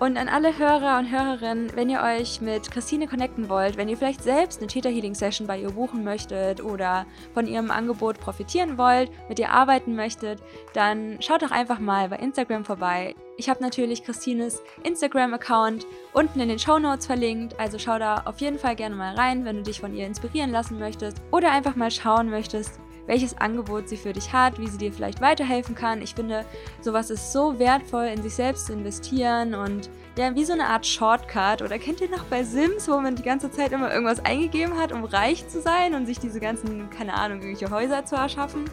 Und 0.00 0.18
an 0.18 0.28
alle 0.28 0.58
Hörer 0.58 0.98
und 0.98 1.10
Hörerinnen, 1.10 1.74
wenn 1.74 1.88
ihr 1.88 2.02
euch 2.02 2.40
mit 2.40 2.70
Christine 2.70 3.06
connecten 3.06 3.48
wollt, 3.48 3.76
wenn 3.76 3.88
ihr 3.88 3.96
vielleicht 3.96 4.22
selbst 4.22 4.58
eine 4.58 4.66
Theta 4.66 4.88
Healing 4.88 5.14
Session 5.14 5.46
bei 5.46 5.58
ihr 5.58 5.70
buchen 5.70 6.02
möchtet 6.02 6.62
oder 6.62 7.06
von 7.32 7.46
ihrem 7.46 7.70
Angebot 7.70 8.18
profitieren 8.18 8.76
wollt, 8.76 9.10
mit 9.28 9.38
ihr 9.38 9.50
arbeiten 9.52 9.94
möchtet, 9.94 10.42
dann 10.74 11.16
schaut 11.20 11.42
doch 11.42 11.52
einfach 11.52 11.78
mal 11.78 12.08
bei 12.08 12.16
Instagram 12.16 12.64
vorbei. 12.64 13.14
Ich 13.38 13.50
habe 13.50 13.62
natürlich 13.62 14.02
Christines 14.02 14.62
Instagram-Account 14.82 15.86
unten 16.14 16.40
in 16.40 16.48
den 16.48 16.58
Show 16.58 16.78
Notes 16.78 17.04
verlinkt, 17.04 17.58
also 17.60 17.78
schau 17.78 17.98
da 17.98 18.22
auf 18.24 18.40
jeden 18.40 18.58
Fall 18.58 18.74
gerne 18.76 18.96
mal 18.96 19.14
rein, 19.14 19.44
wenn 19.44 19.56
du 19.56 19.62
dich 19.62 19.80
von 19.80 19.94
ihr 19.94 20.06
inspirieren 20.06 20.50
lassen 20.50 20.78
möchtest 20.78 21.18
oder 21.30 21.52
einfach 21.52 21.76
mal 21.76 21.90
schauen 21.90 22.30
möchtest, 22.30 22.80
welches 23.06 23.36
Angebot 23.36 23.90
sie 23.90 23.98
für 23.98 24.14
dich 24.14 24.32
hat, 24.32 24.58
wie 24.58 24.68
sie 24.68 24.78
dir 24.78 24.90
vielleicht 24.90 25.20
weiterhelfen 25.20 25.74
kann. 25.74 26.00
Ich 26.00 26.14
finde, 26.14 26.46
sowas 26.80 27.10
ist 27.10 27.30
so 27.30 27.58
wertvoll, 27.58 28.06
in 28.06 28.22
sich 28.22 28.34
selbst 28.34 28.66
zu 28.66 28.72
investieren 28.72 29.54
und 29.54 29.90
ja, 30.16 30.34
wie 30.34 30.44
so 30.44 30.54
eine 30.54 30.66
Art 30.66 30.86
Shortcut. 30.86 31.60
Oder 31.60 31.78
kennt 31.78 32.00
ihr 32.00 32.08
noch 32.08 32.24
bei 32.24 32.42
Sims, 32.42 32.88
wo 32.88 32.98
man 32.98 33.16
die 33.16 33.22
ganze 33.22 33.50
Zeit 33.50 33.72
immer 33.72 33.92
irgendwas 33.92 34.24
eingegeben 34.24 34.78
hat, 34.78 34.92
um 34.92 35.04
reich 35.04 35.46
zu 35.46 35.60
sein 35.60 35.94
und 35.94 36.06
sich 36.06 36.18
diese 36.18 36.40
ganzen, 36.40 36.88
keine 36.88 37.14
Ahnung, 37.14 37.42
irgendwelche 37.42 37.70
Häuser 37.70 38.06
zu 38.06 38.16
erschaffen? 38.16 38.64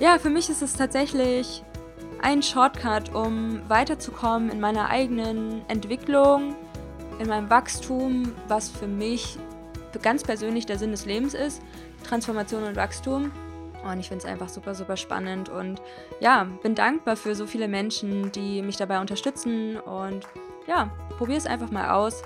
Ja, 0.00 0.18
für 0.18 0.30
mich 0.30 0.50
ist 0.50 0.62
es 0.62 0.72
tatsächlich 0.72 1.62
ein 2.24 2.42
Shortcut, 2.42 3.14
um 3.14 3.60
weiterzukommen 3.68 4.50
in 4.50 4.58
meiner 4.58 4.88
eigenen 4.88 5.62
Entwicklung, 5.68 6.54
in 7.18 7.28
meinem 7.28 7.50
Wachstum, 7.50 8.32
was 8.48 8.70
für 8.70 8.86
mich 8.86 9.38
ganz 10.00 10.24
persönlich 10.24 10.64
der 10.64 10.78
Sinn 10.78 10.90
des 10.90 11.04
Lebens 11.04 11.34
ist. 11.34 11.60
Transformation 12.02 12.64
und 12.64 12.76
Wachstum. 12.76 13.30
Und 13.84 14.00
ich 14.00 14.08
finde 14.08 14.24
es 14.24 14.30
einfach 14.30 14.48
super, 14.48 14.74
super 14.74 14.96
spannend 14.96 15.50
und 15.50 15.82
ja, 16.18 16.44
bin 16.62 16.74
dankbar 16.74 17.16
für 17.16 17.34
so 17.34 17.46
viele 17.46 17.68
Menschen, 17.68 18.32
die 18.32 18.62
mich 18.62 18.78
dabei 18.78 18.98
unterstützen 18.98 19.76
und 19.76 20.26
ja, 20.66 20.90
probier 21.18 21.36
es 21.36 21.46
einfach 21.46 21.70
mal 21.70 21.90
aus. 21.90 22.22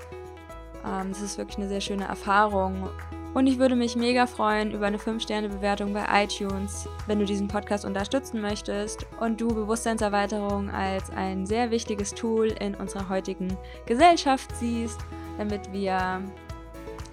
Ähm, 0.85 1.09
das 1.09 1.21
ist 1.21 1.37
wirklich 1.37 1.57
eine 1.57 1.67
sehr 1.67 1.81
schöne 1.81 2.05
Erfahrung. 2.05 2.89
Und 3.33 3.45
ich 3.45 3.59
würde 3.59 3.75
mich 3.75 3.95
mega 3.95 4.25
freuen 4.25 4.71
über 4.71 4.87
eine 4.87 4.97
5-Sterne-Bewertung 4.97 5.93
bei 5.93 6.23
iTunes, 6.23 6.89
wenn 7.05 7.19
du 7.19 7.25
diesen 7.25 7.47
Podcast 7.47 7.85
unterstützen 7.85 8.41
möchtest 8.41 9.05
und 9.19 9.39
du 9.39 9.49
Bewusstseinserweiterung 9.49 10.71
als 10.71 11.11
ein 11.11 11.45
sehr 11.45 11.69
wichtiges 11.69 12.13
Tool 12.15 12.47
in 12.59 12.73
unserer 12.73 13.07
heutigen 13.07 13.55
Gesellschaft 13.85 14.49
siehst, 14.55 14.99
damit 15.37 15.71
wir 15.71 16.21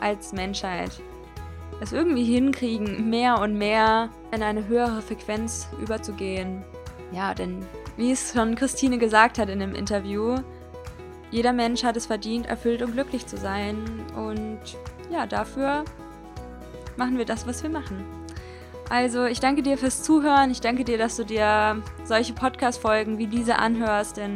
als 0.00 0.32
Menschheit 0.32 0.90
es 1.80 1.92
irgendwie 1.92 2.24
hinkriegen, 2.24 3.10
mehr 3.10 3.38
und 3.40 3.58
mehr 3.58 4.08
in 4.32 4.42
eine 4.42 4.66
höhere 4.66 5.02
Frequenz 5.02 5.68
überzugehen. 5.82 6.64
Ja, 7.12 7.34
denn 7.34 7.64
wie 7.98 8.12
es 8.12 8.32
schon 8.32 8.54
Christine 8.54 8.98
gesagt 8.98 9.38
hat 9.38 9.50
in 9.50 9.60
dem 9.60 9.74
Interview, 9.74 10.36
jeder 11.30 11.52
Mensch 11.52 11.84
hat 11.84 11.96
es 11.96 12.06
verdient, 12.06 12.46
erfüllt 12.46 12.82
und 12.82 12.92
glücklich 12.92 13.26
zu 13.26 13.36
sein. 13.36 13.76
Und 14.16 14.60
ja, 15.10 15.26
dafür 15.26 15.84
machen 16.96 17.18
wir 17.18 17.24
das, 17.24 17.46
was 17.46 17.62
wir 17.62 17.70
machen. 17.70 18.04
Also, 18.88 19.24
ich 19.24 19.40
danke 19.40 19.62
dir 19.62 19.76
fürs 19.76 20.02
Zuhören. 20.02 20.50
Ich 20.50 20.60
danke 20.60 20.84
dir, 20.84 20.96
dass 20.96 21.16
du 21.16 21.24
dir 21.24 21.82
solche 22.04 22.32
Podcast-Folgen 22.32 23.18
wie 23.18 23.26
diese 23.26 23.58
anhörst, 23.58 24.16
denn 24.16 24.34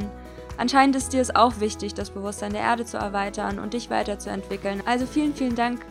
anscheinend 0.58 0.96
ist 0.96 1.12
dir 1.12 1.20
es 1.20 1.34
auch 1.34 1.60
wichtig, 1.60 1.94
das 1.94 2.10
Bewusstsein 2.10 2.52
der 2.52 2.62
Erde 2.62 2.84
zu 2.84 2.96
erweitern 2.96 3.60
und 3.60 3.74
dich 3.74 3.90
weiterzuentwickeln. 3.90 4.82
Also, 4.86 5.06
vielen, 5.06 5.34
vielen 5.34 5.54
Dank 5.54 5.84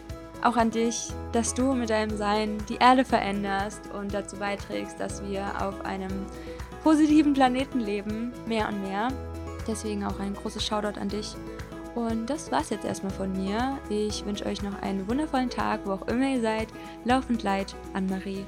auch 0.43 0.57
an 0.57 0.71
dich, 0.71 1.09
dass 1.31 1.53
du 1.53 1.73
mit 1.73 1.89
deinem 1.89 2.17
Sein 2.17 2.57
die 2.67 2.77
Erde 2.77 3.05
veränderst 3.05 3.81
und 3.97 4.13
dazu 4.13 4.37
beiträgst, 4.37 4.99
dass 4.99 5.23
wir 5.23 5.45
auf 5.61 5.85
einem 5.85 6.25
positiven 6.83 7.33
Planeten 7.33 7.79
leben, 7.79 8.33
mehr 8.45 8.67
und 8.69 8.81
mehr. 8.81 9.09
Deswegen 9.67 10.05
auch 10.05 10.19
ein 10.19 10.33
großes 10.33 10.65
Shoutout 10.65 10.99
an 10.99 11.09
dich. 11.09 11.35
Und 11.99 12.29
das 12.29 12.49
war's 12.49 12.69
jetzt 12.69 12.85
erstmal 12.85 13.11
von 13.11 13.33
mir. 13.33 13.77
Ich 13.89 14.25
wünsche 14.25 14.45
euch 14.45 14.63
noch 14.63 14.81
einen 14.81 15.05
wundervollen 15.09 15.49
Tag, 15.49 15.81
wo 15.83 15.91
auch 15.91 16.07
immer 16.07 16.29
ihr 16.29 16.41
seid. 16.41 16.69
Laufend 17.03 17.43
leid, 17.43 17.75
Anne-Marie. 17.93 18.45